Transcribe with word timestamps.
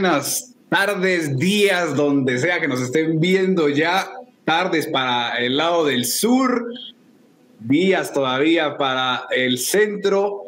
Buenas 0.00 0.54
tardes, 0.70 1.36
días, 1.36 1.94
donde 1.94 2.38
sea 2.38 2.58
que 2.58 2.66
nos 2.66 2.80
estén 2.80 3.20
viendo 3.20 3.68
ya. 3.68 4.10
Tardes 4.46 4.86
para 4.86 5.36
el 5.36 5.58
lado 5.58 5.84
del 5.84 6.06
sur, 6.06 6.72
días 7.58 8.10
todavía 8.14 8.78
para 8.78 9.24
el 9.30 9.58
centro 9.58 10.44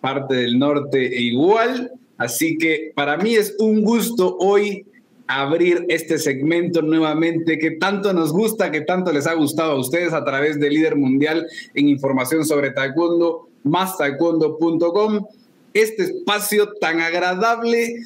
parte 0.00 0.36
del 0.36 0.56
norte 0.56 1.02
igual. 1.20 1.90
Así 2.16 2.56
que 2.58 2.92
para 2.94 3.16
mí 3.16 3.34
es 3.34 3.56
un 3.58 3.82
gusto 3.82 4.36
hoy 4.38 4.86
abrir 5.26 5.84
este 5.88 6.16
segmento 6.16 6.80
nuevamente 6.80 7.58
que 7.58 7.72
tanto 7.72 8.12
nos 8.12 8.32
gusta, 8.32 8.70
que 8.70 8.82
tanto 8.82 9.10
les 9.10 9.26
ha 9.26 9.34
gustado 9.34 9.72
a 9.72 9.80
ustedes 9.80 10.12
a 10.12 10.24
través 10.24 10.60
de 10.60 10.70
Líder 10.70 10.94
Mundial 10.94 11.48
en 11.74 11.88
información 11.88 12.44
sobre 12.44 12.70
taekwondo, 12.70 13.48
más 13.64 13.98
taekwondo.com. 13.98 15.26
Este 15.74 16.04
espacio 16.04 16.74
tan 16.74 17.00
agradable 17.00 17.96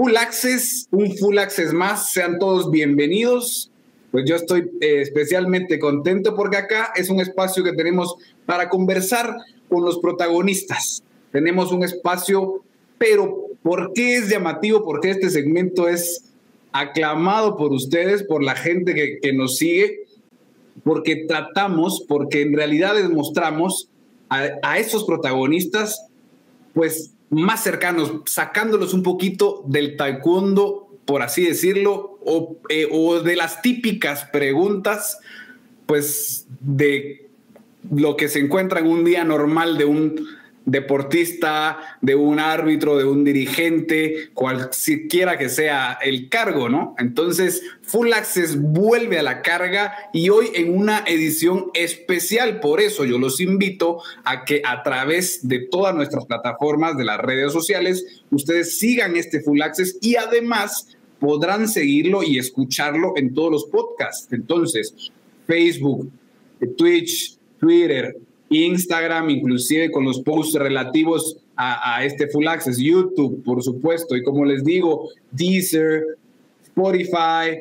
Full 0.00 0.16
Access, 0.16 0.88
un 0.92 1.14
Full 1.14 1.36
Access 1.36 1.74
más, 1.74 2.10
sean 2.10 2.38
todos 2.38 2.70
bienvenidos. 2.70 3.70
Pues 4.10 4.24
yo 4.26 4.34
estoy 4.34 4.70
eh, 4.80 5.02
especialmente 5.02 5.78
contento 5.78 6.34
porque 6.34 6.56
acá 6.56 6.90
es 6.96 7.10
un 7.10 7.20
espacio 7.20 7.62
que 7.62 7.74
tenemos 7.74 8.14
para 8.46 8.70
conversar 8.70 9.36
con 9.68 9.84
los 9.84 9.98
protagonistas. 9.98 11.02
Tenemos 11.32 11.70
un 11.70 11.84
espacio, 11.84 12.64
pero 12.96 13.48
¿por 13.62 13.92
qué 13.92 14.16
es 14.16 14.30
llamativo? 14.30 14.86
Porque 14.86 15.10
este 15.10 15.28
segmento 15.28 15.86
es 15.86 16.24
aclamado 16.72 17.58
por 17.58 17.70
ustedes, 17.70 18.22
por 18.22 18.42
la 18.42 18.54
gente 18.54 18.94
que, 18.94 19.32
nos 19.34 19.58
sigue, 19.58 20.06
porque 20.82 21.26
tratamos, 21.28 22.06
porque 22.08 22.40
en 22.40 22.54
realidad 22.54 22.94
les 22.94 23.10
mostramos 23.10 23.90
a, 24.30 24.48
a 24.62 24.78
esos 24.78 25.04
protagonistas, 25.04 26.06
pues 26.72 27.12
más 27.30 27.62
cercanos, 27.62 28.12
sacándolos 28.26 28.92
un 28.92 29.02
poquito 29.02 29.64
del 29.66 29.96
taekwondo, 29.96 30.88
por 31.04 31.22
así 31.22 31.44
decirlo, 31.44 32.18
o, 32.24 32.56
eh, 32.68 32.88
o 32.90 33.20
de 33.20 33.36
las 33.36 33.62
típicas 33.62 34.24
preguntas, 34.26 35.18
pues 35.86 36.46
de 36.60 37.30
lo 37.90 38.16
que 38.16 38.28
se 38.28 38.40
encuentra 38.40 38.80
en 38.80 38.86
un 38.86 39.04
día 39.04 39.24
normal 39.24 39.78
de 39.78 39.84
un 39.84 40.26
deportista, 40.64 41.98
de 42.00 42.14
un 42.14 42.38
árbitro, 42.38 42.96
de 42.96 43.04
un 43.04 43.24
dirigente, 43.24 44.30
cualquiera 44.34 45.38
que 45.38 45.48
sea 45.48 45.98
el 46.02 46.28
cargo, 46.28 46.68
¿no? 46.68 46.94
Entonces, 46.98 47.62
Full 47.82 48.12
Access 48.12 48.60
vuelve 48.60 49.18
a 49.18 49.22
la 49.22 49.42
carga 49.42 49.94
y 50.12 50.28
hoy 50.28 50.50
en 50.54 50.76
una 50.76 51.04
edición 51.06 51.70
especial. 51.74 52.60
Por 52.60 52.80
eso 52.80 53.04
yo 53.04 53.18
los 53.18 53.40
invito 53.40 54.02
a 54.24 54.44
que 54.44 54.62
a 54.64 54.82
través 54.82 55.46
de 55.48 55.60
todas 55.60 55.94
nuestras 55.94 56.26
plataformas, 56.26 56.96
de 56.96 57.04
las 57.04 57.18
redes 57.18 57.52
sociales, 57.52 58.22
ustedes 58.30 58.78
sigan 58.78 59.16
este 59.16 59.40
Full 59.40 59.62
Access 59.62 59.98
y 60.00 60.16
además 60.16 60.88
podrán 61.18 61.68
seguirlo 61.68 62.22
y 62.22 62.38
escucharlo 62.38 63.14
en 63.16 63.34
todos 63.34 63.50
los 63.50 63.64
podcasts. 63.66 64.32
Entonces, 64.32 65.10
Facebook, 65.46 66.10
Twitch, 66.76 67.36
Twitter, 67.58 68.16
Instagram, 68.50 69.30
inclusive 69.30 69.90
con 69.90 70.04
los 70.04 70.20
posts 70.20 70.58
relativos 70.58 71.38
a, 71.56 72.04
este 72.04 72.26
Full 72.28 72.48
Access, 72.48 72.78
YouTube, 72.78 73.42
por 73.44 73.62
supuesto, 73.62 74.16
y 74.16 74.22
como 74.22 74.44
les 74.44 74.64
digo, 74.64 75.10
Deezer, 75.30 76.04
Spotify, 76.62 77.60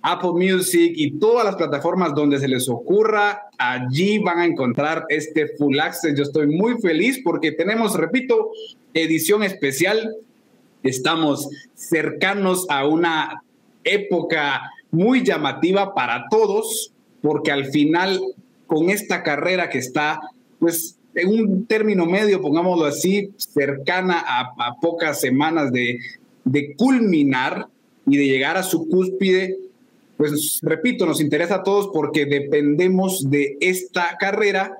Apple 0.00 0.32
Music 0.32 0.92
y 0.96 1.12
todas 1.12 1.44
las 1.44 1.56
plataformas 1.56 2.14
donde 2.14 2.38
se 2.38 2.48
les 2.48 2.68
ocurra, 2.68 3.42
allí 3.58 4.18
van 4.18 4.38
a 4.38 4.44
encontrar 4.46 5.04
este 5.08 5.48
Full 5.56 5.78
Access. 5.78 6.16
Yo 6.16 6.22
estoy 6.22 6.46
muy 6.46 6.80
feliz 6.80 7.20
porque 7.22 7.52
tenemos, 7.52 7.94
repito, 7.94 8.50
edición 8.94 9.42
especial. 9.42 10.14
Estamos 10.82 11.48
cercanos 11.74 12.66
a 12.70 12.86
una 12.86 13.42
época 13.82 14.70
muy 14.90 15.22
llamativa 15.22 15.94
para 15.94 16.26
todos, 16.30 16.92
porque 17.20 17.50
al 17.52 17.66
final 17.66 18.20
con 18.66 18.90
esta 18.90 19.22
carrera 19.22 19.68
que 19.68 19.78
está, 19.78 20.20
pues, 20.58 20.96
en 21.14 21.28
un 21.28 21.66
término 21.66 22.06
medio, 22.06 22.40
pongámoslo 22.40 22.86
así, 22.86 23.30
cercana 23.36 24.24
a, 24.26 24.74
pocas 24.80 25.20
semanas 25.20 25.72
de, 25.72 25.98
de 26.44 26.74
culminar 26.74 27.68
y 28.06 28.16
de 28.16 28.26
llegar 28.26 28.56
a 28.56 28.62
su 28.62 28.88
cúspide, 28.88 29.56
pues 30.16 30.60
repito, 30.62 31.06
nos 31.06 31.20
interesa 31.20 31.56
a 31.56 31.62
todos 31.62 31.90
porque 31.92 32.26
dependemos 32.26 33.30
de 33.30 33.56
esta 33.60 34.16
carrera 34.18 34.76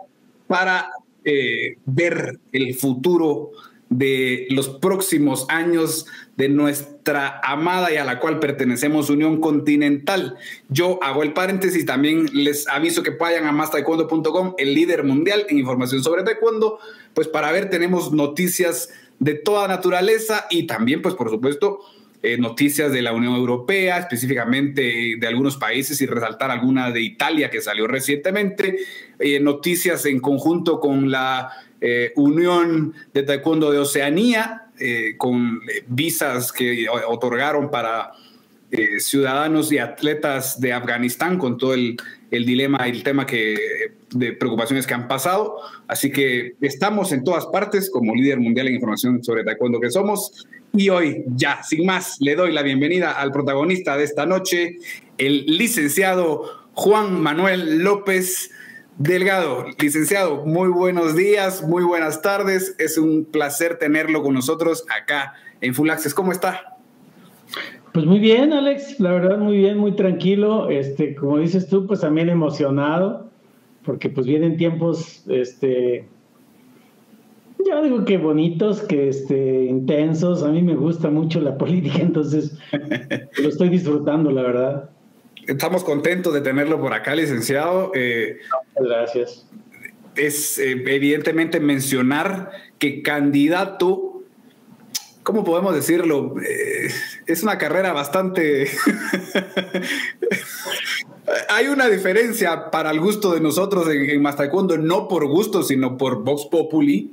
para 0.46 0.90
eh, 1.24 1.76
ver 1.86 2.38
el 2.52 2.74
futuro 2.74 3.50
de 3.88 4.46
los 4.50 4.68
próximos 4.78 5.46
años 5.48 6.06
de 6.36 6.48
nuestra 6.48 7.40
amada 7.42 7.92
y 7.92 7.96
a 7.96 8.04
la 8.04 8.18
cual 8.18 8.40
pertenecemos 8.40 9.10
Unión 9.10 9.40
Continental. 9.40 10.36
Yo 10.68 10.98
hago 11.02 11.22
el 11.22 11.32
paréntesis, 11.32 11.86
también 11.86 12.26
les 12.32 12.68
aviso 12.68 13.02
que 13.02 13.10
vayan 13.10 13.46
a 13.46 13.52
mastaekwondo.com, 13.52 14.54
el 14.58 14.74
líder 14.74 15.04
mundial 15.04 15.46
en 15.48 15.58
información 15.58 16.02
sobre 16.02 16.24
taekwondo, 16.24 16.78
pues 17.14 17.28
para 17.28 17.52
ver 17.52 17.70
tenemos 17.70 18.12
noticias 18.12 18.90
de 19.20 19.34
toda 19.34 19.68
naturaleza 19.68 20.46
y 20.50 20.66
también 20.66 21.02
pues 21.02 21.14
por 21.14 21.30
supuesto 21.30 21.80
eh, 22.26 22.38
noticias 22.38 22.90
de 22.90 23.02
la 23.02 23.12
Unión 23.12 23.34
Europea, 23.34 23.98
específicamente 23.98 25.16
de 25.18 25.26
algunos 25.26 25.58
países 25.58 26.00
y 26.00 26.06
resaltar 26.06 26.50
alguna 26.50 26.90
de 26.90 27.02
Italia 27.02 27.50
que 27.50 27.60
salió 27.60 27.86
recientemente, 27.86 28.78
eh, 29.18 29.40
noticias 29.40 30.06
en 30.06 30.20
conjunto 30.20 30.80
con 30.80 31.10
la 31.10 31.50
eh, 31.82 32.12
Unión 32.16 32.94
de 33.12 33.24
Taekwondo 33.24 33.70
de 33.70 33.78
Oceanía, 33.78 34.63
eh, 34.78 35.14
con 35.16 35.60
eh, 35.68 35.84
visas 35.86 36.52
que 36.52 36.86
otorgaron 36.88 37.70
para 37.70 38.12
ciudadanos 38.98 39.70
y 39.70 39.78
atletas 39.78 40.60
de 40.60 40.72
Afganistán, 40.72 41.38
con 41.38 41.58
todo 41.58 41.74
el, 41.74 41.96
el 42.32 42.44
dilema 42.44 42.88
y 42.88 42.90
el 42.90 43.04
tema 43.04 43.24
que, 43.24 43.56
de 44.10 44.32
preocupaciones 44.32 44.86
que 44.86 44.94
han 44.94 45.08
pasado. 45.08 45.56
Así 45.86 46.10
que 46.10 46.54
estamos 46.60 47.12
en 47.12 47.24
todas 47.24 47.46
partes 47.46 47.90
como 47.90 48.14
líder 48.14 48.40
mundial 48.40 48.68
en 48.68 48.74
información 48.74 49.22
sobre 49.22 49.44
taekwondo 49.44 49.80
que 49.80 49.90
somos. 49.90 50.46
Y 50.72 50.88
hoy, 50.88 51.24
ya, 51.28 51.62
sin 51.62 51.86
más, 51.86 52.16
le 52.20 52.34
doy 52.34 52.52
la 52.52 52.62
bienvenida 52.62 53.12
al 53.12 53.30
protagonista 53.30 53.96
de 53.96 54.04
esta 54.04 54.26
noche, 54.26 54.78
el 55.18 55.46
licenciado 55.46 56.64
Juan 56.72 57.20
Manuel 57.22 57.78
López 57.78 58.50
Delgado, 58.98 59.64
licenciado, 59.80 60.44
muy 60.46 60.68
buenos 60.68 61.16
días, 61.16 61.66
muy 61.66 61.82
buenas 61.82 62.22
tardes. 62.22 62.76
Es 62.78 62.96
un 62.96 63.24
placer 63.24 63.76
tenerlo 63.76 64.22
con 64.22 64.34
nosotros 64.34 64.84
acá 64.88 65.34
en 65.60 65.74
Full 65.74 65.90
Access. 65.90 66.14
¿Cómo 66.14 66.30
está? 66.30 66.76
Pues 67.92 68.06
muy 68.06 68.20
bien, 68.20 68.52
Alex, 68.52 69.00
la 69.00 69.10
verdad 69.10 69.38
muy 69.38 69.56
bien, 69.56 69.78
muy 69.78 69.96
tranquilo. 69.96 70.70
Este, 70.70 71.16
como 71.16 71.38
dices 71.38 71.68
tú, 71.68 71.88
pues 71.88 72.02
también 72.02 72.28
emocionado, 72.28 73.30
porque 73.84 74.10
pues 74.10 74.28
vienen 74.28 74.56
tiempos, 74.56 75.24
este, 75.28 76.06
yo 77.66 77.82
digo 77.82 78.04
que 78.04 78.16
bonitos, 78.16 78.80
que 78.82 79.08
este, 79.08 79.64
intensos. 79.64 80.44
A 80.44 80.50
mí 80.50 80.62
me 80.62 80.76
gusta 80.76 81.10
mucho 81.10 81.40
la 81.40 81.58
política, 81.58 81.98
entonces 81.98 82.56
lo 82.70 83.48
estoy 83.48 83.70
disfrutando, 83.70 84.30
la 84.30 84.42
verdad. 84.42 84.90
Estamos 85.46 85.84
contentos 85.84 86.32
de 86.32 86.40
tenerlo 86.40 86.80
por 86.80 86.94
acá, 86.94 87.14
licenciado. 87.14 87.92
Eh, 87.94 88.38
Gracias. 88.78 89.46
Es 90.16 90.58
eh, 90.58 90.72
evidentemente 90.86 91.60
mencionar 91.60 92.50
que 92.78 93.02
candidato, 93.02 94.22
¿cómo 95.22 95.44
podemos 95.44 95.74
decirlo? 95.74 96.36
Eh, 96.40 96.88
es 97.26 97.42
una 97.42 97.58
carrera 97.58 97.92
bastante... 97.92 98.68
Hay 101.48 101.68
una 101.68 101.88
diferencia 101.88 102.70
para 102.70 102.90
el 102.90 103.00
gusto 103.00 103.32
de 103.32 103.40
nosotros 103.40 103.88
en, 103.88 104.10
en 104.10 104.22
no 104.86 105.08
por 105.08 105.26
gusto, 105.26 105.62
sino 105.62 105.96
por 105.96 106.22
Vox 106.22 106.44
Populi. 106.46 107.12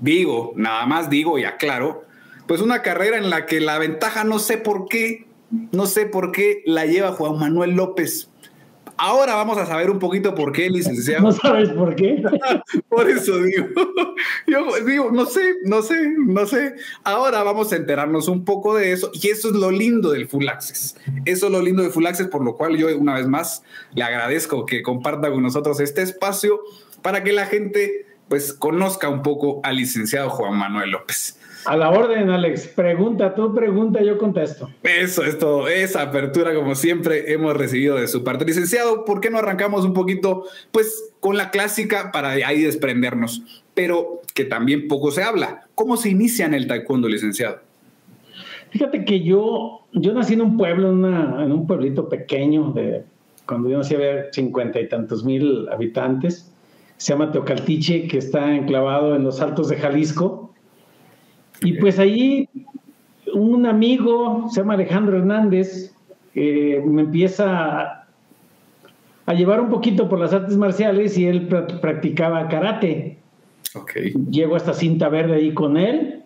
Digo, 0.00 0.52
nada 0.56 0.86
más 0.86 1.10
digo 1.10 1.36
y 1.38 1.44
aclaro, 1.44 2.04
pues 2.46 2.60
una 2.60 2.82
carrera 2.82 3.18
en 3.18 3.28
la 3.28 3.46
que 3.46 3.60
la 3.60 3.78
ventaja 3.78 4.22
no 4.22 4.38
sé 4.38 4.58
por 4.58 4.86
qué 4.88 5.25
no 5.50 5.86
sé 5.86 6.06
por 6.06 6.32
qué 6.32 6.62
la 6.66 6.86
lleva 6.86 7.12
Juan 7.12 7.38
Manuel 7.38 7.72
López. 7.72 8.30
Ahora 8.98 9.34
vamos 9.34 9.58
a 9.58 9.66
saber 9.66 9.90
un 9.90 9.98
poquito 9.98 10.34
por 10.34 10.52
qué, 10.52 10.70
licenciado. 10.70 11.24
¿No 11.24 11.32
sabes 11.32 11.68
por 11.70 11.94
qué? 11.94 12.22
por 12.88 13.10
eso 13.10 13.42
digo. 13.42 13.66
Yo 14.46 14.84
digo, 14.86 15.10
no 15.12 15.26
sé, 15.26 15.56
no 15.64 15.82
sé, 15.82 16.14
no 16.16 16.46
sé. 16.46 16.76
Ahora 17.04 17.42
vamos 17.42 17.72
a 17.72 17.76
enterarnos 17.76 18.28
un 18.28 18.44
poco 18.44 18.74
de 18.74 18.92
eso. 18.92 19.10
Y 19.12 19.28
eso 19.28 19.48
es 19.48 19.54
lo 19.54 19.70
lindo 19.70 20.12
del 20.12 20.28
Full 20.28 20.48
Access. 20.48 20.96
Eso 21.26 21.46
es 21.46 21.52
lo 21.52 21.60
lindo 21.60 21.82
del 21.82 21.92
Full 21.92 22.06
Access, 22.06 22.28
por 22.28 22.42
lo 22.42 22.56
cual 22.56 22.76
yo 22.78 22.96
una 22.96 23.14
vez 23.14 23.26
más 23.28 23.62
le 23.94 24.02
agradezco 24.02 24.64
que 24.64 24.82
comparta 24.82 25.30
con 25.30 25.42
nosotros 25.42 25.78
este 25.80 26.00
espacio 26.00 26.60
para 27.02 27.22
que 27.22 27.32
la 27.32 27.44
gente 27.44 28.06
pues 28.28 28.54
conozca 28.54 29.08
un 29.08 29.22
poco 29.22 29.60
al 29.62 29.76
licenciado 29.76 30.30
Juan 30.30 30.56
Manuel 30.56 30.90
López. 30.90 31.35
A 31.66 31.76
la 31.76 31.90
orden, 31.90 32.30
Alex. 32.30 32.68
Pregunta, 32.68 33.34
tú 33.34 33.52
pregunta, 33.52 34.00
yo 34.00 34.18
contesto. 34.18 34.70
Eso 34.84 35.24
es 35.24 35.36
todo. 35.38 35.66
Esa 35.66 36.02
apertura, 36.02 36.54
como 36.54 36.76
siempre, 36.76 37.32
hemos 37.32 37.56
recibido 37.56 37.96
de 37.96 38.06
su 38.06 38.22
parte. 38.22 38.44
Licenciado, 38.44 39.04
¿por 39.04 39.20
qué 39.20 39.30
no 39.30 39.38
arrancamos 39.38 39.84
un 39.84 39.92
poquito, 39.92 40.44
pues, 40.70 41.12
con 41.18 41.36
la 41.36 41.50
clásica 41.50 42.12
para 42.12 42.30
ahí 42.30 42.62
desprendernos? 42.62 43.42
Pero 43.74 44.20
que 44.32 44.44
también 44.44 44.86
poco 44.86 45.10
se 45.10 45.24
habla. 45.24 45.66
¿Cómo 45.74 45.96
se 45.96 46.10
inicia 46.10 46.46
en 46.46 46.54
el 46.54 46.68
taekwondo, 46.68 47.08
licenciado? 47.08 47.58
Fíjate 48.70 49.04
que 49.04 49.22
yo, 49.22 49.80
yo 49.92 50.12
nací 50.12 50.34
en 50.34 50.42
un 50.42 50.56
pueblo, 50.56 50.90
en, 50.90 51.04
en 51.04 51.52
un 51.52 51.66
pueblito 51.66 52.08
pequeño, 52.08 52.72
de, 52.72 53.02
cuando 53.44 53.68
yo 53.68 53.78
nací 53.78 53.94
había 53.94 54.32
cincuenta 54.32 54.80
y 54.80 54.88
tantos 54.88 55.24
mil 55.24 55.68
habitantes, 55.68 56.52
se 56.96 57.12
llama 57.12 57.32
Teocaltiche, 57.32 58.06
que 58.06 58.18
está 58.18 58.54
enclavado 58.54 59.16
en 59.16 59.24
los 59.24 59.40
altos 59.40 59.68
de 59.68 59.76
Jalisco. 59.76 60.45
Y 61.62 61.74
pues 61.74 61.98
ahí 61.98 62.48
un 63.34 63.66
amigo, 63.66 64.46
se 64.50 64.60
llama 64.60 64.74
Alejandro 64.74 65.18
Hernández, 65.18 65.94
eh, 66.34 66.82
me 66.84 67.02
empieza 67.02 68.06
a, 69.26 69.34
llevar 69.34 69.60
un 69.60 69.70
poquito 69.70 70.08
por 70.08 70.18
las 70.18 70.32
artes 70.32 70.56
marciales 70.56 71.16
y 71.18 71.26
él 71.26 71.48
practicaba 71.80 72.48
karate. 72.48 73.18
Okay. 73.74 74.12
Llego 74.30 74.56
hasta 74.56 74.72
cinta 74.72 75.08
verde 75.08 75.36
ahí 75.36 75.52
con 75.52 75.76
él. 75.76 76.22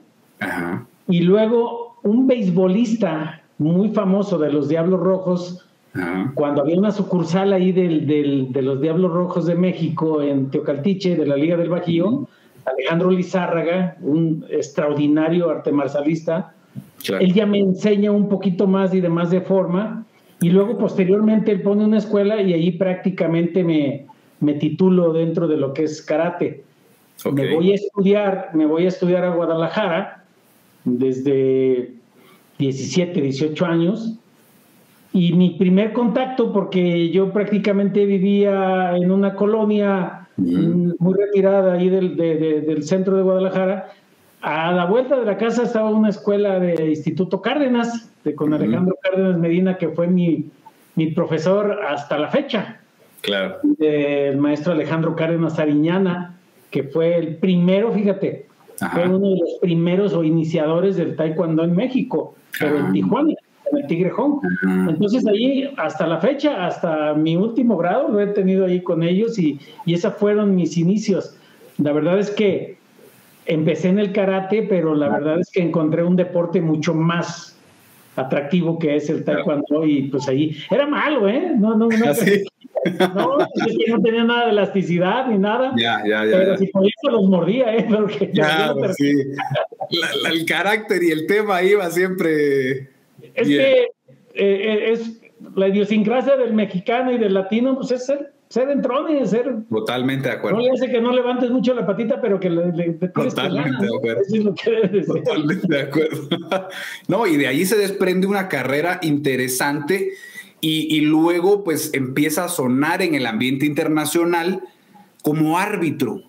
Y 1.09 1.21
luego 1.21 1.99
un 2.03 2.27
beisbolista 2.27 3.43
muy 3.59 3.91
famoso 3.91 4.39
de 4.39 4.53
los 4.53 4.69
Diablos 4.69 5.01
Rojos, 5.01 5.67
cuando 6.35 6.63
había 6.63 6.79
una 6.79 6.93
sucursal 6.93 7.53
ahí 7.53 7.73
de 7.73 8.63
los 8.63 8.81
Diablos 8.81 9.13
Rojos 9.13 9.47
de 9.47 9.57
México 9.57 10.23
en 10.23 10.51
Teocaltiche, 10.51 11.17
de 11.17 11.27
la 11.27 11.37
Liga 11.37 11.57
del 11.57 11.69
Bajío, 11.69 12.29
Alejandro 12.71 13.11
Lizárraga, 13.11 13.97
un 14.01 14.45
extraordinario 14.51 15.51
arte 15.51 15.73
marcialista, 15.73 16.55
él 17.09 17.33
ya 17.33 17.47
me 17.47 17.59
enseña 17.59 18.11
un 18.11 18.29
poquito 18.29 18.67
más 18.67 18.95
y 18.95 19.01
de 19.01 19.09
más 19.09 19.31
de 19.31 19.41
forma, 19.41 20.07
y 20.41 20.51
luego 20.51 20.79
posteriormente 20.79 21.53
él 21.53 21.63
pone 21.63 21.85
una 21.85 21.99
escuela 21.99 22.41
y 22.41 22.53
ahí 22.53 22.73
prácticamente 22.73 23.63
me, 23.63 24.07
me 24.41 24.55
titulo 24.55 25.13
dentro 25.13 25.47
de 25.49 25.57
lo 25.57 25.73
que 25.73 25.85
es 25.85 26.03
karate. 26.03 26.65
Me 27.33 27.55
voy 27.55 27.73
a 27.73 27.75
estudiar, 27.75 28.51
me 28.55 28.65
voy 28.65 28.87
a 28.87 28.89
estudiar 28.89 29.25
a 29.25 29.35
Guadalajara 29.35 30.25
desde 30.85 31.93
17, 32.59 33.21
18 33.21 33.67
años. 33.67 34.17
Y 35.13 35.33
mi 35.35 35.51
primer 35.51 35.93
contacto, 35.93 36.53
porque 36.53 37.11
yo 37.11 37.33
prácticamente 37.33 38.07
vivía 38.07 38.97
en 38.97 39.11
una 39.11 39.35
colonia 39.35 40.20
muy 40.41 41.15
retirada 41.15 41.75
ahí 41.75 41.89
del, 41.89 42.17
del 42.17 42.83
centro 42.83 43.17
de 43.17 43.23
Guadalajara, 43.23 43.93
a 44.43 44.73
la 44.73 44.87
vuelta 44.87 45.19
de 45.19 45.27
la 45.27 45.37
casa 45.37 45.65
estaba 45.65 45.91
una 45.91 46.09
escuela 46.09 46.59
de 46.59 46.89
Instituto 46.89 47.43
Cárdenas, 47.43 48.11
de, 48.25 48.35
con 48.35 48.55
Alejandro 48.55 48.97
Cárdenas 49.03 49.39
Medina, 49.39 49.77
que 49.77 49.91
fue 49.91 50.07
mi, 50.07 50.47
mi 50.95 51.09
profesor 51.09 51.81
hasta 51.87 52.19
la 52.19 52.29
fecha. 52.29 52.81
Claro. 53.21 53.57
El 53.79 54.39
maestro 54.39 54.73
Alejandro 54.73 55.15
Cárdenas 55.15 55.59
Ariñana, 55.59 56.39
que 56.71 56.85
fue 56.85 57.19
el 57.19 57.37
primero, 57.37 57.93
fíjate, 57.93 58.47
fue 58.93 59.09
uno 59.09 59.31
de 59.31 59.41
los 59.41 59.59
primeros 59.61 60.15
o 60.15 60.25
iniciadores 60.25 60.97
del 60.97 61.17
taekwondo 61.17 61.63
en 61.65 61.77
México, 61.77 62.35
pero 62.59 62.79
en 62.79 62.93
Tijuana, 62.93 63.35
el 63.77 63.87
Tigrejón. 63.87 64.41
Entonces 64.89 65.27
ahí, 65.27 65.73
hasta 65.77 66.07
la 66.07 66.19
fecha, 66.19 66.67
hasta 66.67 67.15
mi 67.15 67.37
último 67.37 67.77
grado, 67.77 68.09
lo 68.09 68.21
he 68.21 68.27
tenido 68.29 68.67
ahí 68.67 68.81
con 68.83 69.03
ellos 69.03 69.39
y, 69.39 69.59
y 69.87 69.95
esos 69.95 70.15
fueron 70.15 70.55
mis 70.55 70.77
inicios. 70.77 71.37
La 71.79 71.93
verdad 71.93 72.19
es 72.19 72.31
que 72.31 72.79
empecé 73.47 73.89
en 73.89 73.99
el 73.99 74.13
karate, 74.13 74.63
pero 74.63 74.95
la 74.95 75.09
verdad 75.09 75.41
es 75.41 75.51
que 75.51 75.63
encontré 75.63 76.03
un 76.03 76.17
deporte 76.17 76.61
mucho 76.61 76.95
más 76.95 77.59
atractivo 78.17 78.79
que 78.79 78.97
es 78.97 79.09
el 79.09 79.25
taekwondo 79.25 79.87
y 79.87 80.03
pues 80.03 80.29
ahí 80.29 80.57
era 80.71 80.87
malo, 80.87 81.29
¿eh? 81.29 81.53
No, 81.57 81.77
no, 81.77 81.89
no. 81.89 82.07
No, 83.15 83.37
no 83.89 84.03
tenía 84.03 84.25
nada 84.25 84.47
de 84.47 84.53
elasticidad 84.53 85.27
ni 85.27 85.37
nada. 85.37 85.73
Ya, 85.77 86.03
ya, 86.07 86.25
ya. 86.25 86.39
Pero 86.39 86.57
si 86.57 86.67
por 86.69 86.87
eso 86.87 87.11
los 87.11 87.29
mordía, 87.29 87.77
¿eh? 87.77 87.87
Porque 87.91 88.31
ya, 88.33 88.73
pues 88.73 88.97
sí. 88.97 89.13
el 90.33 90.47
carácter 90.47 91.03
y 91.03 91.11
el 91.11 91.27
tema 91.27 91.63
iba 91.63 91.91
siempre. 91.91 92.89
Es 93.41 93.49
que 93.49 93.83
eh, 93.83 93.89
eh, 94.35 94.93
es 94.93 95.21
la 95.55 95.69
idiosincrasia 95.69 96.37
del 96.37 96.53
mexicano 96.53 97.13
y 97.13 97.19
del 97.19 97.35
latino, 97.35 97.77
pues 97.77 97.91
es 97.91 98.07
ser 98.07 98.33
ser 98.51 98.69
entrones, 98.69 99.31
ser. 99.31 99.65
Totalmente 99.71 100.29
de 100.29 100.35
acuerdo. 100.35 100.59
No 100.59 100.65
le 100.65 100.73
hace 100.73 100.91
que 100.91 101.01
no 101.01 101.13
levantes 101.13 101.51
mucho 101.51 101.73
la 101.73 101.87
patita, 101.87 102.21
pero 102.21 102.39
que 102.41 102.51
le. 102.51 102.73
le 102.73 102.93
Totalmente 102.95 103.87
de 103.87 103.97
acuerdo. 103.97 104.23
Eso 104.23 104.37
es 104.37 104.45
lo 104.45 104.55
que 104.55 104.71
debe 104.71 105.05
Totalmente 105.05 105.69
de 105.69 105.81
acuerdo. 105.81 106.29
no, 107.09 107.27
y 107.27 107.37
de 107.37 107.47
ahí 107.47 107.65
se 107.65 107.79
desprende 107.79 108.27
una 108.27 108.49
carrera 108.49 108.99
interesante 109.03 110.11
y, 110.61 110.95
y, 110.95 111.01
luego, 111.03 111.63
pues 111.63 111.95
empieza 111.95 112.45
a 112.45 112.49
sonar 112.49 113.03
en 113.03 113.15
el 113.15 113.27
ambiente 113.27 113.67
internacional 113.67 114.61
como 115.23 115.57
árbitro. 115.57 116.23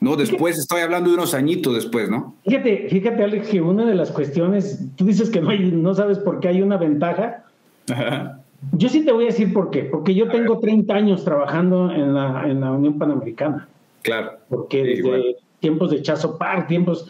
¿No? 0.00 0.16
Después, 0.16 0.58
estoy 0.58 0.80
hablando 0.80 1.10
de 1.10 1.16
unos 1.16 1.34
añitos 1.34 1.74
después, 1.74 2.08
¿no? 2.08 2.34
Fíjate, 2.44 2.88
fíjate, 2.88 3.22
Alex, 3.22 3.48
que 3.48 3.60
una 3.60 3.84
de 3.84 3.94
las 3.94 4.10
cuestiones, 4.10 4.84
tú 4.96 5.04
dices 5.04 5.30
que 5.30 5.40
no, 5.40 5.50
hay, 5.50 5.70
no 5.70 5.94
sabes 5.94 6.18
por 6.18 6.40
qué 6.40 6.48
hay 6.48 6.62
una 6.62 6.76
ventaja. 6.76 7.44
Ajá. 7.90 8.40
Yo 8.72 8.88
sí 8.88 9.04
te 9.04 9.12
voy 9.12 9.24
a 9.24 9.28
decir 9.28 9.52
por 9.52 9.70
qué. 9.70 9.84
Porque 9.84 10.14
yo 10.14 10.28
tengo 10.28 10.58
30 10.58 10.92
años 10.94 11.24
trabajando 11.24 11.92
en 11.92 12.14
la, 12.14 12.44
en 12.48 12.60
la 12.60 12.72
Unión 12.72 12.98
Panamericana. 12.98 13.68
Claro. 14.02 14.32
Porque 14.48 14.82
desde 14.82 15.36
tiempos 15.60 15.90
de 15.90 16.02
Chazo 16.02 16.38
Park, 16.38 16.66
tiempos... 16.66 17.08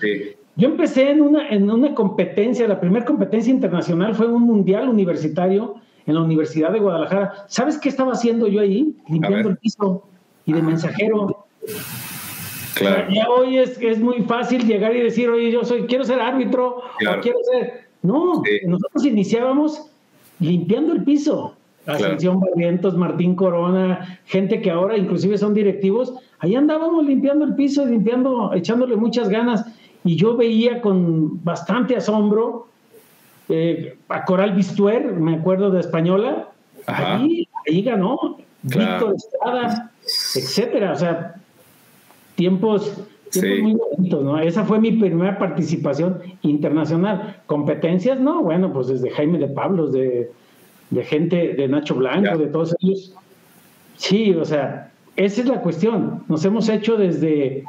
Yo 0.57 0.69
empecé 0.69 1.11
en 1.11 1.21
una, 1.21 1.49
en 1.49 1.71
una 1.71 1.95
competencia, 1.95 2.67
la 2.67 2.81
primera 2.81 3.05
competencia 3.05 3.53
internacional 3.53 4.15
fue 4.15 4.27
un 4.27 4.43
mundial 4.43 4.89
universitario 4.89 5.77
en 6.05 6.15
la 6.15 6.23
Universidad 6.23 6.73
de 6.73 6.81
Guadalajara. 6.81 7.45
¿Sabes 7.47 7.79
qué 7.79 7.89
estaba 7.89 8.13
haciendo 8.13 8.49
yo 8.49 8.61
ahí? 8.61 8.97
Limpiando 9.09 9.51
el 9.51 9.57
piso 9.59 10.09
y 10.47 10.53
de 10.53 10.63
mensajero. 10.63 11.47
Claro. 12.79 13.11
Ya 13.11 13.29
hoy 13.29 13.59
es, 13.59 13.81
es 13.81 13.99
muy 13.99 14.23
fácil 14.23 14.67
llegar 14.67 14.95
y 14.95 15.01
decir, 15.01 15.29
oye, 15.29 15.51
yo 15.51 15.65
soy, 15.65 15.87
quiero 15.87 16.05
ser 16.05 16.21
árbitro 16.21 16.79
o 16.79 17.21
quiero 17.21 17.39
ser... 17.51 17.89
No, 18.03 18.43
nosotros 18.67 19.05
iniciábamos 19.05 19.91
limpiando 20.39 20.93
el 20.93 21.05
piso. 21.05 21.55
Ascensión 21.87 22.41
Barrientos, 22.41 22.97
Martín 22.97 23.35
Corona, 23.35 24.21
gente 24.27 24.61
que 24.61 24.71
ahora 24.71 24.97
inclusive 24.97 25.39
son 25.39 25.55
directivos, 25.55 26.13
ahí 26.39 26.55
andábamos 26.55 27.07
limpiando 27.07 27.47
el 27.47 27.55
piso 27.55 27.85
limpiando, 27.87 28.53
echándole 28.53 28.95
muchas 28.97 29.31
ganas. 29.31 29.65
Y 30.05 30.17
yo 30.17 30.37
veía 30.37 30.81
con 30.83 31.43
bastante 31.43 31.97
asombro 31.97 32.69
eh, 33.49 33.97
a 34.09 34.25
Coral 34.25 34.53
Bistuer, 34.53 35.13
me 35.15 35.37
acuerdo 35.37 35.71
de 35.71 35.81
Española, 35.81 36.49
ahí, 36.87 37.49
ganó, 37.83 38.39
Víctor 38.63 39.15
Estrada, 39.17 39.91
etcétera. 40.05 40.93
O 40.93 40.97
sea, 40.97 41.35
tiempos, 42.39 42.95
muy 43.35 43.75
bonitos, 43.75 44.25
¿no? 44.25 44.39
Esa 44.39 44.65
fue 44.65 44.81
mi 44.81 44.93
primera 44.93 45.39
participación 45.39 46.21
internacional. 46.43 47.43
Competencias, 47.47 48.19
no, 48.21 48.43
bueno, 48.43 48.73
pues 48.73 48.87
desde 48.87 49.11
Jaime 49.11 49.39
de 49.39 49.49
Pablos, 49.49 49.93
de, 49.93 50.31
gente, 51.03 51.55
de 51.55 51.69
Nacho 51.69 51.97
Blanco, 51.97 52.39
de 52.39 52.47
todos 52.47 52.77
ellos. 52.81 53.13
Sí, 53.97 54.33
o 54.33 54.45
sea, 54.45 54.93
esa 55.17 55.41
es 55.43 55.49
la 55.49 55.61
cuestión. 55.61 56.23
Nos 56.29 56.45
hemos 56.45 56.69
hecho 56.69 56.97
desde, 56.97 57.65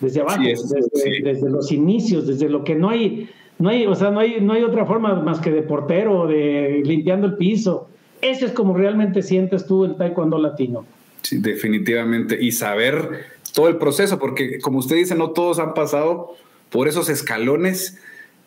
desde 0.00 0.20
abajo, 0.20 0.42
desde, 0.42 1.48
los 1.48 1.70
inicios, 1.70 2.26
desde 2.26 2.48
lo 2.48 2.64
que 2.64 2.74
no 2.74 2.90
hay, 2.90 3.30
no 3.60 3.68
hay, 3.68 3.86
o 3.86 3.94
sea, 3.94 4.10
no 4.10 4.18
hay, 4.18 4.40
no 4.40 4.52
hay 4.52 4.64
otra 4.64 4.84
forma 4.84 5.14
más 5.22 5.38
que 5.38 5.52
de 5.52 5.62
portero, 5.62 6.26
de 6.26 6.82
limpiando 6.84 7.28
el 7.28 7.36
piso. 7.36 7.88
Eso 8.20 8.46
es 8.46 8.52
como 8.52 8.74
realmente 8.74 9.22
sientes 9.22 9.64
tú 9.64 9.84
el 9.84 9.94
taekwondo 9.94 10.38
latino. 10.38 10.84
Sí, 11.22 11.38
definitivamente. 11.38 12.36
Y 12.40 12.52
saber 12.52 13.37
todo 13.52 13.68
el 13.68 13.76
proceso, 13.76 14.18
porque 14.18 14.58
como 14.60 14.78
usted 14.78 14.96
dice, 14.96 15.14
no 15.14 15.30
todos 15.30 15.58
han 15.58 15.74
pasado 15.74 16.34
por 16.70 16.88
esos 16.88 17.08
escalones 17.08 17.98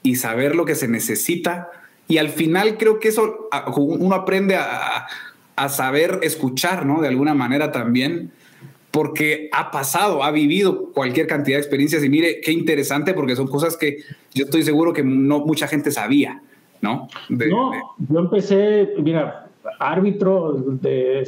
y 0.03 0.15
saber 0.15 0.55
lo 0.55 0.65
que 0.65 0.75
se 0.75 0.88
necesita. 0.88 1.70
Y 2.08 2.17
al 2.17 2.29
final 2.29 2.77
creo 2.77 3.00
que 3.00 3.10
eso 3.10 3.50
uno 3.77 4.15
aprende 4.15 4.55
a, 4.55 5.08
saber 5.70 6.17
escuchar, 6.24 6.88
¿no? 6.88 7.01
De 7.01 7.08
alguna 7.08 7.36
manera 7.36 7.72
también, 7.72 8.31
porque 8.89 9.48
ha 9.51 9.70
pasado, 9.70 10.24
ha 10.24 10.31
vivido 10.31 10.91
cualquier 10.91 11.27
cantidad 11.27 11.58
de 11.58 11.62
experiencias 11.62 12.03
y 12.03 12.10
mire 12.10 12.41
qué 12.41 12.51
interesante 12.51 13.13
porque 13.13 13.36
son 13.36 13.48
cosas 13.48 13.77
que 13.77 13.98
yo 14.34 14.46
estoy 14.46 14.63
seguro 14.63 14.91
que 14.91 15.03
no 15.03 15.46
mucha 15.46 15.67
gente 15.67 15.91
sabía, 15.91 16.41
¿no? 16.81 17.10
no, 17.29 17.96
yo 18.10 18.20
empecé, 18.20 18.89
mira, 18.98 19.51
árbitro 19.77 20.53
de 20.81 21.27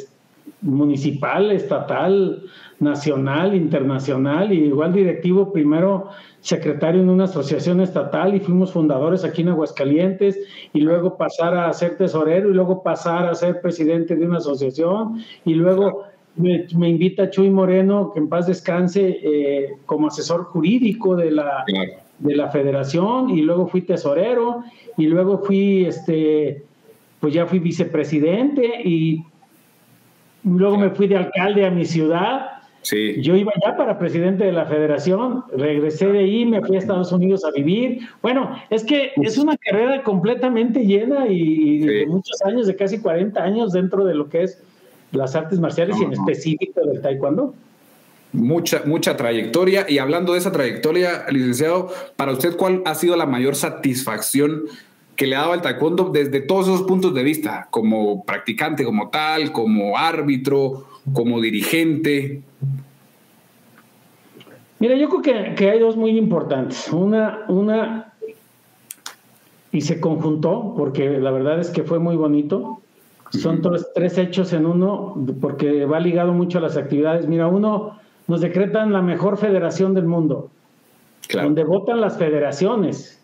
municipal, 0.62 1.52
estatal, 1.52 2.44
nacional, 2.80 3.56
internacional, 3.56 4.52
y 4.54 4.66
igual 4.66 4.94
directivo, 4.94 5.52
primero 5.52 6.10
secretario 6.40 7.02
en 7.02 7.10
una 7.10 7.26
asociación 7.26 7.80
estatal 7.82 8.36
y 8.36 8.40
fuimos 8.40 8.74
fundadores 8.74 9.24
aquí 9.24 9.42
en 9.42 9.50
Aguascalientes, 9.50 10.40
y 10.74 10.82
luego 10.82 11.18
pasar 11.18 11.56
a 11.56 11.72
ser 11.74 11.98
tesorero, 11.98 12.50
y 12.50 12.54
luego 12.54 12.84
pasar 12.84 13.28
a 13.28 13.36
ser 13.36 13.62
presidente 13.62 14.16
de 14.16 14.26
una 14.26 14.38
asociación, 14.38 15.22
y 15.46 15.54
luego 15.54 16.04
me, 16.36 16.90
invita 16.90 17.30
Chuy 17.30 17.50
Moreno, 17.50 18.12
que 18.14 18.20
en 18.20 18.30
paz 18.30 18.48
descanse, 18.48 19.20
eh, 19.24 19.76
como 19.86 20.08
asesor 20.08 20.46
jurídico 20.46 21.16
de 21.16 21.32
la, 21.32 21.64
de 22.20 22.36
la 22.36 22.50
federación, 22.50 23.30
y 23.30 23.42
luego 23.42 23.68
fui 23.68 23.82
tesorero, 23.82 24.64
y 24.98 25.06
luego 25.06 25.40
fui, 25.40 25.86
este, 25.86 26.64
pues 27.20 27.34
ya 27.34 27.46
fui 27.46 27.60
vicepresidente, 27.60 28.82
y 28.84 29.24
Luego 30.44 30.78
me 30.78 30.90
fui 30.90 31.08
de 31.08 31.18
alcalde 31.18 31.66
a 31.66 31.72
mi 31.72 31.86
ciudad 31.86 32.54
Sí. 32.84 33.22
Yo 33.22 33.36
iba 33.36 33.54
ya 33.66 33.78
para 33.78 33.98
presidente 33.98 34.44
de 34.44 34.52
la 34.52 34.66
federación, 34.66 35.46
regresé 35.56 36.08
de 36.08 36.20
ahí, 36.20 36.46
me 36.46 36.62
fui 36.62 36.76
a 36.76 36.80
Estados 36.80 37.12
Unidos 37.14 37.46
a 37.46 37.52
vivir. 37.52 38.02
Bueno, 38.22 38.58
es 38.70 38.84
que 38.84 39.14
es 39.16 39.38
una 39.38 39.58
carrera 39.58 40.04
completamente 40.04 40.86
llena 40.86 41.28
y, 41.28 41.80
de 41.80 42.06
muchos 42.06 42.42
años, 42.44 42.68
de 42.68 42.76
casi 42.76 43.00
40 43.00 43.42
años 43.42 43.72
dentro 43.72 44.04
de 44.04 44.14
lo 44.14 44.30
que 44.30 44.44
es 44.44 44.62
las 45.12 45.36
artes 45.36 45.60
marciales 45.60 45.98
y 46.00 46.04
en 46.04 46.14
específico 46.14 46.82
del 46.86 47.02
taekwondo. 47.02 47.56
Mucha, 48.34 48.82
mucha 48.86 49.16
trayectoria. 49.16 49.86
Y 49.88 50.00
hablando 50.00 50.34
de 50.34 50.40
esa 50.40 50.52
trayectoria, 50.52 51.26
licenciado, 51.30 51.90
para 52.18 52.34
usted, 52.34 52.58
¿cuál 52.58 52.82
ha 52.86 52.96
sido 52.96 53.16
la 53.16 53.26
mayor 53.26 53.56
satisfacción 53.56 54.64
que 55.15 55.27
le 55.27 55.36
ha 55.36 55.41
dado 55.41 55.53
al 55.53 55.62
taekwondo 55.62 56.10
desde 56.10 56.41
todos 56.41 56.67
esos 56.67 56.84
puntos 56.84 57.13
de 57.13 57.24
vista? 57.24 57.67
Como 57.70 58.24
practicante, 58.24 58.84
como 58.84 59.10
tal, 59.10 59.51
como 59.51 59.98
árbitro, 59.98 60.86
como 61.13 61.41
dirigente. 61.41 62.41
Mira, 64.79 64.96
yo 64.96 65.10
creo 65.10 65.55
que, 65.55 65.70
hay 65.70 65.79
dos 65.79 65.96
muy 65.96 66.17
importantes. 66.17 66.91
Una, 66.91 67.46
una, 67.48 68.13
y 69.72 69.82
se 69.82 70.00
conjuntó, 70.00 70.74
porque 70.75 71.10
la 71.20 71.32
verdad 71.32 71.60
es 71.60 71.70
que 71.70 71.84
fue 71.84 72.00
muy 72.00 72.15
bonito. 72.15 72.79
Son 73.29 73.62
tres 73.96 74.17
hechos 74.17 74.53
en 74.53 74.65
uno, 74.65 75.15
porque 75.41 75.86
va 75.86 76.00
ligado 76.00 76.34
mucho 76.34 76.60
a 76.60 76.62
las 76.62 76.77
actividades. 76.77 77.27
Mira, 77.27 77.48
uno, 77.48 77.98
nos 78.27 78.41
decretan 78.41 78.93
la 78.93 79.01
mejor 79.01 79.38
federación 79.38 79.93
del 79.93 80.05
mundo, 80.05 80.50
donde 81.32 81.63
votan 81.63 82.00
las 82.00 82.17
federaciones. 82.17 83.20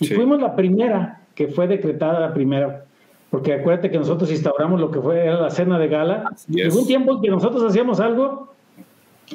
Y 0.00 0.08
fuimos 0.08 0.40
la 0.40 0.56
primera 0.56 1.21
que 1.34 1.48
fue 1.48 1.66
decretada 1.66 2.20
la 2.20 2.34
primera, 2.34 2.84
porque 3.30 3.54
acuérdate 3.54 3.90
que 3.90 3.98
nosotros 3.98 4.30
instauramos 4.30 4.80
lo 4.80 4.90
que 4.90 5.00
fue 5.00 5.26
la 5.26 5.50
cena 5.50 5.78
de 5.78 5.88
gala. 5.88 6.32
Hubo 6.48 6.80
un 6.80 6.86
tiempo 6.86 7.20
que 7.20 7.30
nosotros 7.30 7.62
hacíamos 7.64 8.00
algo 8.00 8.52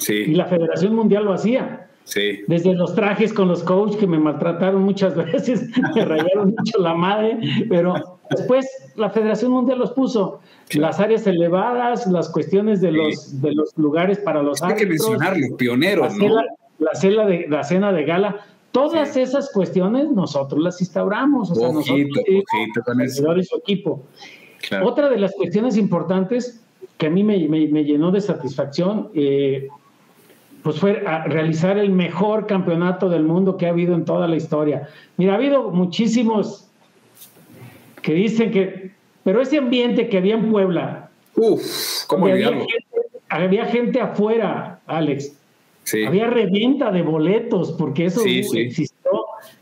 y 0.07 0.35
la 0.35 0.45
Federación 0.45 0.95
Mundial 0.95 1.25
lo 1.25 1.33
hacía. 1.33 1.87
Desde 2.47 2.73
los 2.73 2.95
trajes 2.95 3.33
con 3.33 3.49
los 3.49 3.63
coaches 3.63 3.97
que 3.97 4.07
me 4.07 4.17
maltrataron 4.17 4.81
muchas 4.81 5.15
veces, 5.31 5.69
me 5.93 6.05
rayaron 6.05 6.55
mucho 6.57 6.79
la 6.79 6.93
madre, 6.93 7.37
pero 7.69 8.19
después 8.29 8.65
la 8.95 9.09
Federación 9.09 9.51
Mundial 9.51 9.79
los 9.79 9.91
puso. 9.91 10.39
Las 10.71 10.99
áreas 10.99 11.27
elevadas, 11.27 12.07
las 12.07 12.29
cuestiones 12.29 12.81
de 12.81 12.91
los, 12.91 13.41
de 13.41 13.53
los 13.53 13.75
lugares 13.77 14.19
para 14.19 14.41
los 14.41 14.61
Hay 14.61 14.75
que 14.75 14.85
mencionarlo, 14.85 15.57
pioneros, 15.57 16.17
la 16.17 16.27
¿no? 16.27 16.35
la, 16.79 16.93
cena 16.93 17.25
de, 17.25 17.45
la 17.49 17.63
cena 17.63 17.91
de 17.91 18.03
gala, 18.03 18.45
todas 18.77 19.17
esas 19.17 19.51
cuestiones 19.51 20.11
nosotros 20.11 20.61
las 20.61 20.79
instauramos. 20.79 21.49
O 21.49 21.55
sea, 21.55 21.71
nosotros, 21.71 22.07
con 22.85 23.01
eso. 23.01 23.23
su 23.43 23.57
equipo. 23.57 24.03
Otra 24.83 25.09
de 25.09 25.17
las 25.17 25.33
cuestiones 25.33 25.77
importantes 25.77 26.61
que 26.97 27.07
a 27.07 27.09
mí 27.09 27.23
me, 27.23 27.47
me, 27.47 27.83
llenó 27.83 28.11
de 28.11 28.21
satisfacción, 28.21 29.09
eh, 29.15 29.67
pues 30.61 30.79
fue 30.79 30.93
realizar 31.25 31.79
el 31.79 31.89
mejor 31.89 32.45
campeonato 32.45 33.09
del 33.09 33.23
mundo 33.23 33.57
que 33.57 33.65
ha 33.65 33.69
habido 33.69 33.95
en 33.95 34.05
toda 34.05 34.27
la 34.27 34.35
historia. 34.35 34.89
Mira, 35.17 35.33
ha 35.33 35.35
habido 35.37 35.71
muchísimos 35.71 36.67
que 38.03 38.13
dicen 38.13 38.51
que, 38.51 38.91
pero 39.23 39.41
ese 39.41 39.57
ambiente 39.57 40.07
que 40.07 40.17
había 40.19 40.35
en 40.35 40.51
Puebla, 40.51 41.09
Uf, 41.35 42.05
¿cómo 42.07 42.27
había 42.27 42.49
gente, 42.49 42.73
había 43.29 43.65
gente 43.65 44.01
afuera, 44.01 44.81
Alex. 44.85 45.36
Sí. 45.87 46.03
Había 46.03 46.27
reventa 46.27 46.91
de 46.91 47.01
boletos, 47.01 47.71
porque 47.71 48.05
eso 48.05 48.21
existió. 48.25 49.09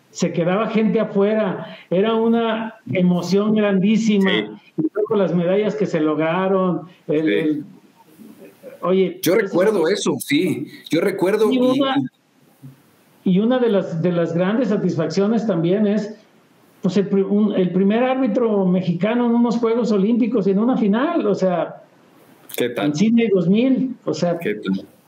Se 0.10 0.34
quedaba 0.34 0.72
gente 0.72 1.00
afuera. 1.00 1.78
Era 1.92 2.16
una 2.16 2.80
emoción 2.92 3.54
grandísima. 3.54 4.60
Y 4.76 5.04
con 5.08 5.20
las 5.20 5.36
medallas 5.36 5.76
que 5.76 5.86
se 5.86 6.00
lograron, 6.00 6.88
el, 7.08 7.64
Oye, 8.82 9.20
yo 9.22 9.36
recuerdo 9.36 9.88
eso, 9.88 10.16
sí, 10.20 10.68
yo 10.90 11.00
recuerdo. 11.00 11.52
Y 11.52 13.40
una, 13.40 13.60
de, 13.60 13.70
las, 13.70 14.02
de 14.02 14.12
las 14.12 14.34
grandes 14.34 14.70
satisfacciones 14.70 15.46
también 15.46 15.86
es 15.86 16.16
pues 16.82 16.98
el, 16.98 17.08
primer 17.08 18.04
árbitro 18.04 18.66
mexicano 18.66 19.28
en 19.28 19.32
unos 19.34 19.58
Juegos 19.58 19.92
Olímpicos 19.92 20.48
y 20.48 20.52
en 20.52 20.60
una 20.60 20.76
final, 20.76 21.26
o 21.28 21.36
sea, 21.36 21.84
¿Qué 22.56 22.70
tal? 22.70 22.88
en 22.88 22.96
Sydney 22.96 23.28
2000, 23.30 23.96
o 24.06 24.14
sea, 24.14 24.40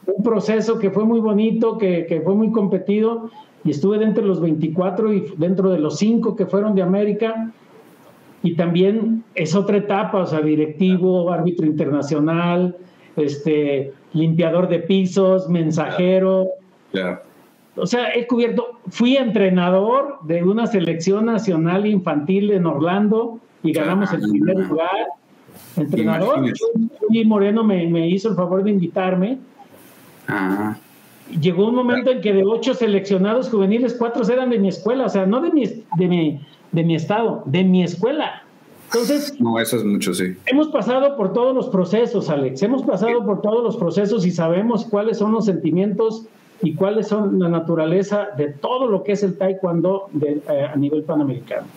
un 0.08 0.24
proceso 0.24 0.80
que 0.80 0.90
fue 0.90 1.06
muy 1.06 1.20
bonito, 1.20 1.78
que, 1.78 2.06
que, 2.06 2.22
fue 2.22 2.34
muy 2.34 2.52
competido 2.52 3.30
y 3.64 3.72
estuve 3.72 3.98
dentro 3.98 4.24
de 4.24 4.30
los 4.30 4.42
24 4.42 5.14
y 5.14 5.34
dentro 5.38 5.70
de 5.70 5.80
los 5.80 5.98
5 5.98 6.36
que 6.36 6.46
fueron 6.46 6.76
de 6.76 6.82
América 6.82 7.52
y 8.44 8.56
también 8.56 9.24
es 9.36 9.56
otra 9.56 9.78
etapa, 9.78 10.20
o 10.20 10.26
sea, 10.26 10.42
directivo, 10.42 11.32
árbitro 11.32 11.66
internacional, 11.66 12.78
este, 13.16 13.94
limpiador 14.14 14.70
de 14.70 14.80
pisos, 14.80 15.50
mensajero. 15.50 16.48
O 17.76 17.86
sea, 17.86 18.14
he 18.14 18.26
cubierto, 18.26 18.80
fui 18.90 19.18
entrenador 19.18 20.20
de 20.24 20.44
una 20.44 20.68
selección 20.68 21.26
nacional 21.26 21.86
infantil 21.86 22.52
en 22.52 22.66
Orlando 22.66 23.40
y 23.64 23.72
ganamos 23.72 24.14
el 24.14 24.22
primer 24.22 24.58
lugar. 24.68 25.08
Entrenador, 25.76 26.46
y 27.10 27.26
Moreno 27.26 27.64
me, 27.64 28.08
hizo 28.08 28.30
el 28.30 28.36
favor 28.36 28.64
de 28.64 28.72
invitarme. 28.72 29.40
Ah. 30.28 30.78
Llegó 31.42 31.68
un 31.68 31.76
momento 31.76 32.12
en 32.12 32.22
que 32.22 32.34
de 32.34 32.44
ocho 32.46 32.74
seleccionados 32.74 33.50
juveniles, 33.50 33.96
cuatro 33.98 34.24
eran 34.32 34.50
de 34.50 34.60
mi 34.60 34.70
escuela, 34.70 35.06
o 35.06 35.10
sea, 35.10 35.26
no 35.26 35.42
de 35.42 35.52
mi, 35.52 35.66
de 35.66 36.08
mi, 36.08 36.40
de 36.72 36.84
mi 36.84 36.96
estado, 36.96 37.44
de 37.46 37.64
mi 37.64 37.84
escuela. 37.84 38.44
Entonces, 38.86 39.40
no, 39.40 39.60
eso 39.60 39.76
es 39.76 39.84
mucho, 39.84 40.14
sí. 40.14 40.36
Hemos 40.46 40.70
pasado 40.70 41.18
por 41.18 41.34
todos 41.34 41.54
los 41.54 41.68
procesos, 41.68 42.30
Alex. 42.30 42.64
Hemos 42.64 42.84
pasado 42.84 43.26
por 43.26 43.42
todos 43.42 43.62
los 43.62 43.76
procesos 43.76 44.26
y 44.26 44.32
sabemos 44.32 44.86
cuáles 44.86 45.18
son 45.18 45.34
los 45.34 45.46
sentimientos 45.46 46.26
y 46.62 46.74
cuáles 46.74 47.08
son 47.08 47.38
la 47.40 47.50
naturaleza 47.50 48.30
de 48.38 48.48
todo 48.48 48.88
lo 48.88 49.04
que 49.04 49.12
es 49.12 49.24
el 49.24 49.38
taekwondo 49.38 50.08
de, 50.14 50.42
eh, 50.50 50.68
a 50.74 50.76
nivel 50.78 51.04
panamericano. 51.04 51.68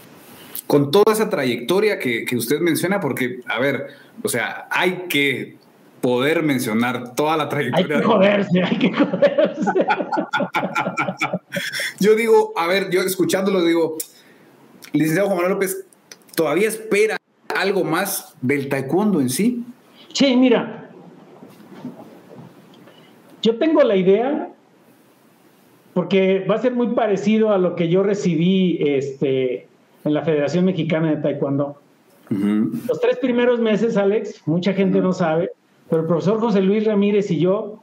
Con 0.69 0.93
toda 0.93 1.13
esa 1.13 1.29
trayectoria 1.29 1.99
que, 1.99 2.25
que 2.25 2.37
usted 2.37 2.61
menciona, 2.61 3.01
porque, 3.01 3.41
a 3.49 3.59
ver, 3.59 3.89
o 4.23 4.29
sea, 4.29 4.69
hay 4.71 5.07
que 5.09 5.57
poder 6.01 6.43
mencionar 6.43 7.15
toda 7.15 7.37
la 7.37 7.49
trayectoria. 7.49 7.97
Hay 7.97 8.03
que 8.03 8.07
joderse, 8.07 8.63
hay 8.63 8.79
que 8.79 8.93
joderse. 8.93 9.71
yo 12.01 12.15
digo, 12.15 12.53
a 12.57 12.67
ver, 12.67 12.91
yo 12.91 13.03
escuchándolo 13.03 13.65
digo, 13.65 13.97
licenciado 14.93 15.29
Juan 15.29 15.39
Manuel 15.39 15.55
López, 15.55 15.87
todavía 16.35 16.69
espera 16.69 17.17
algo 17.55 17.85
más 17.85 18.35
del 18.41 18.69
taekwondo 18.69 19.21
en 19.21 19.29
sí. 19.29 19.65
Sí, 20.13 20.37
mira, 20.37 20.91
yo 23.43 23.59
tengo 23.59 23.83
la 23.83 23.97
idea, 23.97 24.49
porque 25.95 26.45
va 26.51 26.57
a 26.57 26.63
ser 26.63 26.75
muy 26.75 26.89
parecido 26.89 27.53
a 27.53 27.59
lo 27.59 27.77
que 27.77 27.89
yo 27.89 28.03
recibí 28.03 28.79
este, 28.81 29.69
en 30.05 30.15
la 30.15 30.23
Federación 30.23 30.65
Mexicana 30.65 31.11
de 31.11 31.17
Taekwondo. 31.17 31.77
Los 32.31 33.01
tres 33.01 33.19
primeros 33.19 33.59
meses, 33.59 33.97
Alex, 33.97 34.47
mucha 34.47 34.73
gente 34.73 35.01
no 35.01 35.13
sabe, 35.13 35.51
pero 35.91 36.03
el 36.03 36.09
profesor 36.09 36.41
José 36.41 36.63
Luis 36.63 36.87
Ramírez 36.87 37.31
y 37.31 37.41
yo 37.41 37.81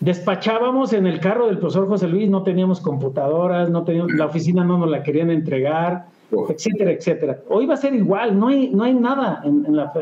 despachábamos 0.00 0.92
en 0.92 1.06
el 1.06 1.20
carro 1.20 1.46
del 1.46 1.58
profesor 1.58 1.88
José 1.88 2.08
Luis, 2.08 2.28
no 2.28 2.42
teníamos 2.42 2.80
computadoras, 2.80 3.70
no 3.70 3.84
teníamos, 3.84 4.12
la 4.12 4.26
oficina 4.26 4.62
no 4.62 4.76
nos 4.76 4.90
la 4.90 5.02
querían 5.02 5.30
entregar, 5.30 6.06
etcétera, 6.48 6.90
etcétera. 6.90 7.38
Hoy 7.48 7.66
va 7.66 7.74
a 7.74 7.76
ser 7.76 7.94
igual, 7.94 8.38
no 8.38 8.48
hay, 8.48 8.70
no 8.70 8.82
hay 8.82 8.94
nada 8.94 9.42
en, 9.44 9.76
la, 9.76 9.92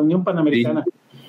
Unión 0.00 0.22
Panamericana. 0.22 0.84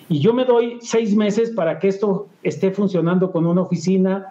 Y 0.09 0.19
yo 0.19 0.33
me 0.33 0.43
doy 0.43 0.79
seis 0.81 1.15
meses 1.15 1.51
para 1.51 1.79
que 1.79 1.87
esto 1.87 2.27
esté 2.43 2.71
funcionando 2.71 3.31
con 3.31 3.45
una 3.45 3.61
oficina, 3.61 4.27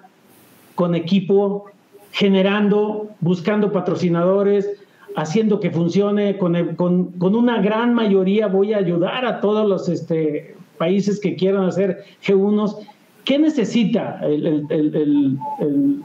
con 0.75 0.95
equipo, 0.95 1.65
generando, 2.13 3.09
buscando 3.21 3.73
patrocinadores, 3.73 4.69
haciendo 5.17 5.61
que 5.61 5.71
funcione, 5.71 6.37
con, 6.37 6.75
con, 6.77 7.35
una 7.35 7.63
gran 7.63 7.95
mayoría 7.95 8.49
voy 8.49 8.75
a 8.75 8.79
ayudar 8.79 9.25
a 9.25 9.41
todos 9.41 9.67
los 9.67 9.89
este, 9.89 10.58
países 10.79 11.21
que 11.21 11.37
quieran 11.37 11.65
hacer 11.65 12.05
G1. 12.25 12.87
¿Qué 13.25 13.39
necesita 13.39 14.21
el, 14.23 14.67
el, 14.71 15.39
el 15.61 16.03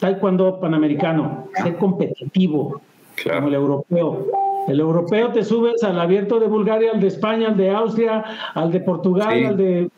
taekwondo 0.00 0.58
panamericano? 0.58 1.48
Ser 1.62 1.76
competitivo, 1.76 2.80
como 3.22 3.48
el 3.48 3.54
europeo. 3.54 4.26
El 4.68 4.80
europeo 4.80 5.30
te 5.32 5.44
subes 5.44 5.82
al 5.82 5.98
abierto 5.98 6.38
de 6.38 6.46
Bulgaria, 6.46 6.90
al 6.92 7.00
de 7.00 7.06
España, 7.06 7.48
al 7.48 7.56
de 7.56 7.70
Austria, 7.70 8.24
al 8.54 8.70
de 8.70 8.80
Portugal, 8.80 9.46
al 9.46 9.56
de... 9.56 9.90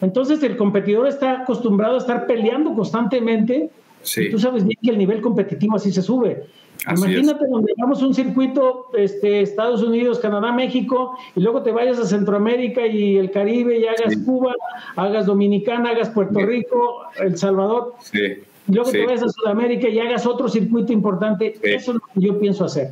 Entonces 0.00 0.42
el 0.42 0.56
competidor 0.56 1.06
está 1.06 1.42
acostumbrado 1.42 1.94
a 1.94 1.98
estar 1.98 2.26
peleando 2.26 2.74
constantemente. 2.74 3.70
Y 4.16 4.30
tú 4.30 4.38
sabes 4.38 4.64
bien 4.64 4.78
que 4.82 4.90
el 4.90 4.98
nivel 4.98 5.20
competitivo 5.20 5.76
así 5.76 5.92
se 5.92 6.02
sube. 6.02 6.44
Imagínate 6.90 7.46
donde 7.46 7.72
hagamos 7.76 8.02
un 8.02 8.14
circuito 8.14 8.86
este, 8.94 9.42
Estados 9.42 9.82
Unidos, 9.82 10.18
Canadá, 10.18 10.52
México, 10.52 11.16
y 11.36 11.40
luego 11.40 11.62
te 11.62 11.70
vayas 11.70 11.98
a 11.98 12.06
Centroamérica 12.06 12.86
y 12.86 13.16
el 13.16 13.30
Caribe 13.30 13.78
y 13.78 13.86
hagas 13.86 14.16
Cuba, 14.24 14.54
hagas 14.96 15.26
Dominicana, 15.26 15.90
hagas 15.90 16.10
Puerto 16.10 16.40
Rico, 16.40 17.02
El 17.20 17.36
Salvador. 17.36 17.94
Sí. 18.00 18.20
Luego 18.68 18.90
te 18.90 19.04
vayas 19.04 19.22
a 19.22 19.28
Sudamérica 19.28 19.88
y 19.88 19.98
hagas 20.00 20.26
otro 20.26 20.48
circuito 20.48 20.92
importante. 20.92 21.54
Eso 21.62 21.92
es 21.92 21.94
lo 21.94 22.00
que 22.00 22.26
yo 22.26 22.38
pienso 22.40 22.64
hacer. 22.64 22.90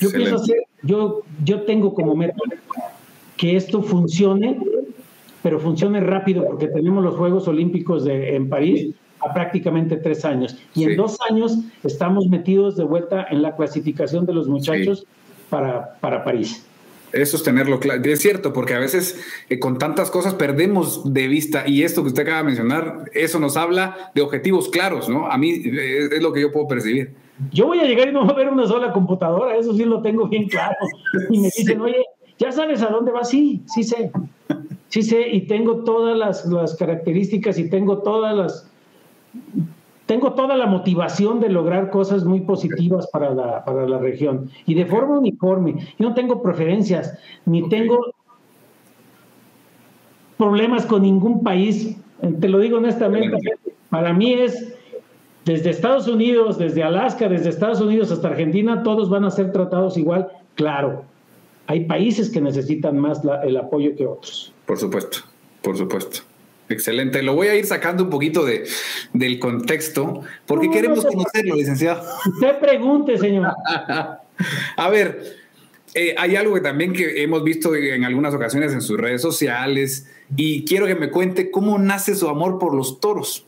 Yo 0.00 0.10
pienso 0.10 0.36
hacer, 0.36 0.58
yo, 0.82 1.22
yo 1.44 1.62
tengo 1.62 1.94
como 1.94 2.14
meta 2.14 2.36
que 3.36 3.56
esto 3.56 3.82
funcione 3.82 4.58
pero 5.42 5.58
funcione 5.58 6.00
rápido 6.00 6.44
porque 6.44 6.68
tenemos 6.68 7.02
los 7.02 7.16
Juegos 7.16 7.48
Olímpicos 7.48 8.04
de, 8.04 8.36
en 8.36 8.48
París 8.48 8.94
a 9.24 9.32
prácticamente 9.32 9.96
tres 9.96 10.24
años. 10.24 10.56
Y 10.74 10.84
en 10.84 10.96
dos 10.96 11.18
años 11.28 11.58
estamos 11.84 12.26
metidos 12.26 12.76
de 12.76 12.84
vuelta 12.84 13.26
en 13.30 13.42
la 13.42 13.56
clasificación 13.56 14.26
de 14.26 14.34
los 14.34 14.48
muchachos 14.48 15.06
para, 15.48 15.94
para 16.00 16.24
París. 16.24 16.64
Eso 17.12 17.36
es 17.36 17.42
tenerlo 17.42 17.78
claro. 17.78 18.02
Es 18.04 18.20
cierto, 18.20 18.52
porque 18.52 18.74
a 18.74 18.78
veces 18.78 19.22
eh, 19.50 19.58
con 19.58 19.78
tantas 19.78 20.10
cosas 20.10 20.34
perdemos 20.34 21.12
de 21.12 21.28
vista 21.28 21.64
y 21.66 21.82
esto 21.82 22.02
que 22.02 22.08
usted 22.08 22.22
acaba 22.22 22.38
de 22.38 22.44
mencionar, 22.44 23.10
eso 23.12 23.38
nos 23.38 23.56
habla 23.56 24.10
de 24.14 24.22
objetivos 24.22 24.70
claros, 24.70 25.08
¿no? 25.08 25.26
A 25.30 25.36
mí 25.36 25.50
eh, 25.50 26.08
es, 26.10 26.22
lo 26.22 26.32
que 26.32 26.40
yo 26.40 26.50
puedo 26.50 26.66
percibir. 26.66 27.12
Yo 27.50 27.66
voy 27.66 27.80
a 27.80 27.84
llegar 27.84 28.08
y 28.08 28.12
no 28.12 28.24
voy 28.24 28.32
a 28.32 28.36
ver 28.36 28.48
una 28.48 28.66
sola 28.66 28.92
computadora, 28.92 29.56
eso 29.56 29.74
sí 29.74 29.84
lo 29.84 30.00
tengo 30.00 30.26
bien 30.26 30.48
claro. 30.48 30.76
Y 31.30 31.38
me 31.38 31.50
dicen, 31.56 31.80
oye, 31.80 32.02
¿ya 32.38 32.50
sabes 32.50 32.82
a 32.82 32.86
dónde 32.86 33.12
vas? 33.12 33.28
Sí, 33.28 33.62
sí 33.66 33.84
sé. 33.84 34.10
Sí 34.88 35.02
sé 35.02 35.28
y 35.28 35.46
tengo 35.46 35.84
todas 35.84 36.16
las, 36.16 36.46
las 36.46 36.76
características 36.76 37.58
y 37.58 37.68
tengo 37.68 37.98
todas 37.98 38.36
las 38.36 38.71
tengo 40.06 40.32
toda 40.32 40.56
la 40.56 40.66
motivación 40.66 41.40
de 41.40 41.48
lograr 41.48 41.90
cosas 41.90 42.24
muy 42.24 42.40
positivas 42.40 43.06
para 43.06 43.34
la, 43.34 43.64
para 43.64 43.88
la 43.88 43.98
región 43.98 44.50
y 44.66 44.74
de 44.74 44.84
forma 44.84 45.18
uniforme. 45.18 45.76
Yo 45.98 46.08
no 46.08 46.14
tengo 46.14 46.42
preferencias, 46.42 47.18
ni 47.46 47.68
tengo 47.68 48.12
problemas 50.36 50.84
con 50.86 51.02
ningún 51.02 51.42
país. 51.42 51.96
Te 52.40 52.48
lo 52.48 52.58
digo 52.58 52.78
honestamente, 52.78 53.38
para 53.90 54.12
mí 54.12 54.34
es 54.34 54.74
desde 55.44 55.70
Estados 55.70 56.06
Unidos, 56.08 56.58
desde 56.58 56.82
Alaska, 56.82 57.28
desde 57.28 57.48
Estados 57.48 57.80
Unidos 57.80 58.12
hasta 58.12 58.28
Argentina, 58.28 58.82
todos 58.82 59.08
van 59.08 59.24
a 59.24 59.30
ser 59.30 59.50
tratados 59.52 59.96
igual. 59.96 60.28
Claro, 60.54 61.04
hay 61.66 61.86
países 61.86 62.30
que 62.30 62.40
necesitan 62.40 62.98
más 62.98 63.22
el 63.44 63.56
apoyo 63.56 63.96
que 63.96 64.06
otros. 64.06 64.52
Por 64.66 64.78
supuesto, 64.78 65.18
por 65.62 65.76
supuesto. 65.76 66.31
Excelente. 66.68 67.22
Lo 67.22 67.34
voy 67.34 67.48
a 67.48 67.54
ir 67.54 67.66
sacando 67.66 68.04
un 68.04 68.10
poquito 68.10 68.44
de, 68.44 68.64
del 69.12 69.38
contexto 69.38 70.22
porque 70.46 70.70
queremos 70.70 71.04
conocerlo, 71.04 71.56
licenciado. 71.56 72.02
Usted 72.26 72.58
pregunte, 72.58 73.18
señor. 73.18 73.52
a 74.76 74.90
ver, 74.90 75.36
eh, 75.94 76.14
hay 76.16 76.36
algo 76.36 76.54
que 76.54 76.60
también 76.60 76.92
que 76.92 77.22
hemos 77.22 77.44
visto 77.44 77.74
en 77.74 78.04
algunas 78.04 78.34
ocasiones 78.34 78.72
en 78.72 78.80
sus 78.80 78.98
redes 78.98 79.20
sociales 79.20 80.10
y 80.36 80.64
quiero 80.64 80.86
que 80.86 80.94
me 80.94 81.10
cuente 81.10 81.50
cómo 81.50 81.78
nace 81.78 82.14
su 82.14 82.28
amor 82.28 82.58
por 82.58 82.74
los 82.74 83.00
toros. 83.00 83.46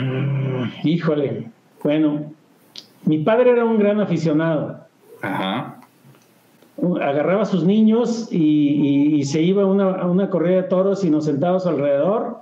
Mm, 0.00 0.64
híjole, 0.84 1.50
bueno, 1.82 2.32
mi 3.04 3.18
padre 3.18 3.50
era 3.50 3.64
un 3.64 3.78
gran 3.78 4.00
aficionado. 4.00 4.86
Ajá 5.20 5.73
agarraba 7.00 7.42
a 7.42 7.46
sus 7.46 7.64
niños 7.64 8.28
y, 8.30 9.22
se 9.24 9.40
iba 9.40 9.62
a 9.62 9.66
una, 9.66 10.30
corrida 10.30 10.56
de 10.56 10.62
toros 10.64 11.04
y 11.04 11.10
nos 11.10 11.24
sentábamos 11.24 11.66
alrededor 11.66 12.38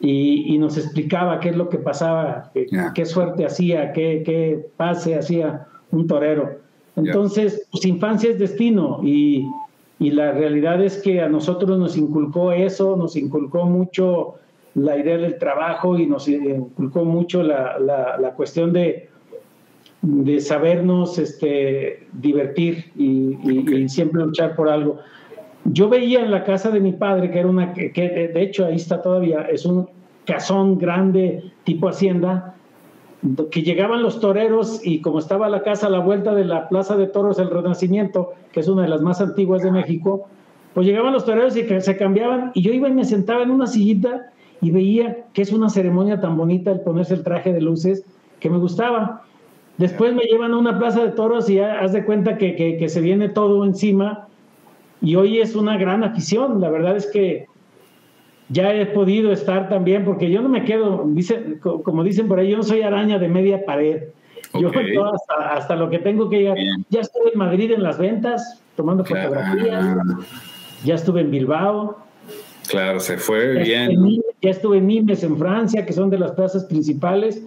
y, 0.00 0.56
nos 0.58 0.76
explicaba 0.76 1.40
qué 1.40 1.50
es 1.50 1.56
lo 1.56 1.68
que 1.68 1.78
pasaba, 1.78 2.50
qué, 2.94 3.06
suerte 3.06 3.46
hacía, 3.46 3.92
qué, 3.92 4.66
pase 4.76 5.16
hacía 5.16 5.66
un 5.90 6.06
torero. 6.06 6.58
Entonces, 6.96 7.68
pues 7.70 7.84
infancia 7.84 8.30
es 8.30 8.38
destino 8.38 9.00
y, 9.02 9.46
la 9.98 10.32
realidad 10.32 10.82
es 10.82 10.96
que 11.02 11.20
a 11.20 11.28
nosotros 11.28 11.78
nos 11.78 11.98
inculcó 11.98 12.52
eso, 12.52 12.96
nos 12.96 13.16
inculcó 13.16 13.66
mucho 13.66 14.36
la 14.74 14.96
idea 14.96 15.18
del 15.18 15.36
trabajo 15.38 15.98
y 15.98 16.06
nos 16.06 16.26
inculcó 16.26 17.04
mucho 17.04 17.42
la 17.42 18.32
cuestión 18.34 18.72
de, 18.72 19.10
de 20.02 20.40
sabernos 20.40 21.18
este, 21.18 22.06
divertir 22.12 22.92
y, 22.96 23.88
siempre 23.88 24.22
luchar 24.22 24.56
por 24.56 24.68
algo. 24.68 24.98
Yo 25.64 25.88
veía 25.88 26.20
en 26.24 26.30
la 26.30 26.44
casa 26.44 26.70
de 26.70 26.80
mi 26.80 26.92
padre, 26.92 27.30
que 27.30 27.38
era 27.38 27.48
una, 27.48 27.74
que, 27.74 27.90
de 28.32 28.42
hecho 28.42 28.66
ahí 28.66 28.76
está 28.76 29.02
todavía, 29.02 29.42
es 29.42 29.66
un 29.66 29.88
casón 30.24 30.78
grande 30.78 31.52
tipo 31.64 31.88
hacienda, 31.88 32.54
que 33.50 33.62
llegaban 33.62 34.02
los 34.02 34.20
toreros 34.20 34.80
y 34.82 35.02
como 35.02 35.18
estaba 35.18 35.50
la 35.50 35.62
casa 35.62 35.88
a 35.88 35.90
la 35.90 35.98
vuelta 35.98 36.34
de 36.34 36.46
la 36.46 36.70
Plaza 36.70 36.96
de 36.96 37.06
Toros 37.06 37.36
del 37.36 37.50
Renacimiento, 37.50 38.32
que 38.52 38.60
es 38.60 38.68
una 38.68 38.82
de 38.82 38.88
las 38.88 39.02
más 39.02 39.20
antiguas 39.20 39.62
de 39.62 39.70
México, 39.70 40.26
pues 40.72 40.86
llegaban 40.86 41.12
los 41.12 41.26
toreros 41.26 41.54
y 41.56 41.80
se 41.80 41.96
cambiaban 41.98 42.52
y 42.54 42.62
yo 42.62 42.72
iba 42.72 42.88
y 42.88 42.92
me 42.92 43.04
sentaba 43.04 43.42
en 43.42 43.50
una 43.50 43.66
sillita 43.66 44.30
y 44.62 44.70
veía 44.70 45.26
que 45.34 45.42
es 45.42 45.52
una 45.52 45.68
ceremonia 45.68 46.20
tan 46.20 46.36
bonita 46.36 46.70
el 46.70 46.80
ponerse 46.80 47.12
el 47.12 47.22
traje 47.22 47.52
de 47.52 47.60
luces 47.60 48.04
que 48.38 48.48
me 48.48 48.56
gustaba. 48.56 49.24
Después 49.80 50.12
me 50.12 50.24
llevan 50.24 50.52
a 50.52 50.58
una 50.58 50.78
plaza 50.78 51.02
de 51.02 51.12
toros 51.12 51.48
y 51.48 51.58
haz 51.58 51.94
de 51.94 52.04
cuenta 52.04 52.36
que, 52.36 52.84
se 52.86 53.00
viene 53.00 53.30
todo 53.30 53.64
encima. 53.64 54.28
Y 55.00 55.16
hoy 55.16 55.40
es 55.40 55.54
una 55.54 55.78
gran 55.78 56.04
afición. 56.04 56.60
La 56.60 56.68
verdad 56.68 56.98
es 56.98 57.06
que 57.06 57.46
ya 58.50 58.74
he 58.74 58.84
podido 58.84 59.32
estar 59.32 59.70
también, 59.70 60.04
porque 60.04 60.30
yo 60.30 60.42
no 60.42 60.50
me 60.50 60.66
quedo, 60.66 61.04
dice, 61.06 61.58
como 61.60 62.04
dicen 62.04 62.28
por 62.28 62.38
ahí, 62.38 62.50
yo 62.50 62.58
no 62.58 62.62
soy 62.62 62.82
araña 62.82 63.18
de 63.18 63.28
media 63.28 63.64
pared. 63.64 64.02
Yo 64.52 64.68
hasta, 65.14 65.54
hasta, 65.54 65.76
lo 65.76 65.88
que 65.88 65.98
tengo 65.98 66.28
que 66.28 66.40
llegar. 66.40 66.58
Ya 66.90 67.00
estuve 67.00 67.30
en 67.32 67.38
Madrid 67.38 67.72
en 67.72 67.82
las 67.82 67.96
ventas, 67.96 68.62
tomando 68.76 69.02
fotografías. 69.02 69.96
Ya 70.84 70.94
estuve 70.94 71.22
en 71.22 71.30
Bilbao. 71.30 71.96
Claro, 72.68 73.00
se 73.00 73.16
fue 73.16 73.62
bien. 73.62 74.20
ya 74.42 74.50
estuve 74.50 74.76
en 74.76 74.88
Nimes, 74.88 75.24
en 75.24 75.38
Francia, 75.38 75.86
que 75.86 75.94
son 75.94 76.10
de 76.10 76.18
las 76.18 76.32
plazas 76.32 76.64
principales. 76.64 77.42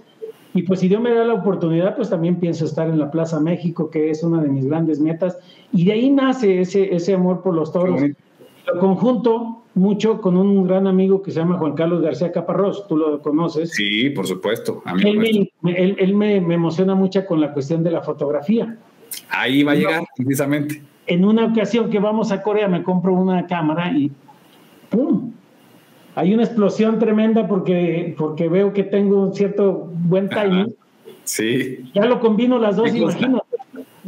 Y 0.53 0.63
pues 0.63 0.79
si 0.81 0.87
Dios 0.87 1.01
me 1.01 1.13
da 1.13 1.25
la 1.25 1.33
oportunidad, 1.33 1.95
pues 1.95 2.09
también 2.09 2.39
pienso 2.39 2.65
estar 2.65 2.87
en 2.87 2.99
la 2.99 3.09
Plaza 3.09 3.39
México, 3.39 3.89
que 3.89 4.11
es 4.11 4.23
una 4.23 4.41
de 4.41 4.49
mis 4.49 4.65
grandes 4.65 4.99
metas. 4.99 5.37
Y 5.71 5.85
de 5.85 5.93
ahí 5.93 6.11
nace 6.11 6.61
ese, 6.61 6.93
ese 6.93 7.15
amor 7.15 7.41
por 7.41 7.55
los 7.55 7.71
toros. 7.71 8.01
Lo 8.01 8.79
conjunto 8.79 9.63
mucho 9.75 10.21
con 10.21 10.37
un 10.37 10.67
gran 10.67 10.85
amigo 10.87 11.23
que 11.23 11.31
se 11.31 11.39
llama 11.39 11.57
Juan 11.57 11.73
Carlos 11.73 12.01
García 12.01 12.31
Caparrós, 12.31 12.87
tú 12.87 12.97
lo 12.97 13.21
conoces. 13.21 13.71
Sí, 13.71 14.11
por 14.11 14.27
supuesto. 14.27 14.83
él, 15.03 15.49
me, 15.61 16.41
me, 16.41 16.53
emociona 16.53 16.93
mucho 16.93 17.25
con 17.25 17.41
la 17.41 17.51
cuestión 17.53 17.83
de 17.83 17.91
la 17.91 18.01
fotografía. 18.01 18.77
Ahí 19.29 19.63
va 19.63 19.71
a 19.71 19.75
llegar, 19.75 20.03
precisamente. 20.15 20.81
En 21.07 21.25
una 21.25 21.45
ocasión 21.45 21.89
que 21.89 21.99
vamos 21.99 22.31
a 22.31 22.41
Corea, 22.41 22.67
me 22.67 22.83
compro 22.83 23.13
una 23.13 23.45
cámara 23.47 23.91
y 23.91 24.11
¡pum! 24.89 25.33
Hay 26.15 26.33
una 26.33 26.43
explosión 26.43 26.99
tremenda 26.99 27.47
porque, 27.47 28.13
porque 28.17 28.47
veo 28.47 28.73
que 28.73 28.83
tengo 28.83 29.21
un 29.21 29.33
cierto 29.33 29.89
buen 29.91 30.29
timing. 30.29 30.75
Sí. 31.23 31.89
Ya 31.93 32.05
lo 32.05 32.19
combino 32.19 32.59
las 32.59 32.75
dos, 32.75 32.93
imagino. 32.93 33.43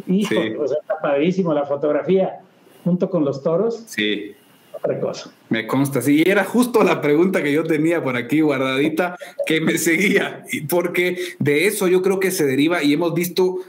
Hijo, 0.08 0.36
o 0.60 0.68
sea, 0.68 0.78
está 0.82 1.00
padrísimo 1.02 1.54
la 1.54 1.65
fotografía 1.65 2.41
junto 2.84 3.10
con 3.10 3.26
los 3.26 3.41
toros. 3.41 3.84
Sí. 3.88 4.34
Otra 4.74 5.00
cosa. 5.00 5.32
Me 5.50 5.65
consta, 5.65 6.02
sí, 6.02 6.24
era 6.26 6.44
justo 6.44 6.84
la 6.84 7.02
pregunta 7.02 7.41
que 7.41 7.52
yo 7.52 7.63
tenía 7.63 8.04
por 8.04 8.18
aquí 8.18 8.41
guardadita 8.41 9.18
que 9.48 9.62
me 9.62 9.78
seguía, 9.78 10.44
porque 10.70 11.18
de 11.39 11.65
eso 11.65 11.88
yo 11.88 12.02
creo 12.02 12.20
que 12.20 12.30
se 12.30 12.46
deriva 12.46 12.84
y 12.84 12.94
hemos 12.94 13.13
visto 13.13 13.60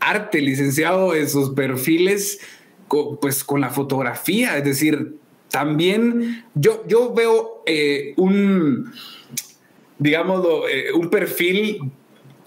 arte 0.00 0.40
licenciado 0.40 1.14
en 1.14 1.28
sus 1.28 1.50
perfiles, 1.50 2.40
pues 3.20 3.44
con 3.44 3.60
la 3.60 3.70
fotografía, 3.70 4.56
es 4.56 4.64
decir, 4.64 5.16
también 5.56 6.44
yo, 6.54 6.84
yo 6.86 7.14
veo 7.14 7.62
eh, 7.64 8.12
un, 8.18 8.92
digamos, 9.98 10.46
eh, 10.70 10.92
un 10.94 11.08
perfil, 11.08 11.92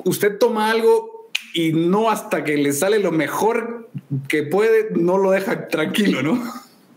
usted 0.06 0.38
toma 0.38 0.70
algo 0.70 1.32
y 1.56 1.74
no 1.74 2.12
hasta 2.12 2.44
que 2.44 2.56
le 2.56 2.72
sale 2.72 3.00
lo 3.00 3.12
mejor 3.12 3.90
que 4.28 4.44
puede, 4.44 4.92
no 4.92 5.18
lo 5.18 5.32
deja 5.32 5.70
tranquilo, 5.70 6.22
¿no? 6.22 6.40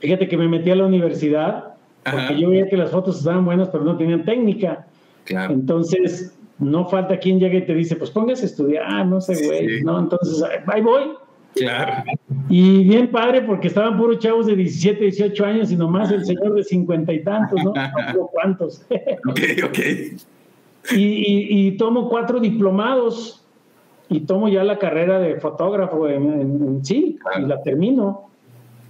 Fíjate 0.00 0.28
que 0.28 0.36
me 0.36 0.48
metí 0.48 0.70
a 0.70 0.76
la 0.76 0.84
universidad 0.84 1.76
porque 2.04 2.38
yo 2.38 2.50
veía 2.50 2.68
que 2.68 2.76
las 2.76 2.90
fotos 2.90 3.16
estaban 3.16 3.46
buenas, 3.46 3.70
pero 3.70 3.82
no 3.82 3.96
tenían 3.96 4.26
técnica. 4.26 4.86
Claro. 5.24 5.54
Entonces, 5.54 6.36
no 6.58 6.90
falta 6.90 7.18
quien 7.20 7.40
llegue 7.40 7.58
y 7.58 7.64
te 7.64 7.74
dice, 7.74 7.96
pues 7.96 8.10
póngase 8.10 8.42
a 8.42 8.46
estudiar, 8.48 9.06
no 9.06 9.18
sé, 9.22 9.46
güey, 9.46 9.82
¿no? 9.82 9.98
Entonces, 9.98 10.44
ahí 10.66 10.82
voy. 10.82 11.04
Claro. 11.54 12.04
Y 12.48 12.84
bien 12.84 13.10
padre, 13.10 13.42
porque 13.42 13.68
estaban 13.68 13.96
puros 13.98 14.18
chavos 14.18 14.46
de 14.46 14.56
17, 14.56 15.04
18 15.04 15.44
años 15.44 15.70
y 15.70 15.76
nomás 15.76 16.10
el 16.10 16.24
señor 16.24 16.54
de 16.54 16.64
50 16.64 17.12
y 17.12 17.22
tantos, 17.22 17.60
¿no? 17.64 17.72
No 18.14 18.26
cuántos. 18.28 18.86
Ok, 19.28 19.40
ok. 19.64 19.78
Y, 20.94 21.72
tomo 21.72 22.08
cuatro 22.08 22.40
diplomados 22.40 23.44
y 24.08 24.20
tomo 24.20 24.48
ya 24.48 24.64
la 24.64 24.78
carrera 24.78 25.18
de 25.18 25.38
fotógrafo 25.40 26.08
en, 26.08 26.84
sí, 26.84 27.18
y 27.38 27.42
la 27.42 27.62
termino. 27.62 28.28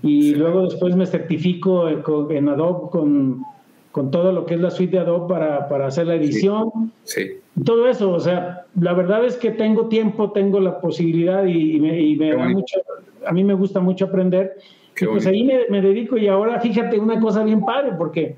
Y 0.02 0.34
luego 0.34 0.62
después 0.62 0.96
me 0.96 1.06
certifico 1.06 1.88
en 1.88 2.48
Adobe 2.48 2.90
con 2.90 3.44
con 3.92 4.10
todo 4.10 4.32
lo 4.32 4.46
que 4.46 4.54
es 4.54 4.60
la 4.60 4.70
suite 4.70 4.96
de 4.96 5.02
Adobe 5.02 5.28
para, 5.28 5.68
para 5.68 5.86
hacer 5.86 6.06
la 6.06 6.14
edición. 6.14 6.92
Sí. 7.04 7.32
Todo 7.64 7.88
eso, 7.88 8.10
o 8.10 8.20
sea, 8.20 8.64
la 8.80 8.94
verdad 8.94 9.24
es 9.24 9.36
que 9.36 9.50
tengo 9.50 9.86
tiempo, 9.86 10.32
tengo 10.32 10.58
la 10.60 10.80
posibilidad 10.80 11.44
y, 11.44 11.78
me, 11.78 12.16
da 12.30 12.48
mucho, 12.48 12.80
a 13.26 13.32
mí 13.32 13.44
me 13.44 13.52
gusta 13.52 13.80
mucho 13.80 14.06
aprender. 14.06 14.56
y 14.98 15.04
pues 15.04 15.26
ahí 15.26 15.48
me, 15.68 15.82
dedico 15.82 16.16
y 16.16 16.28
ahora 16.28 16.58
fíjate 16.60 16.98
una 16.98 17.20
cosa 17.20 17.44
bien 17.44 17.60
padre, 17.64 17.92
porque 17.98 18.36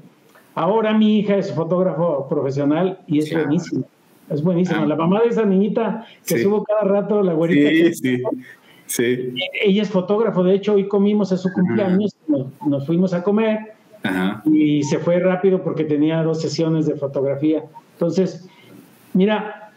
ahora 0.57 0.93
mi 0.93 1.21
hija 1.21 1.37
es 1.37 1.53
fotógrafo 1.53 2.29
profesional 2.29 2.99
y 3.07 3.21
es 3.21 3.33
buenísima. 3.33 3.85
Es 4.31 4.43
buenísima. 4.43 4.83
Ah. 4.83 4.87
La 4.87 4.97
mamá 4.97 5.21
de 5.21 5.29
esa 5.29 5.45
niñita 5.45 6.07
que 6.27 6.38
subo 6.38 6.64
cada 6.64 6.83
rato, 6.83 7.23
la 7.23 7.35
güerita. 7.35 7.69
Sí, 7.71 7.95
sí. 7.95 8.23
Sí. 8.87 9.33
Ella 9.62 9.83
es 9.83 9.88
fotógrafo, 9.88 10.45
de 10.45 10.55
hecho 10.55 10.75
hoy 10.75 10.88
comimos 10.88 11.33
a 11.33 11.38
su 11.38 11.51
cumpleaños, 11.53 12.14
nos, 12.67 12.87
fuimos 12.87 13.14
a 13.14 13.23
comer 13.23 13.75
y 14.45 14.83
se 14.83 14.99
fue 14.99 15.19
rápido 15.19 15.62
porque 15.62 15.85
tenía 15.85 16.23
dos 16.23 16.40
sesiones 16.40 16.87
de 16.87 16.95
fotografía. 16.97 17.64
Entonces, 17.93 18.47
mira, 19.12 19.73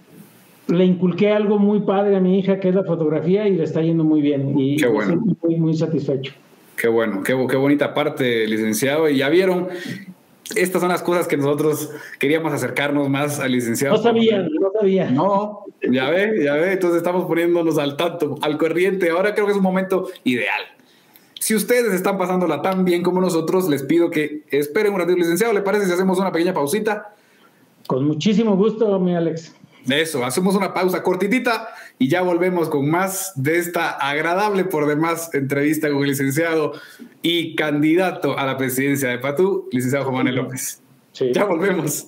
le 0.67 0.85
inculqué 0.85 1.31
algo 1.31 1.59
muy 1.59 1.81
padre 1.81 2.15
a 2.17 2.19
mi 2.19 2.39
hija 2.39 2.59
que 2.59 2.69
es 2.69 2.75
la 2.75 2.83
fotografía 2.83 3.47
y 3.47 3.55
le 3.55 3.63
está 3.63 3.81
yendo 3.81 4.03
muy 4.03 4.21
bien 4.21 4.57
y 4.59 4.75
qué 4.75 4.87
bueno. 4.87 5.23
muy, 5.41 5.55
muy 5.55 5.73
satisfecho. 5.73 6.33
Qué 6.75 6.87
bueno, 6.87 7.23
qué, 7.23 7.33
qué 7.49 7.55
bonita 7.55 7.93
parte, 7.93 8.45
licenciado. 8.47 9.09
Y 9.09 9.17
ya 9.17 9.29
vieron, 9.29 9.69
estas 10.55 10.79
son 10.79 10.89
las 10.89 11.01
cosas 11.01 11.27
que 11.27 11.35
nosotros 11.35 11.91
queríamos 12.19 12.53
acercarnos 12.53 13.09
más 13.09 13.39
al 13.39 13.51
licenciado. 13.51 13.95
No 13.95 14.03
sabía, 14.03 14.39
no 14.41 14.71
sabía. 14.77 15.09
No, 15.09 15.65
ya 15.81 16.09
ve, 16.09 16.43
ya 16.43 16.53
ve, 16.53 16.73
entonces 16.73 16.97
estamos 16.97 17.25
poniéndonos 17.25 17.79
al 17.79 17.97
tanto, 17.97 18.35
al 18.41 18.57
corriente. 18.57 19.09
Ahora 19.09 19.33
creo 19.33 19.45
que 19.47 19.53
es 19.53 19.57
un 19.57 19.63
momento 19.63 20.07
ideal. 20.23 20.61
Si 21.39 21.55
ustedes 21.55 21.93
están 21.93 22.17
pasándola 22.17 22.61
tan 22.61 22.85
bien 22.85 23.03
como 23.03 23.21
nosotros, 23.21 23.69
les 23.69 23.83
pido 23.83 24.09
que 24.09 24.43
esperen 24.49 24.93
un 24.93 24.99
ratito, 24.99 25.17
licenciado. 25.17 25.53
¿Le 25.53 25.61
parece 25.61 25.85
si 25.85 25.91
hacemos 25.91 26.19
una 26.19 26.31
pequeña 26.31 26.53
pausita? 26.53 27.13
Con 27.87 28.05
muchísimo 28.05 28.55
gusto, 28.55 28.99
mi 28.99 29.15
Alex. 29.15 29.53
Eso, 29.89 30.25
hacemos 30.25 30.55
una 30.55 30.73
pausa 30.73 31.01
cortitita 31.01 31.69
y 31.97 32.09
ya 32.09 32.21
volvemos 32.21 32.67
con 32.67 32.89
más 32.89 33.31
de 33.35 33.57
esta 33.57 33.91
agradable 33.91 34.65
por 34.65 34.85
demás 34.85 35.33
entrevista 35.33 35.89
con 35.89 36.03
el 36.03 36.09
licenciado 36.09 36.73
y 37.21 37.55
candidato 37.55 38.37
a 38.37 38.45
la 38.45 38.57
presidencia 38.57 39.07
de 39.07 39.19
Patú, 39.19 39.69
licenciado 39.71 40.03
Juan 40.05 40.17
Manuel 40.17 40.35
López. 40.35 40.81
Ya 41.33 41.45
volvemos. 41.45 42.07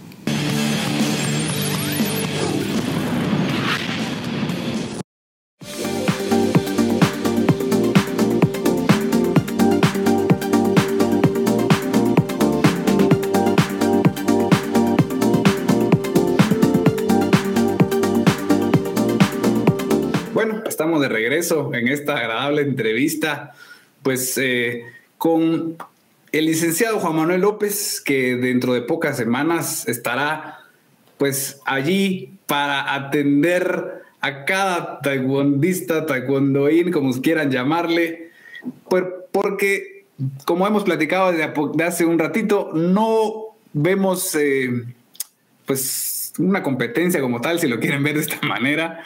De 20.99 21.09
regreso 21.09 21.71
en 21.73 21.87
esta 21.87 22.17
agradable 22.17 22.61
entrevista, 22.63 23.53
pues 24.01 24.37
eh, 24.37 24.83
con 25.17 25.77
el 26.31 26.45
licenciado 26.45 26.99
Juan 26.99 27.15
Manuel 27.15 27.41
López, 27.41 28.01
que 28.01 28.35
dentro 28.35 28.73
de 28.73 28.81
pocas 28.81 29.17
semanas 29.17 29.87
estará 29.87 30.59
pues 31.17 31.61
allí 31.65 32.33
para 32.47 32.95
atender 32.95 34.01
a 34.21 34.45
cada 34.45 34.99
taekwondista, 35.01 36.05
taekwondoín, 36.05 36.91
como 36.91 37.13
quieran 37.21 37.51
llamarle, 37.51 38.31
porque 39.31 40.05
como 40.45 40.67
hemos 40.67 40.83
platicado 40.83 41.31
desde 41.31 41.83
hace 41.83 42.05
un 42.05 42.17
ratito, 42.17 42.71
no 42.73 43.55
vemos 43.73 44.35
eh, 44.35 44.83
pues 45.65 46.33
una 46.39 46.63
competencia 46.63 47.21
como 47.21 47.41
tal, 47.41 47.59
si 47.59 47.67
lo 47.67 47.79
quieren 47.79 48.03
ver 48.03 48.15
de 48.15 48.21
esta 48.21 48.45
manera, 48.47 49.03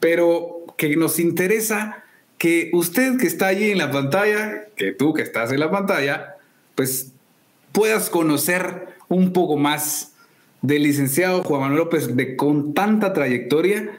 pero 0.00 0.61
que 0.76 0.96
nos 0.96 1.18
interesa 1.18 2.04
que 2.38 2.70
usted 2.72 3.18
que 3.18 3.26
está 3.26 3.46
allí 3.46 3.70
en 3.70 3.78
la 3.78 3.90
pantalla, 3.90 4.66
que 4.76 4.92
tú 4.92 5.14
que 5.14 5.22
estás 5.22 5.52
en 5.52 5.60
la 5.60 5.70
pantalla, 5.70 6.36
pues 6.74 7.12
puedas 7.70 8.10
conocer 8.10 8.88
un 9.08 9.32
poco 9.32 9.56
más 9.56 10.12
del 10.60 10.84
licenciado 10.84 11.42
Juan 11.42 11.60
Manuel 11.62 11.78
López 11.78 12.16
de 12.16 12.36
con 12.36 12.74
tanta 12.74 13.12
trayectoria 13.12 13.98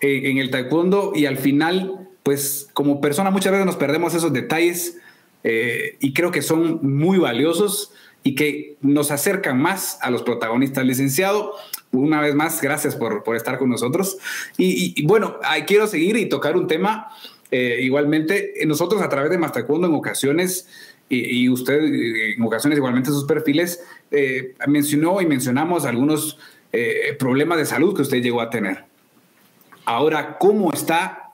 en 0.00 0.38
el 0.38 0.50
taekwondo 0.50 1.12
y 1.14 1.26
al 1.26 1.38
final, 1.38 2.08
pues 2.22 2.68
como 2.72 3.00
persona 3.00 3.30
muchas 3.30 3.52
veces 3.52 3.66
nos 3.66 3.76
perdemos 3.76 4.14
esos 4.14 4.32
detalles 4.32 4.96
eh, 5.44 5.96
y 6.00 6.12
creo 6.12 6.30
que 6.30 6.42
son 6.42 6.80
muy 6.82 7.18
valiosos 7.18 7.92
y 8.22 8.34
que 8.34 8.76
nos 8.80 9.10
acercan 9.10 9.60
más 9.60 9.98
a 10.02 10.10
los 10.10 10.22
protagonistas. 10.22 10.84
Licenciado, 10.84 11.54
una 11.92 12.20
vez 12.20 12.34
más, 12.34 12.60
gracias 12.60 12.96
por, 12.96 13.22
por 13.24 13.36
estar 13.36 13.58
con 13.58 13.70
nosotros. 13.70 14.18
Y, 14.56 15.04
bueno, 15.06 15.38
quiero 15.66 15.86
seguir 15.86 16.16
y 16.16 16.28
tocar 16.28 16.56
un 16.56 16.66
tema. 16.66 17.08
Eh, 17.50 17.78
igualmente, 17.80 18.54
nosotros 18.66 19.00
a 19.02 19.08
través 19.08 19.30
de 19.30 19.38
Mastacundo 19.38 19.86
en 19.86 19.94
ocasiones, 19.94 20.68
y, 21.08 21.48
usted 21.48 21.82
en 21.82 22.42
ocasiones 22.42 22.76
igualmente 22.76 23.10
sus 23.10 23.24
perfiles, 23.24 23.82
eh, 24.10 24.54
mencionó 24.66 25.20
y 25.22 25.26
mencionamos 25.26 25.86
algunos 25.86 26.38
eh, 26.72 27.16
problemas 27.18 27.56
de 27.56 27.64
salud 27.64 27.96
que 27.96 28.02
usted 28.02 28.22
llegó 28.22 28.42
a 28.42 28.50
tener. 28.50 28.84
Ahora, 29.86 30.36
¿cómo 30.38 30.70
está 30.70 31.30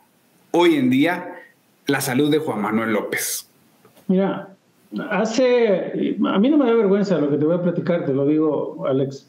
hoy 0.53 0.77
en 0.77 0.91
día 0.91 1.35
la 1.87 2.01
salud 2.01 2.31
de 2.31 2.39
Juan 2.39 2.63
Manuel 2.63 2.93
López? 2.93 3.49
Mira, 4.07 4.55
hace, 5.11 6.17
a 6.25 6.39
mí 6.39 6.49
no 6.49 6.57
me 6.57 6.67
da 6.67 6.75
vergüenza 6.75 7.19
lo 7.19 7.31
que 7.31 7.37
te 7.37 7.45
voy 7.45 7.57
a 7.57 7.63
platicar, 7.63 8.05
te 8.05 8.13
lo 8.13 8.27
digo, 8.27 8.87
Alex 8.87 9.27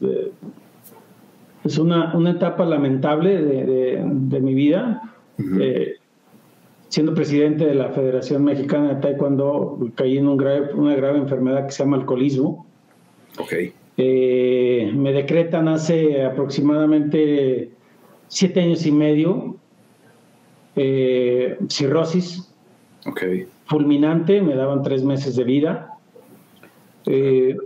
es 1.65 1.77
una, 1.77 2.15
una 2.15 2.31
etapa 2.31 2.63
lamentable 2.63 3.41
de, 3.41 4.03
de, 4.05 4.39
mi 4.39 4.53
vida. 4.53 5.01
Eh, 5.59 5.95
siendo 6.89 7.13
presidente 7.13 7.65
de 7.65 7.75
la 7.75 7.89
Federación 7.89 8.43
Mexicana 8.43 8.93
de 8.93 9.01
Taekwondo, 9.01 9.79
caí 9.95 10.17
en 10.17 10.27
un 10.27 10.37
grave, 10.37 10.73
una 10.73 10.95
grave 10.95 11.17
enfermedad 11.17 11.65
que 11.65 11.71
se 11.71 11.83
llama 11.83 11.97
alcoholismo. 11.97 12.67
Okay. 13.37 13.73
Eh, 13.97 14.91
me 14.95 15.11
decretan 15.11 15.67
hace 15.67 16.23
aproximadamente 16.23 17.71
siete 18.27 18.61
años 18.61 18.85
y 18.85 18.91
medio 18.91 19.57
eh, 20.75 21.57
cirrosis 21.69 22.53
okay. 23.05 23.47
fulminante, 23.65 24.41
me 24.41 24.55
daban 24.55 24.83
tres 24.83 25.03
meses 25.03 25.35
de 25.35 25.43
vida. 25.43 25.97
Eh, 27.07 27.57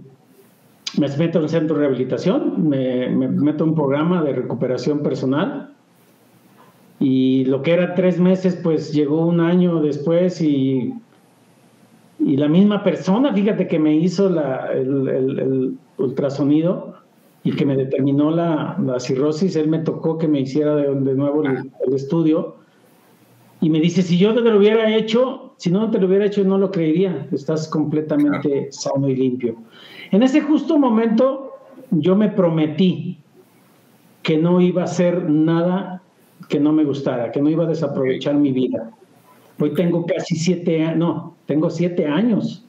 me 1.00 1.08
meto 1.18 1.38
en 1.38 1.44
un 1.44 1.50
centro 1.50 1.76
de 1.76 1.82
rehabilitación, 1.82 2.68
me, 2.70 3.10
meto 3.10 3.64
en 3.64 3.70
un 3.72 3.76
programa 3.76 4.22
de 4.22 4.34
recuperación 4.34 5.00
personal. 5.00 5.74
Y 7.00 7.46
lo 7.46 7.62
que 7.62 7.72
era 7.72 7.96
tres 7.96 8.20
meses, 8.20 8.60
pues 8.62 8.92
llegó 8.92 9.26
un 9.26 9.40
año 9.40 9.82
después 9.82 10.42
y, 10.42 10.94
y 12.20 12.36
la 12.36 12.50
misma 12.50 12.84
persona, 12.84 13.34
fíjate 13.34 13.68
que 13.68 13.80
me 13.80 13.96
hizo 13.96 14.30
la, 14.30 14.72
el, 14.74 15.78
ultrasonido 15.98 16.96
y 17.44 17.54
que 17.54 17.66
me 17.66 17.78
determinó 17.78 18.32
la, 18.32 18.78
la, 18.86 19.00
cirrosis, 19.00 19.56
él 19.56 19.70
me 19.70 19.80
tocó 19.80 20.18
que 20.18 20.28
me 20.28 20.42
hiciera 20.42 20.76
de, 20.76 20.94
nuevo 20.94 21.44
el, 21.46 21.94
estudio. 21.94 22.58
Y 23.62 23.70
me 23.70 23.80
dice, 23.80 24.02
si 24.02 24.18
yo 24.18 24.34
te 24.34 24.42
lo 24.42 24.58
hubiera 24.58 24.94
hecho, 24.94 25.54
si 25.58 25.72
no 25.72 25.90
te 25.92 26.00
lo 26.00 26.08
hubiera 26.08 26.26
hecho, 26.26 26.44
no 26.44 26.58
lo 26.58 26.72
creería, 26.72 27.28
estás 27.32 27.70
completamente 27.70 28.68
sano 28.72 29.08
y 29.08 29.16
limpio. 29.16 29.56
En 30.12 30.24
ese 30.24 30.42
justo 30.42 30.78
momento 30.78 31.54
yo 31.92 32.16
me 32.16 32.30
prometí 32.30 33.18
que 34.24 34.38
no 34.38 34.62
iba 34.62 34.82
a 34.82 34.86
hacer 34.86 35.30
nada 35.30 36.02
que 36.48 36.60
no 36.60 36.74
me 36.74 36.84
gustara, 36.84 37.32
que 37.32 37.42
no 37.42 37.50
iba 37.50 37.66
a 37.66 37.68
desaprovechar 37.68 38.36
mi 38.36 38.52
vida. 38.52 38.92
Hoy 39.60 39.74
tengo 39.74 40.06
casi 40.06 40.36
siete 40.36 40.84
años, 40.84 40.98
no, 40.98 41.36
tengo 41.46 41.70
siete 41.70 42.08
años 42.08 42.66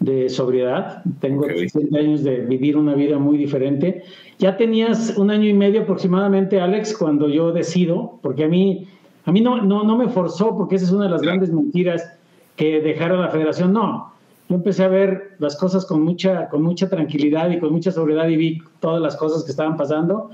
de 0.00 0.28
sobriedad, 0.28 1.02
tengo 1.20 1.46
siete 1.66 1.98
años 1.98 2.22
de 2.22 2.40
vivir 2.40 2.76
una 2.76 2.94
vida 2.94 3.18
muy 3.18 3.36
diferente. 3.36 4.02
Ya 4.38 4.56
tenías 4.56 5.16
un 5.16 5.30
año 5.30 5.48
y 5.48 5.54
medio 5.54 5.82
aproximadamente, 5.82 6.60
Alex, 6.60 6.96
cuando 6.96 7.28
yo 7.28 7.52
decido, 7.52 8.18
porque 8.22 8.44
a 8.44 8.48
mí, 8.48 8.88
a 9.24 9.32
mí 9.32 9.40
no, 9.40 9.62
no, 9.62 9.84
no 9.84 9.96
me 9.96 10.08
forzó, 10.08 10.56
porque 10.56 10.76
esa 10.76 10.86
es 10.86 10.92
una 10.92 11.04
de 11.04 11.10
las 11.10 11.22
grandes 11.22 11.52
mentiras 11.52 12.18
que 12.56 12.80
dejaron 12.80 13.20
la 13.20 13.28
federación. 13.28 13.72
No, 13.72 14.12
yo 14.48 14.56
empecé 14.56 14.84
a 14.84 14.88
ver 14.88 15.36
las 15.38 15.56
cosas 15.56 15.84
con 15.86 16.02
mucha, 16.02 16.48
con 16.48 16.62
mucha 16.62 16.88
tranquilidad 16.88 17.50
y 17.50 17.58
con 17.58 17.72
mucha 17.72 17.90
sobriedad 17.90 18.28
y 18.28 18.36
vi 18.36 18.58
todas 18.80 19.02
las 19.02 19.16
cosas 19.16 19.44
que 19.44 19.50
estaban 19.50 19.76
pasando. 19.76 20.30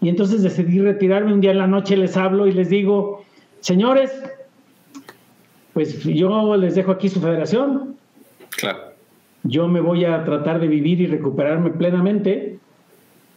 y 0.00 0.08
entonces 0.10 0.42
decidí 0.42 0.80
retirarme. 0.80 1.32
Un 1.32 1.40
día 1.40 1.52
en 1.52 1.58
la 1.58 1.66
noche 1.66 1.96
les 1.96 2.16
hablo 2.16 2.46
y 2.46 2.52
les 2.52 2.68
digo, 2.68 3.24
señores, 3.60 4.12
pues 5.72 6.04
yo 6.04 6.56
les 6.56 6.74
dejo 6.74 6.92
aquí 6.92 7.08
su 7.08 7.20
federación. 7.20 7.96
Claro. 8.50 8.94
Yo 9.44 9.66
me 9.68 9.80
voy 9.80 10.04
a 10.04 10.24
tratar 10.24 10.60
de 10.60 10.68
vivir 10.68 11.00
y 11.00 11.06
recuperarme 11.06 11.70
plenamente 11.70 12.58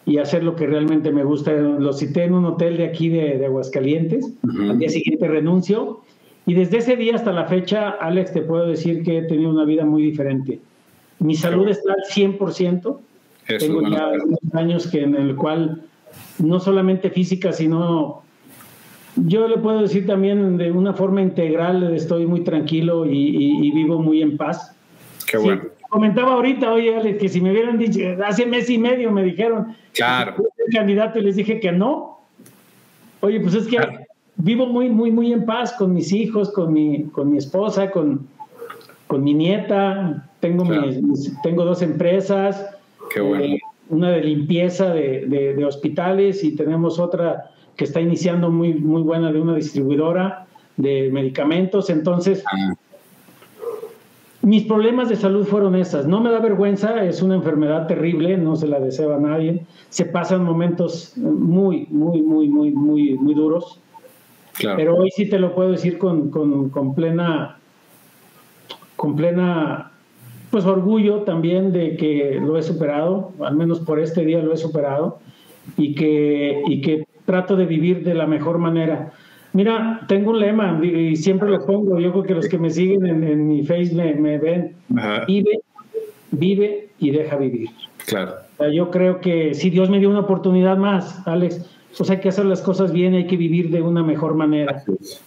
y 0.05 0.19
hacer 0.19 0.43
lo 0.43 0.55
que 0.55 0.67
realmente 0.67 1.11
me 1.11 1.23
gusta. 1.23 1.51
Lo 1.53 1.93
cité 1.93 2.23
en 2.23 2.33
un 2.33 2.45
hotel 2.45 2.77
de 2.77 2.85
aquí 2.85 3.09
de, 3.09 3.45
Aguascalientes. 3.45 4.33
Al 4.43 4.77
día 4.77 4.89
siguiente 4.89 5.27
renuncio. 5.27 6.01
Y 6.47 6.53
desde 6.53 6.77
ese 6.77 6.95
día 6.95 7.13
hasta 7.15 7.33
la 7.33 7.45
fecha, 7.45 7.89
Alex, 7.89 8.31
te 8.31 8.41
puedo 8.41 8.65
decir 8.65 9.03
que 9.03 9.17
he 9.17 9.21
tenido 9.23 9.49
una 9.49 9.65
vida 9.65 9.83
muy 9.83 10.01
diferente. 10.01 10.61
Mi 11.19 11.35
salud 11.35 11.67
está 11.67 11.91
al 11.91 12.03
100%. 12.09 12.97
Tengo 13.59 13.81
ya 13.89 14.07
unos 14.07 14.39
años 14.53 14.87
que 14.87 15.01
en 15.01 15.15
el 15.15 15.35
cual 15.35 15.83
no 16.39 16.59
solamente 16.61 17.09
física, 17.09 17.51
sino 17.51 18.23
yo 19.17 19.45
le 19.49 19.57
puedo 19.57 19.81
decir 19.81 20.07
también 20.07 20.55
de 20.55 20.71
una 20.71 20.93
forma 20.93 21.21
integral, 21.21 21.93
estoy 21.93 22.25
muy 22.25 22.45
tranquilo 22.45 23.05
y, 23.05 23.69
vivo 23.71 24.01
muy 24.01 24.21
en 24.21 24.37
paz. 24.37 24.73
Qué 25.29 25.37
bueno. 25.37 25.63
comentaba 25.89 26.33
ahorita, 26.33 26.71
oye, 26.71 27.17
que 27.17 27.27
si 27.27 27.41
me 27.41 27.51
hubieran 27.51 27.77
dicho, 27.77 27.99
hace 28.25 28.45
mes 28.45 28.69
y 28.69 28.77
medio 28.77 29.11
me 29.11 29.23
dijeron, 29.23 29.75
claro. 29.93 30.35
el 30.65 30.73
candidato 30.73 31.19
y 31.19 31.23
les 31.23 31.35
dije 31.35 31.59
que 31.59 31.73
no. 31.73 32.21
Oye, 33.19 33.41
pues 33.41 33.53
es 33.53 33.67
que 33.67 34.06
vivo 34.37 34.67
muy, 34.67 34.89
muy, 34.89 35.11
muy 35.11 35.33
en 35.33 35.45
paz 35.45 35.73
con 35.73 35.93
mis 35.93 36.13
hijos, 36.13 36.51
con 36.51 36.71
mi, 36.71 37.03
con 37.05 37.31
mi 37.31 37.37
esposa, 37.37 37.91
con, 37.91 38.27
con 39.07 39.23
mi 39.23 39.33
nieta. 39.33 40.29
Tengo, 40.39 40.63
tengo 41.43 41.65
dos 41.65 41.81
empresas. 41.81 42.65
Qué 43.13 43.21
bueno. 43.21 43.43
Eh, 43.43 43.59
una 43.89 44.11
de 44.11 44.21
limpieza 44.21 44.93
de, 44.93 45.25
de, 45.27 45.65
hospitales 45.65 46.43
y 46.43 46.55
tenemos 46.55 46.99
otra 46.99 47.51
que 47.77 47.85
está 47.85 48.01
iniciando 48.01 48.51
muy, 48.51 48.73
muy 48.73 49.01
buena 49.01 49.31
de 49.31 49.39
una 49.39 49.55
distribuidora 49.55 50.45
de 50.75 51.09
medicamentos. 51.11 51.89
Entonces, 51.89 52.43
ah. 52.51 52.73
mis 54.41 54.63
problemas 54.63 55.07
de 55.07 55.15
salud 55.15 55.45
fueron 55.45 55.75
esas. 55.75 56.05
No 56.05 56.19
me 56.19 56.31
da 56.31 56.39
vergüenza, 56.39 57.05
es 57.05 57.21
una 57.21 57.35
enfermedad 57.35 57.87
terrible, 57.87 58.37
no 58.37 58.57
se 58.57 58.67
la 58.67 58.79
deseo 58.79 59.15
a 59.15 59.19
nadie. 59.19 59.65
Se 59.89 60.05
pasan 60.05 60.43
momentos 60.43 61.13
muy, 61.15 61.87
muy, 61.89 62.21
muy, 62.21 62.49
muy, 62.49 62.71
muy, 62.71 63.13
muy 63.13 63.33
duros. 63.33 63.79
Pero 64.61 64.95
hoy 64.95 65.11
sí 65.11 65.29
te 65.29 65.39
lo 65.39 65.53
puedo 65.53 65.71
decir 65.71 65.97
con, 65.97 66.31
con, 66.31 66.69
con 66.69 66.95
plena, 66.95 67.57
con 68.95 69.15
plena 69.15 69.91
pues 70.49 70.65
orgullo 70.65 71.23
también 71.23 71.71
de 71.71 71.97
que 71.97 72.39
lo 72.41 72.57
he 72.57 72.63
superado, 72.63 73.33
al 73.41 73.55
menos 73.55 73.79
por 73.81 73.99
este 73.99 74.25
día 74.25 74.39
lo 74.39 74.53
he 74.53 74.57
superado 74.57 75.19
y 75.75 75.93
que, 75.95 76.61
y 76.67 76.81
que 76.81 77.05
trato 77.25 77.55
de 77.55 77.65
vivir 77.65 78.03
de 78.03 78.13
la 78.13 78.25
mejor 78.25 78.57
manera. 78.57 79.11
Mira, 79.53 80.05
tengo 80.07 80.31
un 80.31 80.39
lema 80.39 80.79
y 80.83 81.15
siempre 81.15 81.49
lo 81.49 81.65
pongo, 81.65 81.99
yo 81.99 82.11
creo 82.11 82.23
que 82.23 82.35
los 82.35 82.47
que 82.47 82.57
me 82.57 82.69
siguen 82.69 83.05
en, 83.05 83.47
mi 83.47 83.63
face 83.65 83.93
me, 83.93 84.37
ven, 84.37 84.75
vive, 85.27 85.61
vive 86.31 86.89
y 86.99 87.11
deja 87.11 87.37
vivir. 87.37 87.69
Claro. 88.05 88.35
yo 88.71 88.89
creo 88.89 89.19
que 89.19 89.53
si 89.53 89.69
Dios 89.69 89.89
me 89.89 89.99
dio 89.99 90.09
una 90.09 90.21
oportunidad 90.21 90.77
más, 90.77 91.27
Alex, 91.27 91.65
pues 91.97 92.09
hay 92.09 92.19
que 92.19 92.29
hacer 92.29 92.45
las 92.45 92.61
cosas 92.61 92.91
bien, 92.91 93.15
hay 93.15 93.27
que 93.27 93.37
vivir 93.37 93.69
de 93.69 93.81
una 93.81 94.03
mejor 94.03 94.35
manera. 94.35 94.83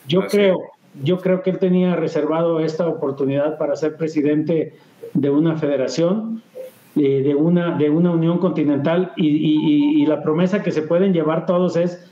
Yo 0.07 0.27
creo, 0.29 0.59
yo 1.03 1.19
creo 1.19 1.43
que 1.43 1.51
él 1.51 1.59
tenía 1.59 1.97
reservado 1.97 2.61
esta 2.61 2.87
oportunidad 2.89 3.59
para 3.59 3.77
ser 3.77 3.97
presidente 3.97 4.75
de 5.15 5.31
una 5.31 5.57
federación, 5.57 6.43
eh, 6.97 7.23
de, 7.23 7.35
una, 7.35 7.77
de 7.77 7.91
una 7.91 8.11
unión 8.11 8.39
continental 8.39 9.13
y, 9.17 10.07
la 10.07 10.23
promesa 10.23 10.63
que 10.63 10.73
se 10.73 10.83
pueden 10.83 11.13
llevar 11.13 11.47
todos 11.47 11.77
es 11.77 12.05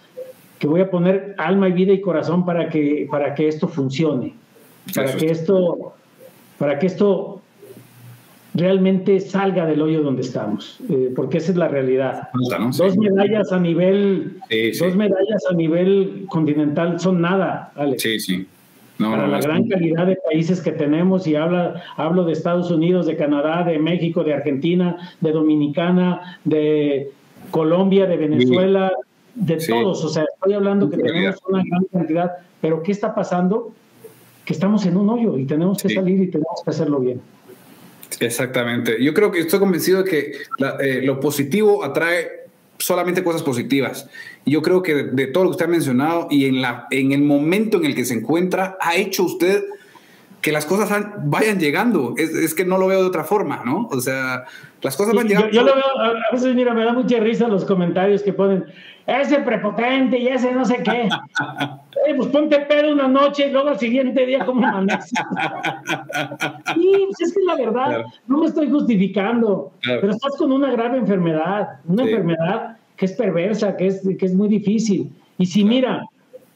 que 0.61 0.69
voy 0.69 0.81
a 0.81 0.91
poner 0.91 1.35
alma 1.37 1.69
y 1.69 1.73
vida 1.73 1.93
y 1.93 2.01
corazón 2.01 2.45
para 2.45 2.69
que, 2.69 3.09
para 3.11 3.35
que 3.35 3.49
esto 3.49 3.67
funcione, 3.67 4.35
para 4.95 5.17
que 5.17 5.31
esto, 5.31 5.95
para 6.59 6.79
que 6.79 6.87
esto 6.87 7.38
realmente 8.59 9.21
salga 9.21 9.65
del 9.67 9.81
hoyo 9.81 10.03
donde 10.03 10.23
estamos, 10.23 10.79
eh, 10.91 11.13
porque 11.15 11.39
esa 11.39 11.53
es 11.53 11.57
la 11.57 11.69
realidad. 11.69 12.29
Dos 12.77 12.97
medallas 12.97 13.53
a 13.53 13.59
nivel, 13.59 14.39
dos 14.79 14.97
medallas 14.97 15.45
a 15.51 15.55
nivel 15.55 16.27
continental 16.29 17.01
son 17.01 17.21
nada, 17.21 17.73
Alex. 17.77 18.03
Sí, 18.03 18.21
sí 18.21 18.47
para 18.99 19.29
la 19.29 19.41
gran 19.41 19.69
calidad 19.69 20.07
de 20.07 20.17
países 20.17 20.61
que 20.61 20.73
tenemos 20.73 21.27
y 21.27 21.37
habla, 21.37 21.83
hablo 21.97 22.25
de 22.25 22.33
Estados 22.33 22.71
Unidos, 22.71 23.07
de 23.07 23.17
Canadá, 23.17 23.63
de 23.63 23.79
México, 23.79 24.25
de 24.25 24.35
Argentina, 24.35 24.97
de 25.21 25.33
Dominicana, 25.33 26.39
de 26.45 27.11
Colombia, 27.51 28.07
de 28.07 28.17
Venezuela, 28.17 28.93
de 29.35 29.57
todos. 29.57 30.05
O 30.05 30.09
sea, 30.09 30.25
estoy 30.25 30.55
hablando 30.55 30.91
que 30.91 30.97
tenemos 30.97 31.37
una 31.49 31.63
gran 31.63 31.85
cantidad, 31.93 32.33
pero 32.61 32.83
¿qué 32.83 32.93
está 32.93 33.15
pasando? 33.15 33.73
Que 34.45 34.53
estamos 34.53 34.85
en 34.87 34.97
un 34.97 35.09
hoyo 35.11 35.39
y 35.39 35.45
tenemos 35.45 35.81
que 35.81 35.91
salir 35.91 36.21
y 36.21 36.31
tenemos 36.31 36.63
que 36.65 36.71
hacerlo 36.71 36.99
bien. 36.99 37.21
Exactamente. 38.21 39.03
Yo 39.03 39.15
creo 39.15 39.31
que 39.31 39.41
estoy 39.41 39.59
convencido 39.59 40.03
de 40.03 40.11
que 40.11 40.33
eh, 40.81 41.03
lo 41.03 41.21
positivo 41.21 41.85
atrae 41.85 42.49
solamente 42.79 43.25
cosas 43.25 43.43
positivas. 43.43 44.09
Yo 44.47 44.63
creo 44.63 44.83
que 44.83 44.95
de, 44.95 45.27
todo 45.27 45.45
lo 45.45 45.51
que 45.51 45.55
usted 45.55 45.67
ha 45.67 45.69
mencionado 45.69 46.29
y 46.31 46.47
en, 46.47 46.63
la, 46.63 46.87
en 46.91 47.13
el 47.13 47.23
momento 47.23 47.79
en 47.79 47.87
el 47.87 47.95
que 47.95 48.05
se 48.05 48.15
encuentra, 48.15 48.77
ha 48.81 48.97
hecho 48.97 49.25
usted 49.25 49.65
que 50.41 50.53
las 50.53 50.67
cosas 50.67 51.07
vayan 51.25 51.59
llegando. 51.59 52.15
Es, 52.17 52.55
que 52.55 52.65
no 52.65 52.79
lo 52.79 52.87
veo 52.87 53.03
de 53.03 53.09
otra 53.09 53.25
forma, 53.25 53.63
¿no? 53.65 53.89
O 53.91 54.01
sea, 54.01 54.45
las 54.83 54.97
cosas 54.97 55.15
van 55.15 55.27
llegando. 55.27 55.51
Yo, 55.51 55.63
lo 55.63 55.75
veo, 55.75 55.99
a 55.99 56.33
veces, 56.33 56.55
mira, 56.55 56.75
me 56.75 56.85
da 56.85 56.93
mucha 56.93 57.19
risa 57.19 57.49
los 57.49 57.65
comentarios 57.65 58.23
que 58.23 58.33
ponen, 58.33 58.65
ese 59.07 59.41
prepotente 59.41 60.19
y 60.19 60.29
ese 60.29 60.53
no 60.53 60.65
sé 60.65 60.83
qué. 60.83 61.09
pues 62.17 62.29
ponte 62.29 62.59
pedo 62.61 62.93
una 62.93 63.09
noche 63.09 63.49
y 63.49 63.51
luego 63.51 63.69
al 63.69 63.79
siguiente 63.79 64.27
día, 64.27 64.45
¿cómo 64.45 64.61
mandas? 64.61 65.09
sí, 66.75 67.05
pues 67.07 67.21
es 67.21 67.35
que 67.35 67.41
la 67.47 67.57
verdad, 67.57 68.05
no 68.27 68.39
me 68.39 68.47
estoy 68.47 68.71
justificando, 68.71 69.73
pero 69.83 70.11
estás 70.11 70.37
con 70.37 70.53
una 70.53 70.71
grave 70.71 70.99
enfermedad, 70.99 71.81
una 71.87 72.05
enfermedad 72.05 72.77
que 72.97 73.07
es 73.07 73.13
perversa, 73.13 73.77
que 73.77 73.89
es, 73.89 74.03
que 74.19 74.27
es 74.27 74.35
muy 74.35 74.49
difícil. 74.49 75.11
Y 75.39 75.47
si 75.47 75.65
mira, 75.65 76.05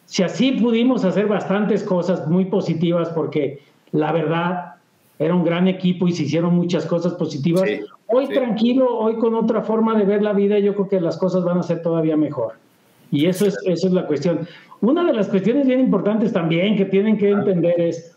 si 0.05 0.23
así 0.23 0.53
pudimos 0.53 1.05
hacer 1.05 1.27
bastantes 1.27 1.83
cosas 1.83 2.27
muy 2.29 2.47
positivas, 2.47 3.09
porque 3.11 3.61
la 3.93 4.13
verdad 4.13 4.75
era 5.19 5.35
un 5.35 5.45
gran 5.45 5.69
equipo 5.69 6.09
y 6.09 6.13
se 6.13 6.25
hicieron 6.25 6.55
muchas 6.55 6.87
cosas 6.87 7.15
positivas, 7.15 7.65
hoy 8.07 8.29
tranquilo, 8.29 8.99
hoy 8.99 9.17
con 9.17 9.35
otra 9.35 9.63
forma 9.63 9.97
de 9.97 10.05
ver 10.05 10.23
la 10.23 10.33
vida, 10.33 10.59
yo 10.59 10.75
creo 10.75 10.89
que 10.89 11.01
las 11.01 11.17
cosas 11.17 11.45
van 11.45 11.59
a 11.59 11.63
ser 11.63 11.83
todavía 11.83 12.17
mejor. 12.17 12.55
Y 13.11 13.27
eso 13.27 13.47
es, 13.47 13.57
eso 13.67 13.87
es 13.87 13.93
la 13.93 14.07
cuestión. 14.07 14.49
Una 14.81 15.05
de 15.05 15.13
las 15.13 15.29
cuestiones 15.29 15.67
bien 15.67 15.81
importantes 15.81 16.33
también 16.33 16.77
que 16.77 16.87
tienen 16.87 17.19
que 17.19 17.31
entender 17.31 17.81
es, 17.81 18.17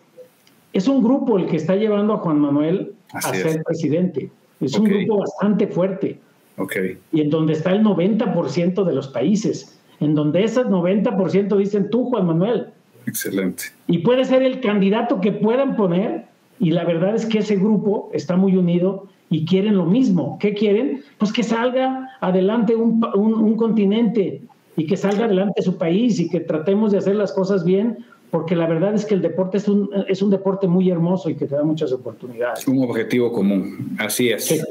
es 0.74 0.88
un 0.88 1.04
grupo 1.04 1.38
el 1.38 1.46
que 1.46 1.58
está 1.58 1.76
llevando 1.76 2.14
a 2.14 2.18
Juan 2.18 2.40
Manuel 2.40 2.94
a 3.14 3.22
ser 3.22 3.62
presidente. 3.64 4.32
Es 4.62 4.78
un 4.78 4.86
grupo 4.86 5.20
bastante 5.20 5.68
fuerte. 5.68 6.18
Okay. 6.58 6.98
Y 7.12 7.22
en 7.22 7.30
donde 7.30 7.54
está 7.54 7.72
el 7.74 7.84
90% 7.84 8.84
de 8.84 8.94
los 8.94 9.10
países, 9.10 9.78
en 10.00 10.16
donde 10.16 10.44
ese 10.44 10.64
90% 10.64 11.58
dicen 11.58 11.90
tú, 11.90 12.06
Juan 12.06 12.26
Manuel. 12.26 12.68
Excelente. 13.06 13.66
Y 13.88 14.00
puede 14.00 14.26
ser 14.26 14.44
el 14.44 14.60
candidato 14.60 15.22
que 15.22 15.32
puedan 15.32 15.76
poner, 15.76 16.26
y 16.60 16.72
la 16.72 16.86
verdad 16.86 17.16
es 17.16 17.26
que 17.26 17.40
ese 17.40 17.56
grupo 17.56 18.10
está 18.14 18.36
muy 18.36 18.56
unido 18.56 19.08
y 19.30 19.46
quieren 19.46 19.78
lo 19.78 19.86
mismo. 19.86 20.38
¿Qué 20.40 20.54
quieren? 20.54 21.04
Pues 21.18 21.34
que 21.34 21.44
salga 21.44 22.10
adelante 22.22 22.76
un, 22.76 23.04
un 23.16 23.58
continente 23.58 24.42
y 24.78 24.86
que 24.86 24.98
salga 24.98 25.26
adelante 25.26 25.62
su 25.62 25.78
país 25.78 26.20
y 26.20 26.30
que 26.30 26.40
tratemos 26.40 26.92
de 26.92 26.98
hacer 26.98 27.16
las 27.16 27.32
cosas 27.32 27.64
bien, 27.64 28.06
porque 28.32 28.56
la 28.56 28.68
verdad 28.68 28.94
es 28.94 29.06
que 29.06 29.14
el 29.14 29.22
deporte 29.22 29.58
es 29.58 29.68
un, 29.68 29.90
es 30.08 30.22
un 30.22 30.30
deporte 30.30 30.68
muy 30.68 30.90
hermoso 30.90 31.30
y 31.30 31.36
que 31.36 31.46
te 31.46 31.56
da 31.56 31.64
muchas 31.64 31.92
oportunidades. 31.92 32.68
Un 32.68 32.84
objetivo 32.84 33.32
común, 33.32 33.96
así 33.98 34.30
es. 34.30 34.66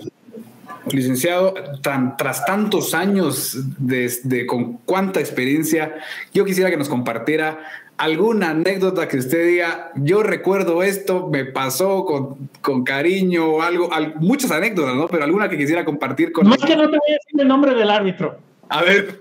Licenciado, 0.92 1.54
tan, 1.80 2.18
tras 2.18 2.44
tantos 2.44 2.92
años 2.92 3.58
de, 3.78 4.44
con 4.46 4.74
cuánta 4.84 5.18
experiencia, 5.18 5.94
yo 6.34 6.44
quisiera 6.44 6.68
que 6.68 6.76
nos 6.76 6.90
compartiera 6.90 7.58
alguna 7.96 8.50
anécdota 8.50 9.08
que 9.08 9.18
usted 9.18 9.46
diga, 9.46 9.92
yo 9.96 10.22
recuerdo 10.22 10.82
esto, 10.82 11.28
me 11.30 11.44
pasó 11.44 12.04
con, 12.04 12.48
con 12.60 12.84
cariño 12.84 13.46
o 13.46 13.62
algo, 13.62 13.88
muchas 14.16 14.50
anécdotas, 14.50 14.94
¿no? 14.94 15.08
Pero 15.08 15.24
alguna 15.24 15.48
que 15.48 15.56
quisiera 15.56 15.84
compartir 15.84 16.32
con... 16.32 16.48
No 16.48 16.54
es 16.54 16.64
que 16.64 16.76
no 16.76 16.90
te 16.90 16.98
voy 16.98 17.10
a 17.10 17.14
decir 17.14 17.40
el 17.40 17.48
nombre 17.48 17.74
del 17.74 17.90
árbitro. 17.90 18.36
A 18.68 18.82
ver. 18.82 19.18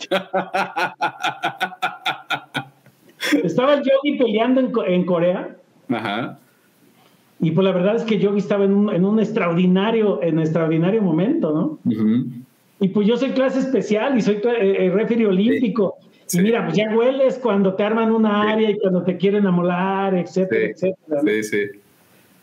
Estaba 3.43 3.75
el 3.75 3.83
Yogi 3.83 4.17
peleando 4.17 4.83
en, 4.85 5.05
Corea. 5.05 5.55
Ajá. 5.89 6.39
Y 7.39 7.51
pues 7.51 7.65
la 7.65 7.71
verdad 7.71 7.95
es 7.97 8.03
que 8.03 8.19
Yogi 8.19 8.39
estaba 8.39 8.65
en 8.65 8.73
un, 8.73 9.19
extraordinario, 9.19 10.21
en 10.23 10.39
extraordinario 10.39 11.01
momento, 11.01 11.51
¿no? 11.51 11.79
Y 12.79 12.89
pues 12.89 13.07
yo 13.07 13.17
soy 13.17 13.31
clase 13.31 13.59
especial 13.59 14.17
y 14.17 14.21
soy 14.21 14.41
eh, 14.43 14.91
eh 14.97 15.25
olímpico. 15.25 15.95
Y 16.31 16.39
mira, 16.39 16.65
pues 16.65 16.77
ya 16.77 16.89
hueles 16.95 17.37
cuando 17.37 17.73
te 17.73 17.83
arman 17.83 18.11
una 18.11 18.51
área 18.51 18.69
y 18.69 18.77
cuando 18.79 19.03
te 19.03 19.17
quieren 19.17 19.45
amolar, 19.45 20.15
etcétera, 20.15 20.71
etcétera. 20.71 21.21
Sí, 21.25 21.43
sí. 21.43 21.57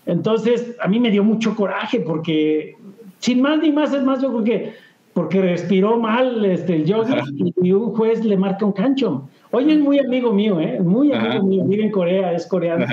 Entonces, 0.06 0.76
a 0.80 0.88
mí 0.88 0.98
me 1.00 1.10
dio 1.10 1.24
mucho 1.24 1.54
coraje 1.54 2.00
porque, 2.00 2.76
sin 3.18 3.40
más 3.40 3.60
ni 3.60 3.72
más, 3.72 3.92
es 3.92 4.02
más, 4.02 4.20
yo 4.22 4.28
creo 4.30 4.44
que 4.44 4.72
porque 5.12 5.40
respiró 5.40 5.98
mal 5.98 6.44
este, 6.44 6.76
el 6.76 6.84
yogi 6.84 7.14
y, 7.62 7.72
un 7.72 7.94
juez 7.94 8.24
le 8.24 8.36
marca 8.36 8.64
un 8.64 8.72
cancho. 8.72 9.28
Oye, 9.50 9.72
es 9.72 9.78
muy 9.80 9.98
amigo 9.98 10.32
mío, 10.32 10.60
¿eh? 10.60 10.80
Muy 10.80 11.12
amigo 11.12 11.44
mío, 11.44 11.64
vive 11.64 11.84
en 11.84 11.90
Corea, 11.90 12.32
es 12.32 12.46
coreano. 12.46 12.86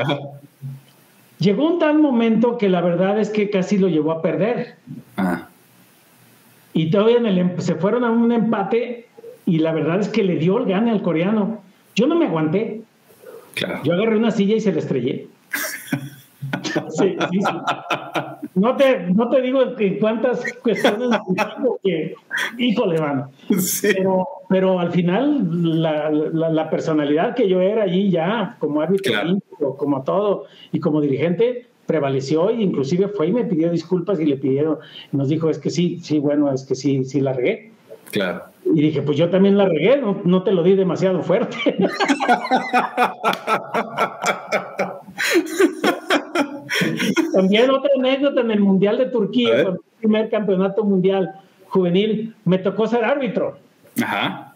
Llegó 1.40 1.68
un 1.68 1.80
tal 1.80 2.00
momento 2.00 2.58
que 2.58 2.70
la 2.70 2.82
verdad 2.82 3.20
es 3.20 3.30
que 3.30 3.50
casi 3.50 3.78
lo 3.78 3.88
llevó 3.88 4.12
a 4.12 4.22
perder. 4.22 4.76
Y 6.74 6.90
todavía 6.90 7.18
en 7.18 7.26
el, 7.28 7.38
em, 7.38 7.60
se 7.60 7.76
fueron 7.76 8.04
a 8.04 8.12
un 8.12 8.32
empate 8.32 9.08
y 9.48 9.60
la 9.60 9.72
verdad 9.72 10.02
es 10.02 10.10
que 10.10 10.24
le 10.24 10.36
dio 10.36 10.58
el 10.58 10.66
gane 10.66 10.92
al 10.92 11.02
coreano. 11.02 11.62
Yo 11.96 12.06
no 12.06 12.16
me 12.16 12.26
aguanté. 12.26 12.82
Yo 13.84 13.94
agarré 13.94 14.18
una 14.18 14.30
silla 14.30 14.58
y 14.58 14.60
se 14.60 14.74
la 14.74 14.80
estrellé. 14.80 15.30
sí, 16.90 17.16
sí, 17.32 17.40
sí. 17.40 17.56
No 18.56 18.76
te, 18.76 19.00
no 19.08 19.30
te 19.30 19.42
digo 19.42 19.62
en 19.80 20.00
cuántas 20.00 20.44
cuestiones 20.62 21.10
híjole, 22.58 23.00
mano. 23.00 23.32
Pero, 23.82 24.28
pero 24.50 24.80
al 24.80 24.92
final, 24.92 25.82
la, 25.82 26.10
la, 26.10 26.70
personalidad 26.70 27.34
que 27.34 27.48
yo 27.48 27.62
era 27.62 27.84
allí 27.84 28.10
ya, 28.10 28.58
como 28.60 28.82
árbitro, 28.82 29.40
como 29.78 30.04
todo, 30.04 30.46
y 30.74 30.80
como 30.80 31.02
dirigente, 31.02 31.68
prevaleció 31.86 32.50
e 32.50 32.62
inclusive 32.62 33.08
fue 33.08 33.28
y 33.28 33.32
me 33.32 33.46
pidió 33.46 33.72
disculpas 33.72 34.20
y 34.20 34.26
le 34.26 34.36
pidieron, 34.36 34.80
nos 35.14 35.30
dijo, 35.30 35.50
es 35.50 35.58
que 35.58 35.70
sí, 35.70 36.00
sí, 36.04 36.20
bueno, 36.20 36.52
es 36.52 36.66
que 36.66 36.76
sí, 36.76 37.06
sí 37.06 37.22
la 37.22 37.34
regué. 37.34 37.72
Claro. 38.12 38.44
Y 38.74 38.82
dije, 38.82 39.02
pues 39.02 39.18
yo 39.18 39.30
también 39.30 39.58
la 39.58 39.66
regué, 39.66 39.98
no, 39.98 40.22
no 40.24 40.44
te 40.44 40.52
lo 40.52 40.64
di 40.64 40.76
demasiado 40.76 41.22
fuerte. 41.22 41.58
También 47.34 47.70
otra 47.70 47.92
anécdota 47.98 48.42
en 48.42 48.52
el 48.52 48.60
Mundial 48.60 48.98
de 48.98 49.08
Turquía, 49.08 49.62
el 49.62 49.80
primer 50.00 50.30
campeonato 50.30 50.84
mundial 50.84 51.32
juvenil, 51.68 52.36
me 52.46 52.58
tocó 52.58 52.88
ser 52.88 53.04
árbitro. 53.04 53.58
Ajá. 54.02 54.56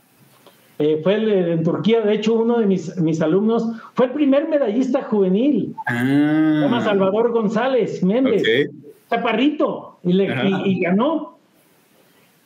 Eh, 0.79 0.99
fue 1.03 1.15
en 1.53 1.63
Turquía, 1.63 2.01
de 2.01 2.13
hecho, 2.13 2.33
uno 2.33 2.57
de 2.57 2.65
mis, 2.65 2.97
mis 2.97 3.21
alumnos 3.21 3.67
fue 3.93 4.07
el 4.07 4.13
primer 4.13 4.47
medallista 4.47 5.03
juvenil. 5.03 5.75
Ah. 5.85 5.99
Se 6.55 6.61
llama 6.61 6.81
Salvador 6.81 7.31
González 7.31 8.03
Méndez. 8.03 8.71
Chaparrito. 9.09 9.99
Y, 10.03 10.13
le, 10.13 10.27
y, 10.65 10.79
ganó. 10.79 11.37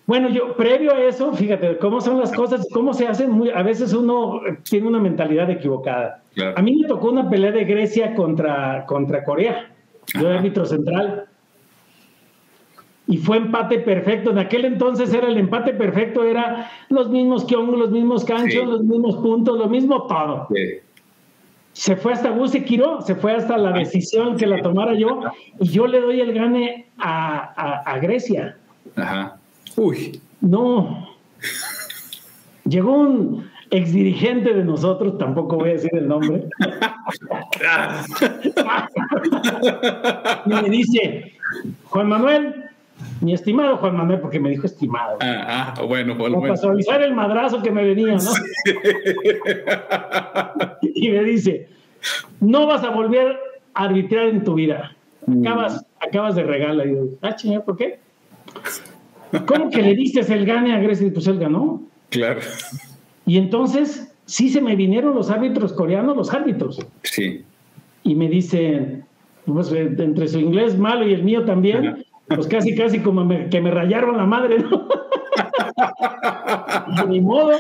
Bueno, 0.07 0.29
yo, 0.29 0.55
previo 0.55 0.93
a 0.93 1.01
eso, 1.01 1.33
fíjate 1.33 1.77
cómo 1.77 1.99
son 1.99 2.19
las 2.19 2.31
cosas, 2.31 2.67
cómo 2.71 2.93
se 2.93 3.07
hacen. 3.07 3.31
Muy, 3.31 3.49
a 3.49 3.63
veces 3.63 3.91
uno 3.93 4.41
tiene 4.63 4.87
una 4.87 4.99
mentalidad 4.99 5.49
equivocada. 5.49 6.21
A 6.55 6.61
mí 6.61 6.75
me 6.75 6.87
tocó 6.87 7.09
una 7.09 7.29
pelea 7.29 7.51
de 7.51 7.65
Grecia 7.65 8.13
contra, 8.13 8.85
contra 8.85 9.23
Corea. 9.23 9.71
Yo 10.19 10.29
árbitro 10.29 10.65
central. 10.65 11.25
Y 13.07 13.17
fue 13.17 13.37
empate 13.37 13.79
perfecto. 13.79 14.31
En 14.31 14.39
aquel 14.39 14.65
entonces 14.65 15.13
era 15.13 15.27
el 15.27 15.37
empate 15.37 15.73
perfecto, 15.73 16.23
era 16.23 16.69
los 16.89 17.09
mismos 17.09 17.45
kiongos, 17.45 17.79
los 17.79 17.91
mismos 17.91 18.25
canchos, 18.25 18.67
los 18.67 18.83
mismos 18.83 19.17
puntos, 19.17 19.57
lo 19.57 19.67
mismo 19.67 20.05
todo. 20.07 20.47
Se 21.73 21.95
fue 21.95 22.13
hasta 22.13 22.33
Quiro, 22.65 23.01
se 23.01 23.15
fue 23.15 23.33
hasta 23.33 23.57
la 23.57 23.71
decisión 23.71 24.37
que 24.37 24.47
la 24.47 24.61
tomara 24.61 24.93
yo, 24.93 25.21
y 25.59 25.67
yo 25.67 25.87
le 25.87 25.99
doy 25.99 26.21
el 26.21 26.33
gane 26.33 26.87
a, 26.97 27.81
a, 27.81 27.99
Grecia. 27.99 28.57
Ajá. 28.95 29.37
Uy. 29.75 30.21
No. 30.41 31.09
Llegó 32.65 32.93
un, 32.93 33.49
ex 33.71 33.91
dirigente 33.91 34.53
de 34.53 34.63
nosotros, 34.63 35.17
tampoco 35.17 35.57
voy 35.57 35.69
a 35.69 35.73
decir 35.73 35.89
el 35.93 36.07
nombre, 36.07 36.47
y 40.45 40.49
me 40.49 40.69
dice, 40.69 41.33
Juan 41.85 42.07
Manuel, 42.07 42.65
mi 43.21 43.33
estimado 43.33 43.77
Juan 43.77 43.97
Manuel, 43.97 44.19
porque 44.19 44.39
me 44.39 44.49
dijo 44.49 44.65
estimado. 44.65 45.17
Ah, 45.21 45.73
ah 45.75 45.81
bueno, 45.81 46.17
por 46.17 46.31
Para 46.39 46.57
suavizar 46.57 47.01
el 47.01 47.13
madrazo 47.13 47.61
que 47.61 47.71
me 47.71 47.83
venía, 47.83 48.15
¿no? 48.15 48.31
y 50.81 51.09
me 51.09 51.23
dice, 51.23 51.69
no 52.39 52.67
vas 52.67 52.83
a 52.83 52.89
volver 52.89 53.37
a 53.73 53.83
arbitrar 53.83 54.27
en 54.27 54.43
tu 54.43 54.53
vida. 54.53 54.91
Acabas, 55.27 55.81
mm. 55.81 56.07
acabas 56.07 56.35
de 56.35 56.43
regalar. 56.43 56.87
Y 56.87 56.93
yo, 56.93 57.05
ah, 57.21 57.35
chingada, 57.35 57.65
¿por 57.65 57.77
qué? 57.77 57.99
¿Cómo 59.45 59.69
que 59.69 59.81
le 59.81 59.95
diste 59.95 60.21
el 60.33 60.45
gane 60.45 60.73
a 60.73 60.79
Grecia 60.79 61.07
y 61.07 61.11
pues 61.11 61.27
él 61.27 61.39
ganó? 61.39 61.81
Claro. 62.09 62.41
Y 63.25 63.37
entonces 63.37 64.13
sí 64.25 64.49
se 64.49 64.61
me 64.61 64.75
vinieron 64.75 65.15
los 65.15 65.29
árbitros 65.29 65.73
coreanos, 65.73 66.15
los 66.15 66.33
árbitros. 66.33 66.79
Sí. 67.03 67.43
Y 68.03 68.15
me 68.15 68.29
dicen, 68.29 69.05
pues 69.45 69.71
entre 69.71 70.27
su 70.27 70.39
inglés 70.39 70.77
malo 70.77 71.07
y 71.07 71.13
el 71.13 71.23
mío 71.23 71.45
también, 71.45 72.05
pues 72.27 72.47
casi, 72.47 72.75
casi 72.75 72.99
como 72.99 73.27
que 73.49 73.61
me 73.61 73.71
rayaron 73.71 74.17
la 74.17 74.25
madre, 74.25 74.59
¿no? 74.59 74.87
de 77.01 77.07
mi 77.07 77.21
modo. 77.21 77.57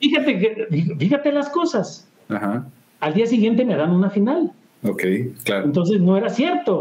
Fíjate, 0.00 0.38
que, 0.38 0.94
fíjate 0.98 1.32
las 1.32 1.48
cosas. 1.48 2.08
Ajá. 2.28 2.66
Al 3.00 3.14
día 3.14 3.26
siguiente 3.26 3.64
me 3.64 3.74
dan 3.76 3.90
una 3.90 4.10
final. 4.10 4.52
Ok, 4.84 5.02
claro. 5.44 5.64
Entonces 5.66 6.00
no 6.00 6.16
era 6.16 6.28
cierto. 6.28 6.80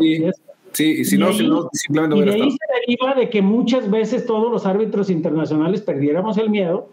Sí, 0.74 0.86
y 1.00 1.06
si 1.06 1.18
no, 1.18 1.34
si 1.34 1.48
no, 1.48 1.70
simplemente 1.74 2.18
y 2.18 2.24
de 2.24 2.34
ahí 2.34 2.58
deriva 2.86 3.14
de 3.14 3.30
que 3.30 3.42
muchas 3.42 3.90
veces 3.90 4.26
todos 4.26 4.52
los 4.52 4.66
árbitros 4.66 5.10
internacionales 5.10 5.82
perdiéramos 5.82 6.38
el 6.38 6.50
miedo 6.50 6.90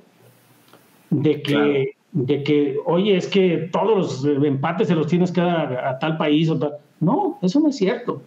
de 1.11 1.42
que, 1.42 1.96
de 2.12 2.42
que, 2.42 2.77
oye, 2.85 3.16
es 3.16 3.27
que 3.27 3.68
todos 3.72 4.24
los 4.24 4.44
empates 4.44 4.88
se 4.88 4.94
los 4.94 5.07
tienes 5.07 5.33
que 5.33 5.40
dar 5.40 5.85
a, 5.85 5.98
tal 5.98 6.16
país 6.16 6.48
o 6.51 6.59
tal. 6.59 6.74
No, 7.01 7.38
eso 7.42 7.61
no 7.61 7.68
es 7.68 7.77
cierto. 7.77 8.22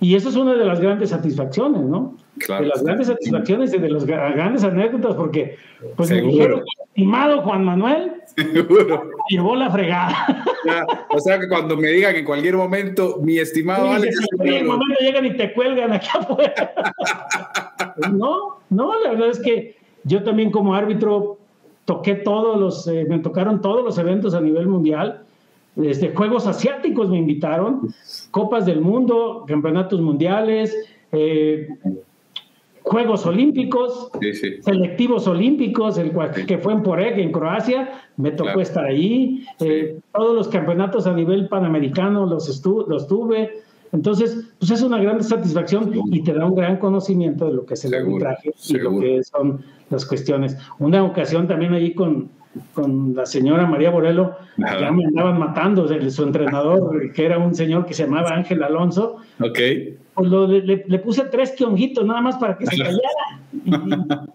Y 0.00 0.14
eso 0.14 0.28
es 0.28 0.36
una 0.36 0.54
de 0.54 0.64
las 0.64 0.80
grandes 0.80 1.10
satisfacciones, 1.10 1.82
¿no? 1.82 2.14
de 2.46 2.66
las 2.66 2.84
grandes 2.84 3.08
satisfacciones 3.08 3.74
y 3.74 3.78
de 3.78 3.90
las 3.90 4.04
grandes 4.04 4.62
anécdotas, 4.62 5.14
porque 5.16 5.56
pues 5.96 6.10
me 6.10 6.22
dijeron, 6.22 6.62
estimado 6.98 7.42
Juan 7.42 7.64
Manuel, 7.64 8.12
llevó 9.30 9.54
la 9.54 9.70
fregada. 9.70 10.44
o 11.10 11.20
sea 11.20 11.38
que 11.38 11.48
cuando 11.48 11.76
me 11.76 11.90
digan 11.90 12.16
en 12.16 12.24
cualquier 12.24 12.56
momento, 12.56 13.20
mi 13.22 13.38
estimado 13.38 13.88
Alex. 13.92 14.18
En 14.20 14.36
cualquier 14.36 14.64
momento 14.64 15.00
llegan 15.00 15.26
y 15.26 15.36
te 15.36 15.52
cuelgan 15.52 15.92
aquí 15.92 16.08
afuera. 16.12 16.72
no, 18.12 18.58
no, 18.68 19.00
la 19.00 19.10
verdad 19.10 19.28
es 19.28 19.38
que 19.38 19.76
yo 20.02 20.24
también 20.24 20.50
como 20.50 20.74
árbitro 20.74 21.38
toqué 21.84 22.16
todos 22.16 22.58
los, 22.58 22.88
eh, 22.88 23.06
me 23.08 23.20
tocaron 23.20 23.60
todos 23.60 23.84
los 23.84 23.96
eventos 23.98 24.34
a 24.34 24.40
nivel 24.40 24.66
mundial. 24.66 25.22
Desde 25.76 26.12
Juegos 26.12 26.48
Asiáticos 26.48 27.08
me 27.10 27.18
invitaron, 27.18 27.94
Copas 28.32 28.66
del 28.66 28.80
Mundo, 28.80 29.44
Campeonatos 29.46 30.00
Mundiales, 30.00 30.76
eh, 31.12 31.68
Juegos 32.88 33.26
Olímpicos, 33.26 34.10
selectivos 34.62 35.28
olímpicos, 35.28 35.98
el 35.98 36.10
que 36.46 36.56
fue 36.56 36.72
en 36.72 36.82
Poreg, 36.82 37.18
en 37.18 37.32
Croacia, 37.32 38.00
me 38.16 38.30
tocó 38.30 38.62
estar 38.62 38.86
allí. 38.86 39.44
Eh, 39.60 39.98
todos 40.12 40.34
los 40.34 40.48
campeonatos 40.48 41.06
a 41.06 41.12
nivel 41.12 41.48
panamericano 41.48 42.24
los, 42.24 42.64
los 42.88 43.06
tuve. 43.06 43.62
Entonces, 43.92 44.48
pues 44.58 44.70
es 44.70 44.82
una 44.82 44.98
gran 44.98 45.22
satisfacción 45.22 45.92
y 46.10 46.22
te 46.22 46.32
da 46.32 46.46
un 46.46 46.54
gran 46.54 46.78
conocimiento 46.78 47.46
de 47.46 47.52
lo 47.52 47.66
que 47.66 47.74
es 47.74 47.84
el 47.84 47.94
arbitraje 47.94 48.52
y 48.68 48.78
lo 48.78 48.98
que 48.98 49.22
son 49.22 49.62
las 49.90 50.06
cuestiones. 50.06 50.56
Una 50.78 51.04
ocasión 51.04 51.46
también 51.46 51.74
allí 51.74 51.92
con, 51.92 52.30
con 52.72 53.14
la 53.14 53.26
señora 53.26 53.66
María 53.66 53.90
Borelo, 53.90 54.36
ya 54.56 54.90
me 54.90 55.04
andaban 55.04 55.38
matando, 55.38 55.86
su 56.10 56.22
entrenador, 56.22 57.12
que 57.14 57.24
era 57.24 57.38
un 57.38 57.54
señor 57.54 57.86
que 57.86 57.94
se 57.94 58.04
llamaba 58.04 58.30
Ángel 58.30 58.62
Alonso. 58.62 59.16
Ok. 59.40 59.58
Pues 60.14 60.30
le, 60.30 60.98
puse 60.98 61.24
tres 61.24 61.52
quionguitos 61.52 62.04
nada 62.04 62.20
más 62.20 62.36
para 62.36 62.58
que 62.58 62.66
se 62.66 62.76
callara. 62.76 64.26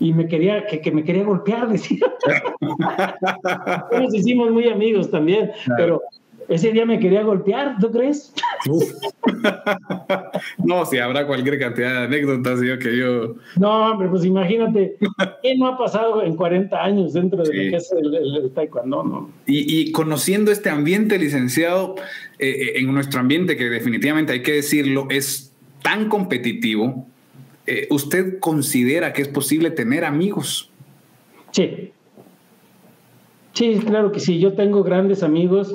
Y, 0.00 0.12
me 0.12 0.28
quería, 0.28 0.64
que, 0.66 0.80
que, 0.80 0.92
me 0.92 1.02
quería 1.02 1.24
golpear, 1.24 1.68
decía. 1.72 2.06
Nos 3.92 4.14
hicimos 4.14 4.50
muy 4.50 4.68
amigos 4.68 5.10
también, 5.10 5.50
pero 5.76 6.00
ese 6.48 6.72
día 6.72 6.86
me 6.86 6.98
quería 6.98 7.22
golpear, 7.22 7.76
¿tú 7.78 7.90
crees? 7.90 8.32
no, 10.64 10.86
si 10.86 10.98
habrá 10.98 11.26
cualquier 11.26 11.58
cantidad 11.58 11.92
de 11.92 12.06
anécdotas, 12.06 12.62
yo 12.62 12.78
que 12.78 12.96
yo. 12.96 13.34
No, 13.56 13.90
hombre, 13.90 14.08
pues 14.08 14.24
imagínate, 14.24 14.96
¿qué 15.42 15.56
no 15.56 15.66
ha 15.66 15.76
pasado 15.76 16.22
en 16.22 16.36
40 16.36 16.82
años 16.82 17.12
dentro 17.12 17.42
de 17.42 17.48
lo 17.48 17.52
que 17.52 17.76
es 17.76 17.92
el, 17.92 18.50
taekwondo? 18.54 19.04
No? 19.04 19.30
Y, 19.46 19.92
conociendo 19.92 20.50
este 20.50 20.70
ambiente, 20.70 21.18
licenciado, 21.18 21.96
eh, 22.38 22.48
eh, 22.48 22.72
en 22.76 22.94
nuestro 22.94 23.20
ambiente, 23.20 23.58
que 23.58 23.68
definitivamente 23.68 24.32
hay 24.32 24.42
que 24.42 24.52
decirlo, 24.52 25.06
es 25.10 25.52
tan 25.82 26.08
competitivo, 26.08 27.06
eh, 27.66 27.88
¿usted 27.90 28.38
considera 28.38 29.12
que 29.12 29.20
es 29.20 29.28
posible 29.28 29.70
tener 29.70 30.06
amigos? 30.06 30.70
Sí. 31.50 31.92
Sí, 33.52 33.80
claro 33.84 34.12
que 34.12 34.20
sí. 34.20 34.38
Yo 34.38 34.54
tengo 34.54 34.82
grandes 34.82 35.22
amigos 35.22 35.74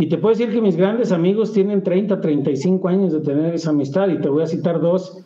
y 0.00 0.08
te 0.08 0.16
puedo 0.16 0.34
decir 0.34 0.50
que 0.50 0.62
mis 0.62 0.76
grandes 0.76 1.12
amigos 1.12 1.52
tienen 1.52 1.82
30, 1.82 2.22
35 2.22 2.88
años 2.88 3.12
de 3.12 3.20
tener 3.20 3.54
esa 3.54 3.68
amistad 3.68 4.08
y 4.08 4.18
te 4.18 4.30
voy 4.30 4.42
a 4.42 4.46
citar 4.46 4.80
dos 4.80 5.18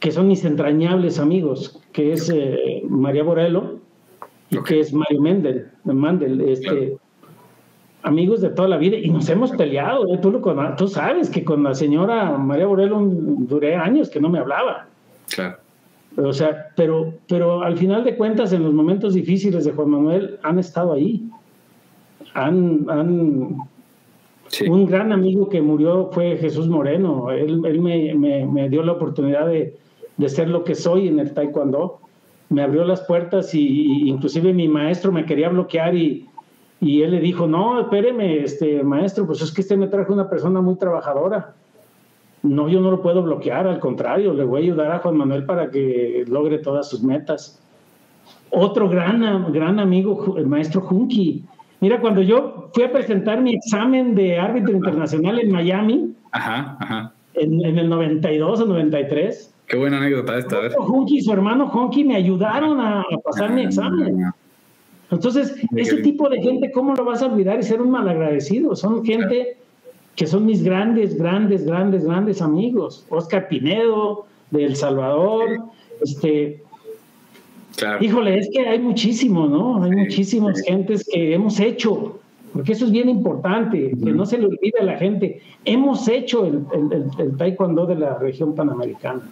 que 0.00 0.10
son 0.10 0.28
mis 0.28 0.44
entrañables 0.44 1.18
amigos, 1.18 1.80
que 1.92 2.12
es 2.12 2.28
eh, 2.28 2.82
María 2.86 3.22
Borelo 3.22 3.78
y 4.50 4.62
que 4.64 4.80
es 4.80 4.92
Mario 4.92 5.22
Mendel, 5.22 5.68
Mandel, 5.84 6.42
este, 6.42 6.98
amigos 8.02 8.42
de 8.42 8.50
toda 8.50 8.68
la 8.68 8.76
vida 8.76 8.98
y 8.98 9.08
nos 9.08 9.26
hemos 9.30 9.52
peleado, 9.52 10.12
¿eh? 10.12 10.18
tú, 10.20 10.30
lo, 10.30 10.42
tú 10.76 10.88
sabes 10.88 11.30
que 11.30 11.42
con 11.42 11.62
la 11.62 11.74
señora 11.74 12.36
María 12.36 12.66
Borelo 12.66 13.00
duré 13.00 13.76
años 13.76 14.10
que 14.10 14.20
no 14.20 14.28
me 14.28 14.40
hablaba. 14.40 14.88
Claro. 15.34 15.56
O 16.18 16.34
sea, 16.34 16.66
pero, 16.76 17.14
pero 17.26 17.62
al 17.62 17.78
final 17.78 18.04
de 18.04 18.14
cuentas, 18.18 18.52
en 18.52 18.62
los 18.62 18.74
momentos 18.74 19.14
difíciles 19.14 19.64
de 19.64 19.72
Juan 19.72 19.88
Manuel, 19.88 20.38
han 20.42 20.58
estado 20.58 20.92
ahí. 20.92 21.30
Han, 22.34 22.86
han 22.88 23.56
Un 24.68 24.86
gran 24.86 25.12
amigo 25.12 25.48
que 25.48 25.60
murió 25.60 26.10
fue 26.12 26.36
Jesús 26.36 26.68
Moreno. 26.68 27.30
Él, 27.30 27.62
él 27.64 27.80
me, 27.80 28.14
me, 28.14 28.46
me, 28.46 28.68
dio 28.68 28.82
la 28.82 28.92
oportunidad 28.92 29.46
de, 29.46 29.76
de, 30.16 30.28
ser 30.28 30.48
lo 30.48 30.64
que 30.64 30.74
soy 30.74 31.08
en 31.08 31.18
el 31.18 31.34
taekwondo. 31.34 32.00
Me 32.48 32.62
abrió 32.62 32.84
las 32.84 33.02
puertas 33.02 33.54
y, 33.54 34.08
inclusive 34.08 34.52
mi 34.52 34.68
maestro 34.68 35.12
me 35.12 35.24
quería 35.24 35.48
bloquear 35.48 35.94
y, 35.94 36.28
y 36.80 37.02
él 37.02 37.12
le 37.12 37.20
dijo, 37.20 37.46
no, 37.46 37.80
espéreme, 37.80 38.42
este, 38.42 38.82
maestro, 38.82 39.26
pues 39.26 39.40
es 39.40 39.52
que 39.52 39.62
usted 39.62 39.76
me 39.76 39.88
trajo 39.88 40.12
una 40.12 40.28
persona 40.28 40.60
muy 40.60 40.76
trabajadora 40.76 41.54
no, 42.42 42.68
yo 42.68 42.80
no 42.80 42.90
lo 42.90 43.02
puedo 43.02 43.22
bloquear, 43.22 43.66
al 43.66 43.78
contrario, 43.78 44.34
le 44.34 44.44
voy 44.44 44.60
a 44.60 44.64
ayudar 44.64 44.92
a 44.92 44.98
Juan 44.98 45.16
Manuel 45.16 45.46
para 45.46 45.70
que 45.70 46.24
logre 46.26 46.58
todas 46.58 46.88
sus 46.88 47.02
metas. 47.02 47.60
Otro 48.50 48.88
gran, 48.88 49.52
gran 49.52 49.78
amigo, 49.78 50.36
el 50.36 50.46
maestro 50.46 50.80
Junki. 50.80 51.44
Mira, 51.82 52.00
cuando 52.00 52.22
yo 52.22 52.70
fui 52.72 52.84
a 52.84 52.92
presentar 52.92 53.40
mi 53.40 53.54
examen 53.54 54.14
de 54.14 54.38
árbitro 54.38 54.72
internacional 54.72 55.40
en 55.40 55.50
Miami, 55.50 56.14
En, 57.34 57.78
el 57.78 57.88
92 57.88 58.60
o 58.60 58.66
93. 58.66 59.52
Qué 59.66 59.76
buena 59.76 59.96
anécdota 59.96 60.38
esta. 60.38 60.58
A 60.58 60.70
Junki 60.70 61.18
y 61.18 61.22
su 61.22 61.32
hermano 61.32 61.66
Junki 61.66 62.04
me 62.04 62.14
ayudaron 62.14 62.80
a, 62.80 63.04
pasar 63.24 63.52
mi 63.52 63.64
examen. 63.64 64.32
Entonces, 65.10 65.56
ese 65.74 65.96
tipo 66.02 66.28
de 66.28 66.40
gente, 66.40 66.70
¿cómo 66.70 66.94
lo 66.94 67.04
vas 67.04 67.20
a 67.20 67.26
olvidar 67.26 67.58
y 67.58 67.64
ser 67.64 67.82
un 67.82 67.90
malagradecido? 67.90 68.76
Son 68.76 69.04
gente 69.04 69.56
que 70.14 70.28
son 70.28 70.46
mis 70.46 70.62
grandes, 70.62 71.18
grandes, 71.18 71.66
grandes, 71.66 72.04
grandes 72.04 72.40
amigos. 72.40 73.04
Oscar 73.08 73.48
Pinedo, 73.48 74.26
de 74.52 74.66
El 74.66 74.76
Salvador, 74.76 75.58
este. 76.00 76.62
Híjole, 78.00 78.38
es 78.38 78.48
que 78.52 78.68
hay 78.68 78.78
muchísimo, 78.78 79.46
¿no? 79.46 79.82
Hay 79.82 79.90
muchísimas 79.90 80.60
gentes 80.62 81.08
que 81.10 81.34
hemos 81.34 81.58
hecho, 81.58 82.20
porque 82.52 82.72
eso 82.72 82.84
es 82.84 82.90
bien 82.90 83.08
importante, 83.08 83.92
que 84.02 84.12
no 84.12 84.26
se 84.26 84.38
le 84.38 84.46
olvide 84.46 84.78
a 84.80 84.84
la 84.84 84.98
gente. 84.98 85.40
Hemos 85.64 86.06
hecho 86.08 86.44
el, 86.44 86.64
el, 87.18 87.36
taekwondo 87.36 87.86
de 87.86 87.96
la 87.96 88.18
región 88.18 88.54
panamericana. 88.54 89.22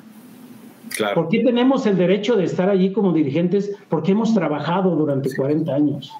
Claro. 0.97 1.15
¿Por 1.15 1.29
qué 1.29 1.45
tenemos 1.45 1.87
el 1.87 1.97
derecho 1.97 2.37
de 2.37 2.45
estar 2.45 2.69
allí 2.69 2.93
como 2.93 3.13
dirigentes? 3.13 3.77
Porque 3.89 4.13
hemos 4.13 4.35
trabajado 4.35 4.97
durante 4.97 5.35
40 5.35 5.73
años. 5.73 6.13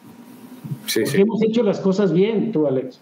Sí, 0.87 1.01
porque 1.05 1.23
hemos 1.23 1.43
hecho 1.43 1.63
las 1.63 1.81
cosas 1.81 2.13
bien, 2.13 2.53
tú, 2.53 2.67
Alex. 2.67 3.01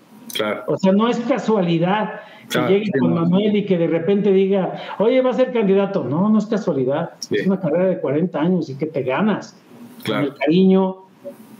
O 0.66 0.76
sea, 0.78 0.92
no 0.92 1.08
es 1.08 1.18
casualidad 1.20 2.20
que 2.50 2.60
llegue 2.68 2.90
con 2.98 3.14
Manuel 3.14 3.56
y 3.56 3.66
que 3.66 3.78
de 3.78 3.86
repente 3.86 4.32
diga, 4.32 4.96
oye, 4.98 5.20
va 5.20 5.30
a 5.30 5.34
ser 5.34 5.52
candidato. 5.52 6.04
No, 6.04 6.28
no 6.28 6.38
es 6.38 6.46
casualidad. 6.46 7.10
Es 7.30 7.46
una 7.46 7.60
carrera 7.60 7.86
de 7.86 8.00
40 8.00 8.40
años 8.40 8.68
y 8.70 8.74
que 8.76 8.86
te 8.86 9.02
ganas. 9.02 9.56
Con 10.06 10.18
el 10.18 10.34
cariño, 10.34 10.96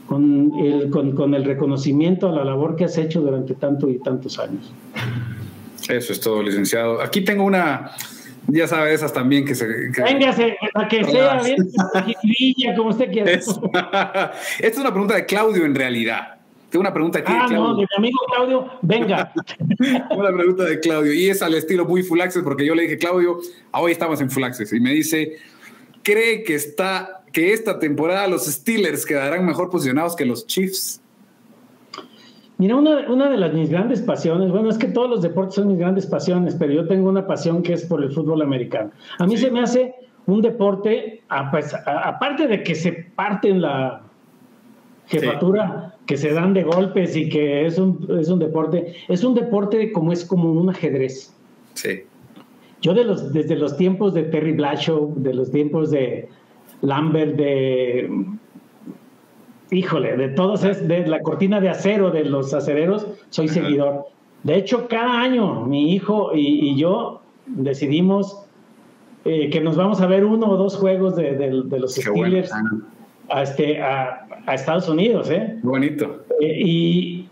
con 0.07 0.51
el, 0.59 0.89
con, 0.89 1.33
el 1.35 1.45
reconocimiento 1.45 2.29
a 2.29 2.31
la 2.31 2.43
labor 2.43 2.75
que 2.75 2.85
has 2.85 2.97
hecho 2.97 3.21
durante 3.21 3.53
tanto 3.53 3.89
y 3.89 3.99
tantos 3.99 4.39
años. 4.39 4.73
Eso 5.87 6.13
es 6.13 6.19
todo, 6.19 6.41
licenciado. 6.41 7.01
Aquí 7.01 7.21
tengo 7.21 7.43
una, 7.43 7.91
ya 8.47 8.67
sabes, 8.67 8.95
esas 8.95 9.13
también 9.13 9.45
que 9.45 9.55
se. 9.55 9.67
Que, 9.91 10.01
Véngase, 10.01 10.57
a 10.73 10.87
que 10.87 11.03
sea 11.03 11.41
bien, 11.43 12.75
como 12.75 12.89
usted 12.89 13.11
quiera. 13.11 13.31
Esta 13.31 14.33
es 14.59 14.77
una 14.77 14.91
pregunta 14.91 15.15
de 15.15 15.25
Claudio 15.25 15.65
en 15.65 15.75
realidad. 15.75 16.38
Tengo 16.69 16.81
una 16.81 16.93
pregunta 16.93 17.19
aquí. 17.19 17.31
Ah, 17.35 17.47
no, 17.49 17.75
de 17.75 17.81
mi 17.81 17.97
amigo 17.97 18.19
Claudio, 18.31 18.67
venga. 18.81 19.33
una 20.15 20.31
pregunta 20.31 20.65
de 20.65 20.79
Claudio, 20.79 21.13
y 21.13 21.29
es 21.29 21.41
al 21.41 21.55
estilo 21.55 21.85
muy 21.85 22.03
full 22.03 22.21
access, 22.21 22.43
porque 22.43 22.65
yo 22.65 22.75
le 22.75 22.83
dije, 22.83 22.97
Claudio, 22.97 23.39
hoy 23.71 23.91
estamos 23.91 24.21
en 24.21 24.29
full 24.29 24.43
access, 24.43 24.71
y 24.73 24.79
me 24.79 24.91
dice, 24.91 25.37
¿cree 26.03 26.43
que, 26.43 26.55
está, 26.55 27.23
que 27.33 27.53
esta 27.53 27.79
temporada 27.79 28.27
los 28.27 28.45
Steelers 28.45 29.05
quedarán 29.05 29.45
mejor 29.45 29.69
posicionados 29.69 30.15
que 30.15 30.25
los 30.25 30.45
Chiefs? 30.45 31.01
Mira, 32.59 32.75
una, 32.75 33.09
una 33.09 33.29
de 33.29 33.37
las 33.37 33.53
mis 33.53 33.69
grandes 33.69 34.01
pasiones, 34.01 34.51
bueno, 34.51 34.69
es 34.69 34.77
que 34.77 34.87
todos 34.87 35.09
los 35.09 35.21
deportes 35.21 35.55
son 35.55 35.69
mis 35.69 35.79
grandes 35.79 36.05
pasiones, 36.05 36.55
pero 36.59 36.73
yo 36.73 36.87
tengo 36.87 37.09
una 37.09 37.25
pasión 37.25 37.63
que 37.63 37.73
es 37.73 37.85
por 37.85 38.03
el 38.03 38.11
fútbol 38.11 38.41
americano. 38.41 38.91
A 39.17 39.25
mí 39.25 39.37
se 39.37 39.49
me 39.49 39.61
hace 39.61 39.95
un 40.25 40.41
deporte, 40.41 41.23
pues, 41.51 41.73
aparte 41.73 42.47
de 42.47 42.61
que 42.61 42.75
se 42.75 42.91
parte 42.91 43.49
en 43.49 43.61
la 43.61 44.03
jefatura, 45.09 45.95
que 46.05 46.17
se 46.17 46.31
dan 46.31 46.53
de 46.53 46.63
golpes 46.63 47.15
y 47.15 47.29
que 47.29 47.65
es 47.65 47.77
un, 47.79 48.07
es 48.19 48.29
un 48.29 48.39
deporte, 48.39 48.93
es 49.07 49.23
un 49.23 49.33
deporte 49.33 49.91
como 49.91 50.11
es 50.13 50.23
como 50.23 50.51
un 50.51 50.69
ajedrez. 50.69 51.33
Sí. 51.73 52.03
Yo 52.81 52.93
de 52.93 53.03
los, 53.03 53.33
desde 53.33 53.55
los 53.55 53.75
tiempos 53.75 54.13
de 54.13 54.23
Terry 54.23 54.53
Blashow, 54.53 55.13
de 55.17 55.33
los 55.33 55.51
tiempos 55.51 55.91
de 55.91 56.29
Lambert, 56.81 57.35
de 57.35 58.09
híjole, 59.71 60.15
de 60.15 60.29
todos 60.29 60.63
es 60.63 60.87
de 60.87 61.05
la 61.07 61.21
cortina 61.21 61.59
de 61.59 61.69
acero 61.69 62.11
de 62.11 62.25
los 62.25 62.53
acereros, 62.53 63.07
soy 63.29 63.47
seguidor. 63.47 64.05
De 64.43 64.55
hecho, 64.55 64.87
cada 64.87 65.21
año 65.21 65.65
mi 65.65 65.93
hijo 65.93 66.31
y, 66.33 66.75
yo 66.77 67.21
decidimos 67.45 68.45
eh, 69.25 69.49
que 69.49 69.59
nos 69.59 69.75
vamos 69.75 70.01
a 70.01 70.07
ver 70.07 70.23
uno 70.23 70.51
o 70.51 70.57
dos 70.57 70.77
juegos 70.77 71.15
de, 71.15 71.49
los 71.51 71.95
Steelers 71.95 72.51
a, 73.29 73.43
este, 73.43 73.81
a, 73.81 74.27
a 74.45 74.53
Estados 74.53 74.89
Unidos, 74.89 75.29
¿eh? 75.29 75.57
Bonito. 75.63 76.23
Eh, 76.41 76.61
y, 76.65 77.29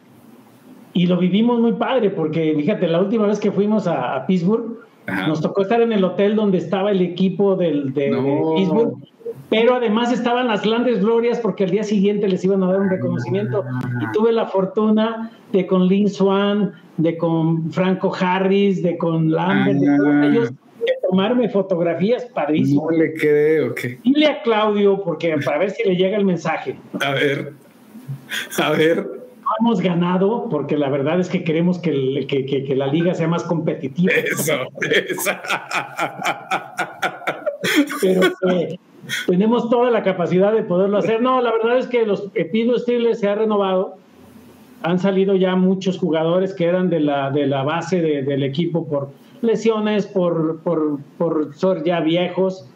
y, 0.93 1.08
lo 1.08 1.18
vivimos 1.18 1.60
muy 1.60 1.74
padre, 1.74 2.10
porque 2.10 2.54
fíjate, 2.56 2.88
la 2.88 3.00
última 3.00 3.28
vez 3.28 3.39
que 3.39 3.52
fuimos 3.52 3.88
a, 3.88 4.26
Pittsburgh, 4.26 4.80
nos 5.28 5.41
tocó 5.41 5.62
estar 5.62 5.82
en 5.82 5.93
el 5.93 6.04
hotel 6.04 6.36
donde 6.36 6.58
estaba 6.58 6.91
el 6.91 7.02
equipo 7.02 7.56
del, 7.56 7.93
de, 7.93 8.10
Pittsburgh, 8.56 8.95
pero 9.50 9.76
además 9.76 10.12
estaban 10.12 10.48
las 10.48 10.64
grandes 10.64 11.00
glorias 11.02 11.39
porque 11.39 11.64
al 11.64 11.70
día 11.70 11.84
siguiente 11.84 12.28
les 12.28 12.43
iban 12.43 12.62
a 12.64 12.68
dar 12.68 12.82
un 12.82 12.89
reconocimiento. 12.89 13.64
Y 14.02 14.12
tuve 14.12 14.34
la 14.34 14.48
fortuna 14.48 15.32
de 15.54 15.66
con 15.66 15.88
Lynn 15.88 16.10
Swan, 16.10 16.74
de 16.98 17.18
con 17.18 17.72
Franco 17.72 18.14
Harris, 18.20 18.84
de 18.84 18.98
con 18.98 19.32
Lambert, 19.32 19.80
de 19.80 19.98
todos 19.98 20.26
ellos 20.26 20.54
tomarme 21.08 21.50
fotografías 21.50 22.26
padrísimas. 22.26 22.86
No 22.86 22.92
le 22.92 23.14
creo 23.14 23.76
que. 23.76 24.00
Dile 24.04 24.28
a 24.28 24.42
Claudio, 24.42 25.02
porque 25.04 25.36
para 25.44 25.60
ver 25.60 25.72
si 25.72 25.84
le 25.84 25.96
llega 25.96 26.18
el 26.18 26.26
mensaje. 26.26 26.76
A 27.02 27.12
ver. 27.12 27.54
A 28.60 28.72
ver. 28.72 29.08
hemos 29.60 29.82
ganado 29.82 30.48
porque 30.50 30.78
la 30.78 30.90
verdad 30.90 31.20
es 31.20 31.30
que 31.30 31.44
queremos 31.44 31.80
que, 31.80 32.26
que, 32.28 32.76
la 32.76 32.88
liga 32.88 33.14
sea 33.14 33.28
más 33.28 33.44
competitiva. 33.44 34.14
Eso, 34.14 34.54
eso. 34.82 35.32
Pero 38.02 38.22
eh, 38.52 38.78
tenemos 39.26 39.70
toda 39.70 39.90
la 39.90 40.04
capacidad 40.04 40.54
de 40.54 40.64
poderlo 40.64 40.98
hacer. 40.98 41.22
No, 41.22 41.42
la 41.42 41.52
verdad 41.52 41.78
es 41.78 41.88
que 41.88 42.06
los 42.06 42.30
Epido 42.34 42.78
Steelers 42.78 43.20
se 43.20 43.28
ha 43.28 43.36
renovado. 43.36 43.98
Han 44.84 45.00
salido 45.00 45.36
ya 45.36 45.56
muchos 45.56 45.98
jugadores 45.98 46.54
que 46.54 46.66
eran 46.66 46.90
de 46.90 47.00
la, 47.00 47.32
de 47.32 47.48
la 47.48 47.64
base 47.64 48.00
del 48.02 48.44
equipo 48.44 48.88
por, 48.88 49.10
lesiones, 49.42 50.08
por, 50.08 50.60
por, 50.62 51.00
por 51.18 51.54
ser 51.56 51.84
ya 51.84 52.00
viejos 52.00 52.70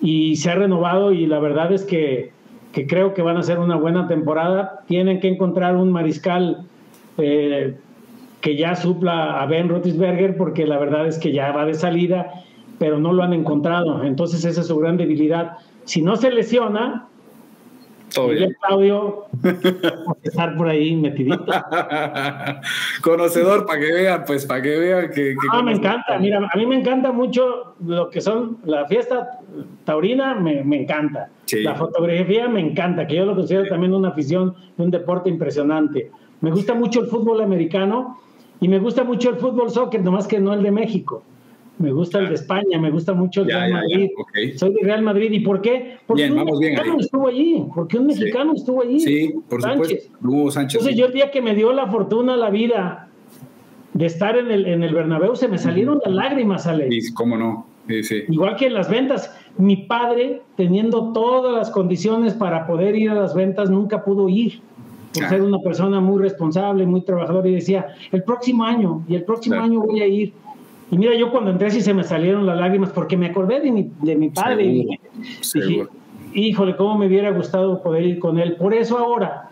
y 0.00 0.36
se 0.36 0.50
ha 0.50 0.54
renovado 0.54 1.12
y 1.12 1.26
la 1.26 1.38
verdad 1.38 1.72
es 1.72 1.84
que, 1.84 2.32
que, 2.72 2.86
creo 2.86 3.14
que 3.14 3.22
van 3.22 3.36
a 3.36 3.42
ser 3.42 3.58
una 3.58 3.76
buena 3.76 4.08
temporada. 4.08 4.82
Tienen 4.86 5.20
que 5.20 5.28
encontrar 5.28 5.76
un 5.76 5.92
mariscal 5.92 6.66
eh, 7.18 7.76
que 8.40 8.56
ya 8.56 8.74
supla 8.74 9.40
a 9.40 9.46
Ben 9.46 9.68
Roethlisberger 9.68 10.36
porque 10.36 10.66
la 10.66 10.78
verdad 10.78 11.06
es 11.06 11.18
que 11.18 11.32
ya 11.32 11.52
va 11.52 11.66
de 11.66 11.74
salida, 11.74 12.32
pero 12.78 12.98
no 12.98 13.12
lo 13.12 13.22
han 13.22 13.34
encontrado. 13.34 14.04
Entonces 14.04 14.44
esa 14.44 14.62
es 14.62 14.66
su 14.66 14.78
gran 14.78 14.96
debilidad. 14.96 15.58
Si 15.84 16.02
no 16.02 16.16
se 16.16 16.30
lesiona, 16.30 17.08
todo 18.14 18.28
bien. 18.28 18.56
Claudio, 18.60 19.26
estar 20.22 20.56
por 20.56 20.68
ahí 20.68 20.96
metidito. 20.96 21.44
Conocedor, 23.02 23.66
para 23.66 23.80
que 23.80 23.92
vean, 23.92 24.24
pues, 24.26 24.46
para 24.46 24.62
que 24.62 24.78
vean 24.78 25.10
que. 25.10 25.34
ah, 25.52 25.62
me 25.62 25.72
encanta, 25.72 26.18
mira, 26.18 26.48
a 26.52 26.56
mí 26.56 26.66
me 26.66 26.78
encanta 26.78 27.12
mucho 27.12 27.74
lo 27.84 28.10
que 28.10 28.20
son 28.20 28.58
la 28.64 28.86
fiesta 28.86 29.40
taurina, 29.84 30.34
me, 30.34 30.62
me 30.64 30.82
encanta. 30.82 31.30
La 31.52 31.74
fotografía 31.74 32.48
me 32.48 32.60
encanta, 32.60 33.06
que 33.06 33.16
yo 33.16 33.26
lo 33.26 33.34
considero 33.34 33.66
también 33.68 33.92
una 33.92 34.10
afición, 34.10 34.54
un 34.76 34.90
deporte 34.90 35.28
impresionante. 35.28 36.10
Me 36.40 36.50
gusta 36.50 36.74
mucho 36.74 37.00
el 37.00 37.06
fútbol 37.06 37.40
americano 37.42 38.18
y 38.60 38.68
me 38.68 38.78
gusta 38.78 39.04
mucho 39.04 39.30
el 39.30 39.36
fútbol 39.36 39.70
soccer, 39.70 40.02
nomás 40.02 40.26
que 40.26 40.38
no 40.38 40.52
el 40.52 40.62
de 40.62 40.70
México 40.70 41.24
me 41.80 41.92
gusta 41.92 42.18
el 42.18 42.28
de 42.28 42.34
España, 42.34 42.78
me 42.78 42.90
gusta 42.90 43.14
mucho 43.14 43.40
el 43.40 43.48
Real 43.48 43.72
Madrid. 43.72 44.10
Soy 44.56 44.74
de 44.74 44.80
Real 44.82 45.00
Madrid. 45.00 45.32
¿Y 45.32 45.40
por 45.40 45.62
qué? 45.62 45.96
Porque 46.06 46.30
un 46.30 46.44
mexicano 46.44 46.98
estuvo 47.00 47.26
allí. 47.26 47.64
Porque 47.74 47.98
un 47.98 48.06
mexicano 48.06 48.52
estuvo 48.54 48.82
allí. 48.82 49.00
Sí, 49.00 49.34
por 49.48 49.62
Sánchez. 49.62 50.10
supuesto. 50.12 50.50
Sánchez. 50.50 50.74
Entonces, 50.74 50.98
yo 50.98 51.06
el 51.06 51.14
día 51.14 51.30
que 51.30 51.40
me 51.40 51.54
dio 51.54 51.72
la 51.72 51.86
fortuna 51.86 52.36
la 52.36 52.50
vida 52.50 53.08
de 53.94 54.06
estar 54.06 54.36
en 54.36 54.50
el, 54.50 54.66
en 54.66 54.82
el 54.82 54.92
Bernabéu, 54.94 55.34
se 55.36 55.48
me 55.48 55.56
salieron 55.56 56.00
las 56.04 56.12
lágrimas, 56.12 56.66
Ale. 56.66 56.90
Sí, 56.90 57.14
cómo 57.14 57.38
no. 57.38 57.66
Sí, 57.88 58.02
sí. 58.02 58.22
Igual 58.28 58.56
que 58.56 58.66
en 58.66 58.74
las 58.74 58.90
ventas. 58.90 59.34
Mi 59.56 59.76
padre, 59.76 60.42
teniendo 60.56 61.14
todas 61.14 61.56
las 61.56 61.70
condiciones 61.70 62.34
para 62.34 62.66
poder 62.66 62.94
ir 62.94 63.08
a 63.08 63.14
las 63.14 63.34
ventas, 63.34 63.70
nunca 63.70 64.04
pudo 64.04 64.28
ir. 64.28 64.60
Por 65.14 65.28
ser 65.28 65.40
una 65.40 65.58
persona 65.58 65.98
muy 65.98 66.20
responsable, 66.22 66.86
muy 66.86 67.00
trabajadora, 67.00 67.48
y 67.48 67.54
decía, 67.54 67.86
el 68.12 68.22
próximo 68.22 68.64
año, 68.64 69.02
y 69.08 69.16
el 69.16 69.24
próximo 69.24 69.56
año 69.56 69.80
voy 69.80 70.02
a 70.02 70.06
ir 70.06 70.32
Y 70.90 70.98
mira, 70.98 71.14
yo 71.14 71.30
cuando 71.30 71.50
entré 71.50 71.70
sí 71.70 71.80
se 71.80 71.94
me 71.94 72.02
salieron 72.02 72.46
las 72.46 72.58
lágrimas 72.58 72.90
porque 72.90 73.16
me 73.16 73.26
acordé 73.26 73.60
de 73.60 73.70
mi, 73.70 73.90
de 74.02 74.16
mi 74.16 74.30
padre. 74.30 74.64
y 74.64 74.84
dije, 74.84 75.86
híjole, 76.34 76.76
cómo 76.76 76.98
me 76.98 77.06
hubiera 77.06 77.30
gustado 77.30 77.82
poder 77.82 78.04
ir 78.04 78.18
con 78.18 78.38
él. 78.38 78.56
Por 78.56 78.74
eso 78.74 78.98
ahora, 78.98 79.50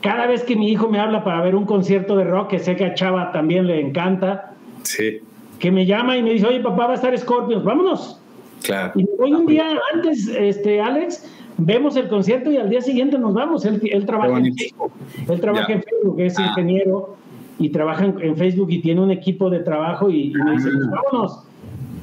cada 0.00 0.26
vez 0.26 0.42
que 0.42 0.56
mi 0.56 0.70
hijo 0.70 0.88
me 0.88 0.98
habla 0.98 1.22
para 1.22 1.40
ver 1.42 1.54
un 1.54 1.64
concierto 1.64 2.16
de 2.16 2.24
rock, 2.24 2.50
que 2.50 2.58
sé 2.58 2.74
que 2.74 2.84
a 2.84 2.94
Chava 2.94 3.30
también 3.30 3.66
le 3.66 3.80
encanta, 3.80 4.52
sí. 4.82 5.20
que 5.60 5.70
me 5.70 5.86
llama 5.86 6.16
y 6.16 6.22
me 6.22 6.32
dice, 6.32 6.46
oye, 6.46 6.60
papá, 6.60 6.86
va 6.86 6.92
a 6.92 6.96
estar 6.96 7.16
Scorpions, 7.16 7.62
vámonos. 7.62 8.20
Claro. 8.62 8.92
Y 8.96 9.06
hoy 9.18 9.32
un 9.32 9.46
día 9.46 9.78
antes, 9.94 10.26
este, 10.26 10.80
Alex, 10.80 11.24
vemos 11.56 11.96
el 11.96 12.08
concierto 12.08 12.50
y 12.50 12.56
al 12.56 12.68
día 12.68 12.80
siguiente 12.80 13.16
nos 13.16 13.32
vamos. 13.32 13.64
Él, 13.64 13.80
trabaja 14.06 14.38
en 14.38 14.54
Facebook. 14.56 14.92
Él 15.28 15.40
trabaja 15.40 15.72
en 15.72 15.82
Facebook, 15.84 16.20
es 16.20 16.36
ah. 16.36 16.46
ingeniero 16.48 17.16
y 17.58 17.70
trabaja 17.70 18.04
en, 18.04 18.36
Facebook 18.36 18.70
y 18.70 18.80
tiene 18.80 19.00
un 19.00 19.10
equipo 19.10 19.50
de 19.50 19.60
trabajo 19.60 20.10
y, 20.10 20.32
me 20.32 20.52
dice, 20.52 20.70
pues 20.70 20.90
vámonos. 20.90 21.44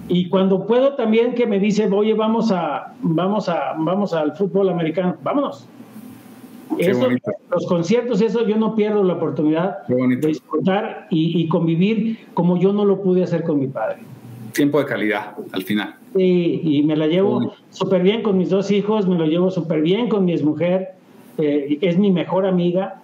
Y 0.08 0.30
cuando 0.30 0.68
puedo 0.68 0.94
también 0.96 1.34
que 1.34 1.48
me 1.48 1.60
dice, 1.60 1.90
oye, 1.92 2.14
vamos 2.14 2.52
a, 2.52 2.94
vamos 3.02 3.50
a, 3.50 3.74
vamos 3.78 4.14
al 4.14 4.36
fútbol 4.36 4.70
americano, 4.70 5.16
vámonos. 5.24 5.68
Eso, 6.78 7.08
los 7.52 7.68
conciertos, 7.68 8.22
eso 8.22 8.46
yo 8.46 8.58
no 8.58 8.76
pierdo 8.76 9.04
la 9.04 9.14
oportunidad 9.14 9.88
de 9.88 10.28
disfrutar 10.28 11.08
y, 11.10 11.48
convivir 11.48 12.18
como 12.34 12.58
yo 12.58 12.74
no 12.74 12.86
lo 12.86 13.02
pude 13.02 13.24
hacer 13.24 13.44
con 13.44 13.60
mi 13.60 13.68
padre. 13.68 13.98
Tiempo 14.54 14.80
de 14.80 14.86
calidad, 14.86 15.36
al 15.52 15.64
final. 15.64 15.96
Sí, 16.16 16.62
y 16.64 16.84
me 16.84 16.96
la 16.96 17.08
llevo 17.08 17.54
súper 17.70 18.04
bien 18.04 18.24
con 18.24 18.38
mis 18.38 18.50
dos 18.50 18.72
hijos, 18.72 19.08
me 19.08 19.16
lo 19.16 19.26
llevo 19.26 19.52
súper 19.52 19.82
bien 19.82 20.08
con 20.08 20.26
mi 20.26 20.34
exmujer, 20.34 20.94
eh, 21.38 21.78
es 21.82 21.98
mi 21.98 22.12
mejor 22.12 22.46
amiga. 22.46 23.02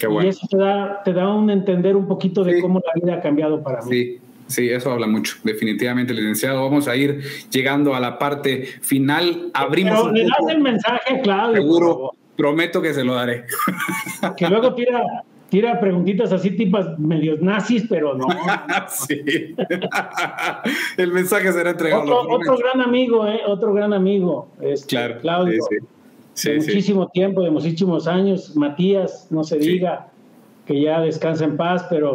Y 0.00 0.26
eso 0.26 0.46
te 0.48 0.56
da, 0.56 1.02
te 1.04 1.12
da 1.12 1.32
un 1.32 1.50
entender 1.50 1.96
un 1.96 2.06
poquito 2.06 2.44
de 2.44 2.60
cómo 2.60 2.80
la 2.80 3.00
vida 3.00 3.14
ha 3.18 3.20
cambiado 3.20 3.62
para 3.62 3.82
mí. 3.82 3.90
Sí, 3.90 4.20
Sí, 4.46 4.68
eso 4.68 4.92
habla 4.92 5.06
mucho, 5.06 5.36
definitivamente, 5.42 6.12
licenciado. 6.12 6.62
Vamos 6.62 6.86
a 6.86 6.96
ir 6.96 7.22
llegando 7.50 7.94
a 7.94 8.00
la 8.00 8.18
parte 8.18 8.64
final. 8.82 9.50
Abrimos. 9.54 10.02
Pero 10.02 10.12
le 10.12 10.24
das 10.24 10.48
el 10.50 10.60
mensaje, 10.60 11.20
Claudio. 11.22 11.62
Seguro, 11.62 12.10
prometo 12.36 12.82
que 12.82 12.92
se 12.92 13.04
lo 13.04 13.14
daré. 13.14 13.44
Que 14.36 14.48
luego 14.48 14.74
tira, 14.74 15.02
tira 15.48 15.80
preguntitas 15.80 16.32
así, 16.32 16.50
tipas 16.50 16.98
medios 16.98 17.40
nazis, 17.40 17.84
pero 17.88 18.14
no. 18.14 18.26
sí. 18.88 19.54
el 20.98 21.12
mensaje 21.12 21.52
será 21.52 21.70
entregado. 21.70 22.02
Otro, 22.28 22.58
gran 22.58 22.80
amigo, 22.82 23.26
¿eh? 23.26 23.40
Otro 23.46 23.72
gran 23.72 23.94
amigo. 23.94 24.48
Este, 24.60 24.88
claro. 24.88 25.18
Claudio. 25.20 25.62
Sí, 25.70 25.76
de 26.42 26.56
muchísimo 26.56 27.08
tiempo, 27.08 27.42
de 27.42 27.50
muchísimos 27.50 28.06
años. 28.06 28.56
Matías, 28.56 29.28
no 29.30 29.44
se 29.44 29.58
diga 29.58 30.08
que 30.66 30.80
ya 30.80 31.00
descansa 31.00 31.44
en 31.44 31.56
paz, 31.56 31.86
pero 31.88 32.12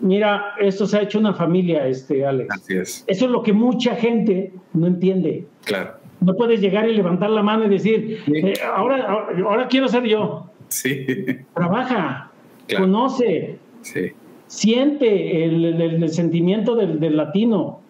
Mira, 0.00 0.54
esto 0.58 0.86
se 0.86 0.96
ha 0.96 1.02
hecho 1.02 1.18
una 1.18 1.34
familia, 1.34 1.86
este, 1.86 2.24
Alex. 2.24 2.54
Así 2.54 2.76
es. 2.76 3.04
Eso 3.06 3.24
es 3.26 3.30
lo 3.30 3.42
que 3.42 3.52
mucha 3.52 3.94
gente 3.94 4.52
no 4.72 4.86
entiende. 4.86 5.46
Claro. 5.64 5.96
No 6.20 6.34
puedes 6.34 6.60
llegar 6.60 6.88
y 6.88 6.94
levantar 6.94 7.30
la 7.30 7.42
mano 7.42 7.66
y 7.66 7.68
decir, 7.68 8.20
eh, 8.26 8.54
ahora, 8.64 9.28
ahora, 9.44 9.68
quiero 9.68 9.88
ser 9.88 10.04
yo. 10.04 10.50
Sí. 10.68 11.06
Trabaja, 11.54 12.30
conoce, 12.76 13.58
sí. 13.82 14.12
siente 14.46 15.44
el, 15.44 16.08
sentimiento 16.08 16.74
del, 16.74 17.16
latino, 17.16 17.80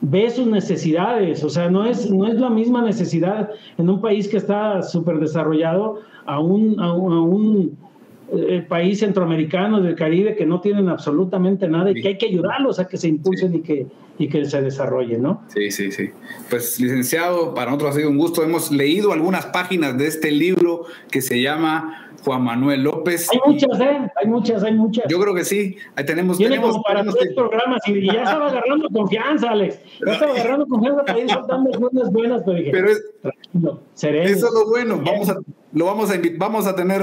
ve 0.00 0.30
sus 0.30 0.46
necesidades. 0.46 1.42
O 1.44 1.48
sea, 1.48 1.70
no 1.70 1.86
es, 1.86 2.10
no 2.10 2.26
es 2.26 2.34
la 2.34 2.50
misma 2.50 2.82
necesidad 2.82 3.50
en 3.78 3.88
un 3.88 4.00
país 4.00 4.28
que 4.28 4.36
está 4.36 4.82
súper 4.82 5.18
desarrollado 5.18 6.00
a 6.26 6.40
un, 6.40 6.80
a 6.80 6.92
un 6.92 7.76
el 8.32 8.66
país 8.66 9.00
centroamericano 9.00 9.80
del 9.80 9.94
Caribe 9.94 10.34
que 10.34 10.46
no 10.46 10.60
tienen 10.60 10.88
absolutamente 10.88 11.68
nada 11.68 11.90
y 11.90 12.00
que 12.00 12.08
hay 12.08 12.18
que 12.18 12.26
ayudarlos 12.26 12.78
a 12.78 12.88
que 12.88 12.96
se 12.96 13.08
impulsen 13.08 13.54
y, 13.54 13.60
que, 13.60 13.86
y 14.18 14.28
que 14.28 14.44
se 14.44 14.60
desarrollen, 14.60 15.22
¿no? 15.22 15.42
Sí, 15.48 15.70
sí, 15.70 15.92
sí. 15.92 16.10
Pues 16.50 16.80
licenciado, 16.80 17.54
para 17.54 17.70
nosotros 17.70 17.94
ha 17.94 17.98
sido 17.98 18.10
un 18.10 18.18
gusto. 18.18 18.42
Hemos 18.42 18.72
leído 18.72 19.12
algunas 19.12 19.46
páginas 19.46 19.96
de 19.96 20.08
este 20.08 20.30
libro 20.30 20.86
que 21.10 21.22
se 21.22 21.40
llama 21.40 22.05
Juan 22.26 22.42
Manuel 22.42 22.82
López. 22.82 23.28
Hay 23.30 23.38
muchas, 23.46 23.80
¿eh? 23.80 24.10
Hay 24.16 24.26
muchas, 24.26 24.64
hay 24.64 24.74
muchas. 24.74 25.04
Yo 25.08 25.20
creo 25.20 25.32
que 25.32 25.44
sí. 25.44 25.76
Ahí 25.94 26.04
tenemos. 26.04 26.36
Tiene 26.36 26.60
como 26.60 26.82
para 26.82 27.04
tres 27.04 27.32
programas 27.36 27.80
y, 27.86 28.04
ya 28.04 28.24
estaba 28.24 28.46
agarrando 28.50 28.88
confianza, 28.90 29.50
Alex. 29.50 29.78
Ya 30.04 30.12
estaba 30.14 30.32
agarrando 30.32 30.66
confianza 30.66 31.04
para 31.04 31.20
ir 31.20 31.30
soltando 31.30 31.70
buenas, 31.78 32.12
buenas, 32.12 32.42
pero 32.44 32.58
dije, 32.58 32.70
pero 32.72 32.90
es, 32.90 33.04
tranquilo, 33.22 33.80
sereno. 33.94 34.28
Eso 34.28 34.48
es 34.48 34.54
lo 34.54 34.68
bueno. 34.68 35.00
Vamos 35.04 35.28
a, 35.28 35.38
lo 35.72 35.84
vamos 35.84 36.10
a, 36.10 36.14
vamos 36.36 36.66
a 36.66 36.74
tener 36.74 37.00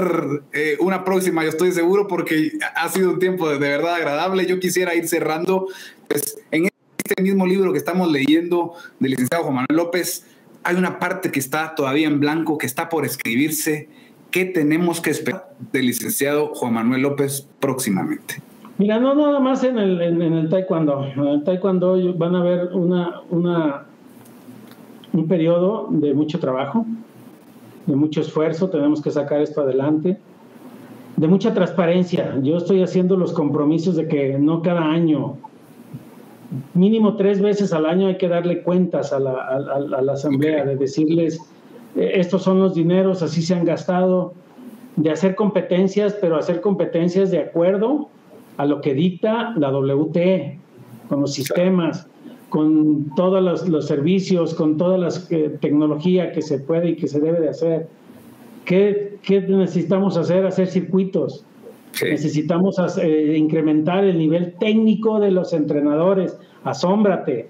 eh, 0.52 0.76
una 0.80 1.04
próxima, 1.04 1.42
yo 1.42 1.48
estoy 1.48 1.72
seguro, 1.72 2.06
porque 2.06 2.52
ha 2.76 2.86
sido 2.90 3.08
un 3.08 3.18
tiempo 3.18 3.48
de, 3.48 3.58
de 3.58 3.68
verdad 3.70 3.94
agradable. 3.94 4.44
Yo 4.44 4.60
quisiera 4.60 4.94
ir 4.94 5.08
cerrando, 5.08 5.68
pues, 6.06 6.38
en 6.50 6.68
este 6.98 7.22
mismo 7.22 7.46
libro 7.46 7.72
que 7.72 7.78
estamos 7.78 8.12
leyendo 8.12 8.74
del 9.00 9.12
licenciado 9.12 9.44
Juan 9.44 9.54
Manuel 9.54 9.76
López, 9.84 10.26
hay 10.64 10.76
una 10.76 10.98
parte 10.98 11.30
que 11.30 11.40
está 11.40 11.74
todavía 11.74 12.08
en 12.08 12.20
blanco, 12.20 12.58
que 12.58 12.66
está 12.66 12.90
por 12.90 13.06
escribirse 13.06 13.88
¿Qué 14.34 14.46
tenemos 14.46 15.00
que 15.00 15.10
esperar 15.10 15.54
del 15.72 15.86
licenciado 15.86 16.48
Juan 16.56 16.74
Manuel 16.74 17.02
López 17.02 17.48
próximamente? 17.60 18.42
Mira, 18.78 18.98
no 18.98 19.14
nada 19.14 19.38
más 19.38 19.62
en 19.62 19.78
el, 19.78 20.02
en, 20.02 20.20
el 20.20 20.48
taekwondo. 20.48 21.04
En 21.04 21.24
el 21.24 21.44
taekwondo 21.44 21.96
van 22.16 22.34
a 22.34 22.42
ver 22.42 22.70
una, 22.72 23.20
una, 23.30 23.84
un 25.12 25.28
periodo 25.28 25.86
de 25.88 26.14
mucho 26.14 26.40
trabajo, 26.40 26.84
de 27.86 27.94
mucho 27.94 28.22
esfuerzo, 28.22 28.70
tenemos 28.70 29.00
que 29.00 29.12
sacar 29.12 29.40
esto 29.40 29.60
adelante, 29.60 30.18
de 31.16 31.28
mucha 31.28 31.54
transparencia. 31.54 32.36
Yo 32.42 32.56
estoy 32.56 32.82
haciendo 32.82 33.16
los 33.16 33.32
compromisos 33.32 33.94
de 33.94 34.08
que 34.08 34.36
no 34.36 34.62
cada 34.62 34.84
año, 34.84 35.36
mínimo 36.74 37.14
tres 37.14 37.40
veces 37.40 37.72
al 37.72 37.86
año 37.86 38.08
hay 38.08 38.18
que 38.18 38.26
darle 38.26 38.64
cuentas 38.64 39.12
a 39.12 39.20
la, 39.20 39.34
a, 39.34 40.02
la 40.02 40.12
asamblea, 40.12 40.64
de 40.64 40.74
decirles 40.74 41.40
estos 41.96 42.42
son 42.42 42.60
los 42.60 42.74
dineros, 42.74 43.22
así 43.22 43.42
se 43.42 43.54
han 43.54 43.64
gastado, 43.64 44.34
de 44.96 45.10
hacer 45.10 45.34
competencias, 45.34 46.16
pero 46.20 46.36
hacer 46.36 46.60
competencias 46.60 47.30
de 47.30 47.38
acuerdo 47.38 48.08
a 48.56 48.64
lo 48.64 48.80
que 48.80 48.94
dicta 48.94 49.52
la 49.56 49.70
WTE, 49.70 50.58
con 51.08 51.20
los 51.20 51.32
sistemas, 51.34 52.08
con 52.48 53.10
todos 53.16 53.66
los, 53.68 53.86
servicios, 53.86 54.54
con 54.54 54.76
toda 54.76 54.96
la 54.96 55.08
eh, 55.30 55.56
tecnología 55.60 56.32
que 56.32 56.42
se 56.42 56.58
puede 56.60 56.90
y 56.90 56.96
que 56.96 57.08
se 57.08 57.20
debe 57.20 57.40
de 57.40 57.48
hacer. 57.48 57.88
¿Qué, 58.64 59.18
necesitamos 59.48 60.16
hacer? 60.16 60.46
Hacer 60.46 60.68
circuitos. 60.68 61.44
Necesitamos 62.02 62.76
eh, 62.98 63.36
incrementar 63.36 64.04
el 64.04 64.18
nivel 64.18 64.54
técnico 64.58 65.20
de 65.20 65.30
los 65.30 65.52
entrenadores. 65.52 66.36
Asómbrate. 66.64 67.48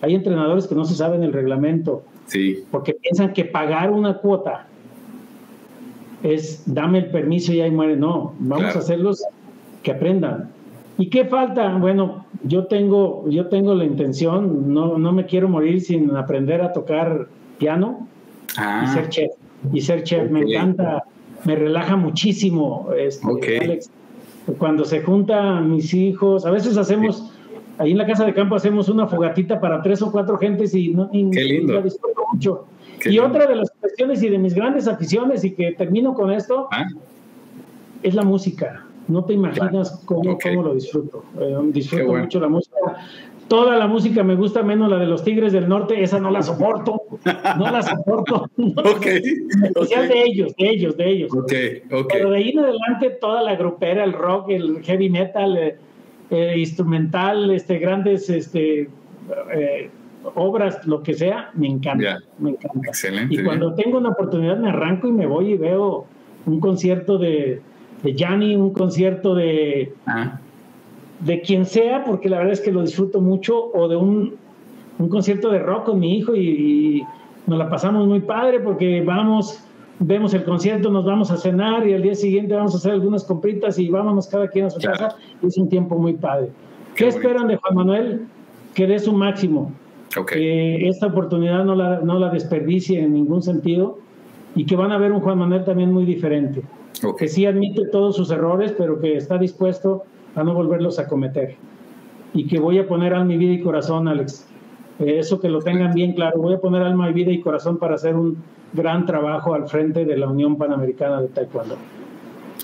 Hay 0.00 0.14
entrenadores 0.14 0.66
que 0.66 0.74
no 0.74 0.84
se 0.84 0.94
saben 0.94 1.22
el 1.22 1.32
reglamento 1.32 2.02
Sí. 2.26 2.64
Porque 2.70 2.94
piensan 2.94 3.32
que 3.32 3.44
pagar 3.44 3.90
una 3.90 4.18
cuota 4.18 4.66
es 6.22 6.62
dame 6.66 6.98
el 6.98 7.10
permiso 7.10 7.52
y 7.52 7.60
ahí 7.60 7.70
muere. 7.70 7.96
No, 7.96 8.34
vamos 8.38 8.74
a 8.76 8.78
hacerlos 8.80 9.24
que 9.82 9.92
aprendan. 9.92 10.50
¿Y 10.98 11.10
qué 11.10 11.26
falta? 11.26 11.76
Bueno, 11.76 12.24
yo 12.42 12.66
tengo, 12.66 13.28
yo 13.28 13.48
tengo 13.48 13.74
la 13.74 13.84
intención, 13.84 14.72
no, 14.72 14.98
no 14.98 15.12
me 15.12 15.26
quiero 15.26 15.48
morir 15.48 15.80
sin 15.80 16.14
aprender 16.16 16.62
a 16.62 16.72
tocar 16.72 17.28
piano 17.58 18.08
y 18.48 18.54
ah. 18.58 18.90
ser 18.92 19.08
chef. 19.08 19.30
Y 19.72 19.80
ser 19.80 20.04
chef, 20.04 20.30
me 20.30 20.40
encanta, 20.40 21.04
me 21.44 21.56
relaja 21.56 21.96
muchísimo. 21.96 22.88
Este, 22.96 23.80
Cuando 24.58 24.84
se 24.84 25.02
juntan 25.02 25.70
mis 25.70 25.92
hijos, 25.92 26.46
a 26.46 26.50
veces 26.50 26.76
hacemos 26.76 27.35
ahí 27.78 27.92
en 27.92 27.98
la 27.98 28.06
casa 28.06 28.24
de 28.24 28.34
campo 28.34 28.54
hacemos 28.54 28.88
una 28.88 29.06
fogatita 29.06 29.60
para 29.60 29.82
tres 29.82 30.02
o 30.02 30.10
cuatro 30.10 30.38
gentes 30.38 30.74
y, 30.74 30.88
no, 30.90 31.10
Qué 31.10 31.44
lindo. 31.44 31.80
disfruto 31.82 32.22
mucho. 32.32 32.66
y 33.04 33.18
otra 33.18 33.46
de 33.46 33.56
las 33.56 33.70
cuestiones 33.80 34.22
y 34.22 34.28
de 34.28 34.38
mis 34.38 34.54
grandes 34.54 34.88
aficiones, 34.88 35.44
y 35.44 35.54
que 35.54 35.72
termino 35.72 36.14
con 36.14 36.30
esto, 36.30 36.68
ah. 36.72 36.86
es 38.02 38.14
la 38.14 38.22
música. 38.22 38.84
No 39.08 39.24
te 39.24 39.34
imaginas 39.34 40.02
cómo, 40.04 40.36
cómo, 40.42 40.62
lo 40.62 40.74
disfruto. 40.74 41.24
Eh, 41.38 41.56
disfruto 41.66 42.12
mucho 42.12 42.40
la 42.40 42.48
música. 42.48 42.76
Toda 43.48 43.76
la 43.76 43.86
música 43.86 44.24
me 44.24 44.34
gusta, 44.34 44.64
menos 44.64 44.90
la 44.90 44.98
de 44.98 45.06
los 45.06 45.22
Tigres 45.22 45.52
del 45.52 45.68
Norte, 45.68 46.02
esa 46.02 46.18
no 46.18 46.32
la 46.32 46.42
soporto. 46.42 47.02
No 47.56 47.70
la 47.70 47.80
soporto. 47.82 48.50
ok. 48.56 49.06
Especial 49.06 50.08
de 50.08 50.22
ellos, 50.24 50.56
de 50.56 50.68
ellos, 50.68 50.96
de 50.96 51.08
ellos. 51.08 51.30
Pero 52.08 52.30
de 52.30 52.36
ahí 52.36 52.50
en 52.50 52.58
adelante, 52.58 53.10
toda 53.20 53.42
la 53.42 53.54
grupera, 53.54 54.02
el 54.02 54.14
rock, 54.14 54.50
el 54.50 54.82
heavy 54.82 55.08
metal, 55.08 55.56
eh, 55.56 55.76
eh, 56.30 56.54
instrumental, 56.58 57.50
este, 57.50 57.78
grandes 57.78 58.28
este, 58.30 58.88
eh, 59.52 59.90
obras, 60.34 60.84
lo 60.86 61.02
que 61.02 61.14
sea, 61.14 61.50
me 61.54 61.68
encanta. 61.68 62.18
Me 62.38 62.50
encanta. 62.50 62.88
Excelente. 62.88 63.34
Y 63.34 63.44
cuando 63.44 63.74
tengo 63.74 63.98
una 63.98 64.10
oportunidad 64.10 64.56
me 64.58 64.70
arranco 64.70 65.06
y 65.08 65.12
me 65.12 65.26
voy 65.26 65.52
y 65.52 65.56
veo 65.56 66.06
un 66.46 66.60
concierto 66.60 67.18
de, 67.18 67.60
de 68.02 68.14
Gianni, 68.14 68.56
un 68.56 68.72
concierto 68.72 69.34
de, 69.34 69.92
ah. 70.06 70.38
de 71.20 71.40
quien 71.40 71.64
sea, 71.64 72.04
porque 72.04 72.28
la 72.28 72.38
verdad 72.38 72.54
es 72.54 72.60
que 72.60 72.72
lo 72.72 72.82
disfruto 72.82 73.20
mucho, 73.20 73.70
o 73.72 73.88
de 73.88 73.96
un, 73.96 74.34
un 74.98 75.08
concierto 75.08 75.50
de 75.50 75.60
rock 75.60 75.86
con 75.86 76.00
mi 76.00 76.16
hijo 76.16 76.34
y, 76.34 76.40
y 76.40 77.02
nos 77.46 77.58
la 77.58 77.68
pasamos 77.70 78.06
muy 78.06 78.20
padre 78.20 78.60
porque 78.60 79.02
vamos 79.02 79.65
vemos 79.98 80.34
el 80.34 80.44
concierto, 80.44 80.90
nos 80.90 81.04
vamos 81.04 81.30
a 81.30 81.36
cenar 81.36 81.86
y 81.86 81.94
al 81.94 82.02
día 82.02 82.14
siguiente 82.14 82.54
vamos 82.54 82.74
a 82.74 82.78
hacer 82.78 82.92
algunas 82.92 83.24
compritas 83.24 83.78
y 83.78 83.88
vámonos 83.88 84.26
cada 84.26 84.48
quien 84.48 84.66
a 84.66 84.70
su 84.70 84.80
casa. 84.80 85.16
Es 85.42 85.56
un 85.56 85.68
tiempo 85.68 85.98
muy 85.98 86.14
padre. 86.14 86.50
¿Qué, 86.94 87.08
esperan 87.08 87.48
de 87.48 87.56
Juan 87.56 87.74
Manuel? 87.74 88.26
Que 88.74 88.86
dé 88.86 88.98
su 88.98 89.12
máximo. 89.12 89.72
Que 90.26 90.88
esta 90.88 91.08
oportunidad 91.08 91.64
no 91.64 91.74
la, 91.74 92.00
no 92.00 92.18
la 92.18 92.30
desperdicie 92.30 93.00
en 93.00 93.12
ningún 93.12 93.42
sentido 93.42 93.98
y 94.54 94.64
que 94.64 94.74
van 94.74 94.92
a 94.92 94.98
ver 94.98 95.12
un 95.12 95.20
Juan 95.20 95.38
Manuel 95.38 95.64
también 95.64 95.92
muy 95.92 96.04
diferente. 96.04 96.62
Que 97.18 97.28
sí 97.28 97.44
admite 97.44 97.86
todos 97.92 98.16
sus 98.16 98.30
errores, 98.30 98.74
pero 98.76 98.98
que 98.98 99.16
está 99.16 99.36
dispuesto 99.36 100.04
a 100.34 100.42
no 100.42 100.54
volverlos 100.54 100.98
a 100.98 101.06
cometer. 101.06 101.56
Y 102.32 102.46
que 102.46 102.58
voy 102.58 102.78
a 102.78 102.88
poner 102.88 103.12
alma 103.12 103.34
y 103.34 103.36
vida 103.36 103.52
y 103.52 103.60
corazón, 103.60 104.08
Alex. 104.08 104.46
Eh, 104.98 105.18
eso 105.18 105.38
que 105.38 105.50
lo 105.50 105.60
tengan 105.60 105.92
bien 105.92 106.14
claro. 106.14 106.40
Voy 106.40 106.54
a 106.54 106.58
poner 106.58 106.82
alma 106.82 107.10
y 107.10 107.12
vida 107.12 107.32
y 107.32 107.40
corazón 107.40 107.78
para 107.78 107.96
hacer 107.96 108.16
un 108.16 108.38
gran 108.76 109.06
trabajo 109.06 109.54
al 109.54 109.68
frente 109.68 110.04
de 110.04 110.16
la 110.16 110.28
Unión 110.28 110.56
Panamericana 110.56 111.20
de 111.20 111.28
Taekwondo. 111.28 111.76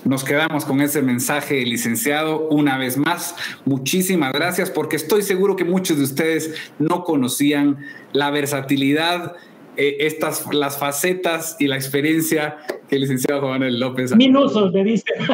Nos 0.05 0.23
quedamos 0.25 0.65
con 0.65 0.81
ese 0.81 1.01
mensaje, 1.01 1.65
licenciado, 1.65 2.49
una 2.49 2.77
vez 2.77 2.97
más. 2.97 3.35
Muchísimas 3.63 4.33
gracias 4.33 4.69
porque 4.69 4.97
estoy 4.97 5.21
seguro 5.21 5.55
que 5.55 5.63
muchos 5.63 5.97
de 5.97 6.03
ustedes 6.03 6.73
no 6.77 7.05
conocían 7.05 7.77
la 8.11 8.29
versatilidad, 8.29 9.33
eh, 9.77 9.97
estas, 10.01 10.53
las 10.53 10.77
facetas 10.77 11.55
y 11.57 11.67
la 11.67 11.77
experiencia 11.77 12.57
que 12.87 12.95
el 12.95 13.01
licenciado 13.01 13.39
Juan 13.41 13.53
Manuel 13.53 13.79
López. 13.79 14.15
Minusos, 14.15 14.71
me 14.73 14.83
dice. 14.83 15.05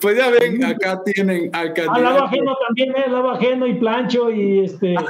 pues 0.00 0.16
ya 0.16 0.30
ven, 0.30 0.64
acá 0.64 1.02
tienen 1.04 1.50
al 1.52 1.74
candidato. 1.74 2.00
lado 2.00 2.24
ajeno 2.24 2.56
también, 2.66 2.90
¿eh? 2.96 3.10
lado 3.10 3.30
ajeno 3.32 3.66
y 3.66 3.74
plancho 3.74 4.30
y 4.30 4.60
este. 4.60 4.94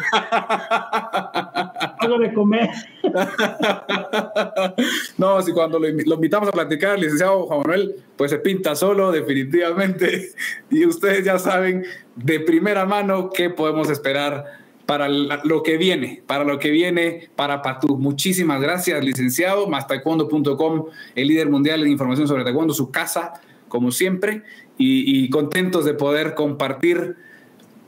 algo 2.09 2.19
de 2.19 2.35
comer. 2.35 2.71
no, 5.19 5.43
si 5.43 5.53
cuando 5.53 5.79
lo, 5.79 5.89
invitamos 5.89 6.49
a 6.49 6.53
platicar, 6.53 6.99
licenciado 6.99 7.47
Juan 7.47 7.61
Manuel, 7.61 7.97
pues 8.17 8.31
se 8.31 8.39
pinta 8.39 8.75
solo, 8.75 9.13
definitivamente. 9.13 10.31
Y 10.71 10.87
ustedes 10.87 11.25
ya 11.25 11.39
saben 11.39 11.85
de 12.17 12.41
primera 12.41 12.85
mano 12.85 13.31
qué 13.31 13.51
podemos 13.51 13.91
esperar 13.91 14.45
para 14.87 15.09
lo 15.09 15.63
que 15.63 15.77
viene, 15.77 16.23
para 16.27 16.45
lo 16.45 16.59
que 16.59 16.71
viene 16.71 17.29
para 17.37 17.63
Patú. 17.63 17.99
Muchísimas 17.99 18.61
gracias, 18.61 19.05
licenciado. 19.05 19.67
Mastaekwondo.com, 19.67 20.87
el 21.15 21.29
líder 21.29 21.51
mundial 21.51 21.83
en 21.83 21.89
información 21.89 22.29
sobre 22.29 22.45
taekwondo, 22.45 22.75
su 22.75 22.91
casa, 22.91 23.35
como 23.69 23.91
siempre, 23.91 24.43
y 24.79 25.29
contentos 25.31 25.85
de 25.85 25.95
poder 25.95 26.35
compartir 26.35 27.17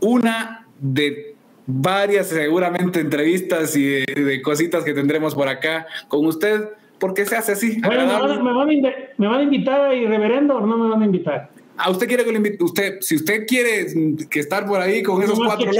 una 0.00 0.66
de 0.80 1.36
varias 1.72 2.28
seguramente 2.28 3.00
entrevistas 3.00 3.76
y 3.76 4.04
de, 4.04 4.42
cositas 4.42 4.84
que 4.84 4.92
tendremos 4.92 5.34
por 5.34 5.48
acá 5.48 5.86
con 6.08 6.26
usted, 6.26 6.70
porque 6.98 7.24
se 7.24 7.36
hace 7.36 7.52
así. 7.52 7.78
¿me, 7.80 7.88
van 7.88 9.38
a, 9.38 9.42
invitar 9.42 9.80
a 9.80 9.94
Irreverendo 9.94 10.56
o 10.56 10.66
no 10.66 10.76
me 10.76 10.88
van 10.90 11.02
a 11.02 11.04
invitar? 11.04 11.50
¿A 11.82 11.88
usted 11.88 12.06
quiere 12.08 12.24
que 12.24 12.30
lo 12.30 12.36
invite? 12.36 12.62
Usted, 12.62 12.98
si 13.00 13.16
usted 13.16 13.46
quiere 13.46 13.86
que 14.28 14.40
estar 14.40 14.66
por 14.66 14.80
ahí 14.80 15.02
con 15.02 15.22
esos 15.22 15.38
cuatro 15.38 15.70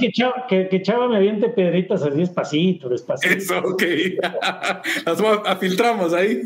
que 0.00 0.10
Chava, 0.10 0.46
que, 0.48 0.82
Chava, 0.82 1.06
me 1.06 1.16
aviente 1.16 1.48
pedritas 1.48 2.02
así 2.02 2.18
despacito, 2.18 2.88
despacito. 2.88 3.34
Eso, 3.36 3.58
ok. 3.58 3.82
Las 5.44 5.58
filtramos 5.60 6.12
ahí. 6.12 6.42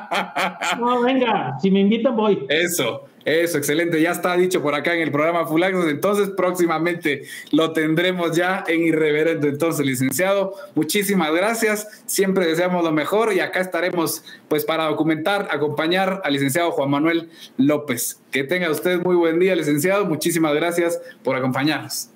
no, 0.80 1.02
venga, 1.02 1.56
si 1.60 1.70
me 1.70 1.80
invitan 1.80 2.16
voy. 2.16 2.44
Eso. 2.48 3.04
Eso, 3.24 3.58
excelente. 3.58 4.00
Ya 4.00 4.10
está 4.10 4.36
dicho 4.36 4.62
por 4.62 4.74
acá 4.74 4.94
en 4.94 5.00
el 5.00 5.12
programa 5.12 5.46
Full 5.46 5.62
Entonces, 5.62 6.30
próximamente 6.30 7.24
lo 7.50 7.72
tendremos 7.72 8.36
ya 8.36 8.64
en 8.66 8.82
Irreverente. 8.82 9.48
Entonces, 9.48 9.86
licenciado, 9.86 10.54
muchísimas 10.74 11.32
gracias. 11.32 12.02
Siempre 12.06 12.46
deseamos 12.46 12.82
lo 12.84 12.92
mejor 12.92 13.32
y 13.32 13.40
acá 13.40 13.60
estaremos, 13.60 14.24
pues, 14.48 14.64
para 14.64 14.86
documentar, 14.86 15.48
acompañar 15.50 16.20
al 16.24 16.32
licenciado 16.32 16.72
Juan 16.72 16.90
Manuel 16.90 17.30
López. 17.56 18.20
Que 18.30 18.44
tenga 18.44 18.70
usted 18.70 19.00
muy 19.02 19.14
buen 19.14 19.38
día, 19.38 19.54
licenciado. 19.54 20.04
Muchísimas 20.04 20.54
gracias 20.54 21.00
por 21.22 21.36
acompañarnos. 21.36 22.08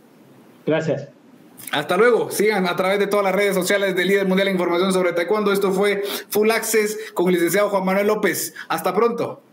Gracias. 0.67 1.09
Hasta 1.73 1.97
luego. 1.97 2.31
Sigan 2.31 2.67
a 2.67 2.77
través 2.77 2.99
de 2.99 3.07
todas 3.07 3.25
las 3.25 3.35
redes 3.35 3.55
sociales 3.55 3.95
del 3.97 4.09
Líder 4.09 4.27
Mundial 4.27 4.47
de 4.47 4.53
Información 4.53 4.93
sobre 4.93 5.13
Taekwondo. 5.13 5.53
Esto 5.53 5.73
fue 5.73 6.03
Full 6.31 6.51
Access 6.51 7.13
con 7.15 7.29
el 7.29 7.35
licenciado 7.35 7.71
Juan 7.71 7.85
Manuel 7.85 8.09
López. 8.09 8.55
Hasta 8.69 8.95
pronto. 8.95 9.46